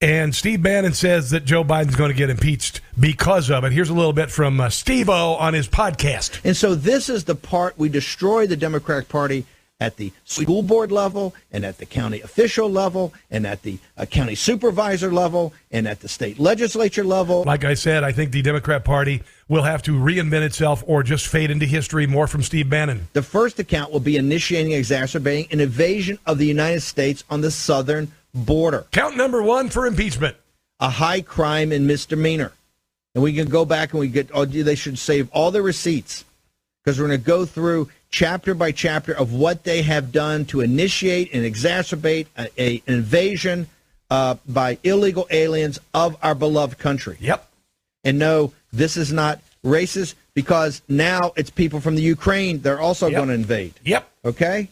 And 0.00 0.34
Steve 0.34 0.62
Bannon 0.62 0.94
says 0.94 1.30
that 1.30 1.44
Joe 1.44 1.62
Biden's 1.62 1.94
going 1.94 2.10
to 2.10 2.16
get 2.16 2.28
impeached 2.28 2.80
because 2.98 3.50
of 3.50 3.62
it. 3.62 3.72
Here's 3.72 3.88
a 3.88 3.94
little 3.94 4.12
bit 4.12 4.32
from 4.32 4.60
uh, 4.60 4.68
Steve 4.68 5.08
O 5.08 5.34
on 5.34 5.54
his 5.54 5.68
podcast. 5.68 6.40
And 6.44 6.56
so 6.56 6.74
this 6.74 7.08
is 7.08 7.24
the 7.24 7.36
part 7.36 7.78
we 7.78 7.88
destroy 7.88 8.48
the 8.48 8.56
Democratic 8.56 9.08
Party 9.08 9.46
at 9.82 9.96
the 9.96 10.12
school 10.24 10.62
board 10.62 10.92
level 10.92 11.34
and 11.50 11.64
at 11.64 11.78
the 11.78 11.86
county 11.86 12.20
official 12.20 12.70
level 12.70 13.12
and 13.32 13.44
at 13.44 13.62
the 13.62 13.78
uh, 13.98 14.06
county 14.06 14.36
supervisor 14.36 15.12
level 15.12 15.52
and 15.72 15.88
at 15.88 15.98
the 16.00 16.08
state 16.08 16.38
legislature 16.38 17.02
level. 17.02 17.42
Like 17.42 17.64
I 17.64 17.74
said, 17.74 18.04
I 18.04 18.12
think 18.12 18.30
the 18.30 18.42
Democrat 18.42 18.84
Party 18.84 19.24
will 19.48 19.64
have 19.64 19.82
to 19.82 19.92
reinvent 19.98 20.42
itself 20.42 20.84
or 20.86 21.02
just 21.02 21.26
fade 21.26 21.50
into 21.50 21.66
history. 21.66 22.06
More 22.06 22.28
from 22.28 22.44
Steve 22.44 22.70
Bannon. 22.70 23.08
The 23.12 23.22
first 23.22 23.58
account 23.58 23.90
will 23.90 24.00
be 24.00 24.16
initiating, 24.16 24.70
exacerbating 24.70 25.48
an 25.50 25.58
invasion 25.58 26.16
of 26.26 26.38
the 26.38 26.46
United 26.46 26.82
States 26.82 27.24
on 27.28 27.40
the 27.40 27.50
southern 27.50 28.12
border. 28.32 28.86
Count 28.92 29.16
number 29.16 29.42
one 29.42 29.68
for 29.68 29.84
impeachment. 29.86 30.36
A 30.78 30.90
high 30.90 31.22
crime 31.22 31.72
and 31.72 31.88
misdemeanor. 31.88 32.52
And 33.16 33.22
we 33.24 33.34
can 33.34 33.48
go 33.48 33.64
back 33.64 33.92
and 33.92 34.00
we 34.00 34.08
get, 34.08 34.30
oh, 34.32 34.44
they 34.44 34.76
should 34.76 34.98
save 34.98 35.28
all 35.32 35.50
the 35.50 35.60
receipts 35.60 36.24
because 36.84 36.98
we're 37.00 37.06
going 37.06 37.18
to 37.20 37.24
go 37.24 37.44
through 37.44 37.88
chapter 38.10 38.54
by 38.54 38.72
chapter 38.72 39.12
of 39.12 39.32
what 39.32 39.64
they 39.64 39.82
have 39.82 40.12
done 40.12 40.44
to 40.46 40.60
initiate 40.60 41.32
and 41.32 41.44
exacerbate 41.44 42.26
a, 42.36 42.48
a- 42.60 42.82
an 42.86 42.94
invasion 42.94 43.68
uh, 44.10 44.34
by 44.48 44.78
illegal 44.82 45.26
aliens 45.30 45.78
of 45.94 46.16
our 46.22 46.34
beloved 46.34 46.78
country. 46.78 47.16
Yep. 47.20 47.48
And 48.04 48.18
no, 48.18 48.52
this 48.72 48.96
is 48.96 49.12
not 49.12 49.40
racist 49.64 50.14
because 50.34 50.82
now 50.88 51.32
it's 51.36 51.50
people 51.50 51.80
from 51.80 51.94
the 51.94 52.02
Ukraine 52.02 52.60
they're 52.60 52.80
also 52.80 53.06
Yep. 53.06 53.16
going 53.16 53.28
to 53.28 53.34
invade. 53.34 53.74
Yep. 53.84 54.08
Okay? 54.24 54.68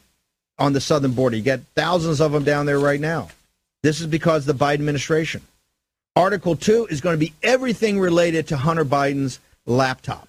On 0.58 0.72
the 0.72 0.80
southern 0.80 1.12
border. 1.12 1.36
You 1.36 1.42
got 1.42 1.60
thousands 1.74 2.20
of 2.20 2.32
them 2.32 2.44
down 2.44 2.66
there 2.66 2.78
right 2.78 3.00
now. 3.00 3.28
This 3.82 4.00
is 4.00 4.06
because 4.06 4.44
the 4.44 4.52
Biden 4.52 4.74
administration. 4.74 5.40
Article 6.16 6.56
2 6.56 6.88
is 6.90 7.00
going 7.00 7.14
to 7.14 7.18
be 7.24 7.32
everything 7.42 7.98
related 7.98 8.48
to 8.48 8.56
Hunter 8.58 8.84
Biden's 8.84 9.38
laptop. 9.64 10.28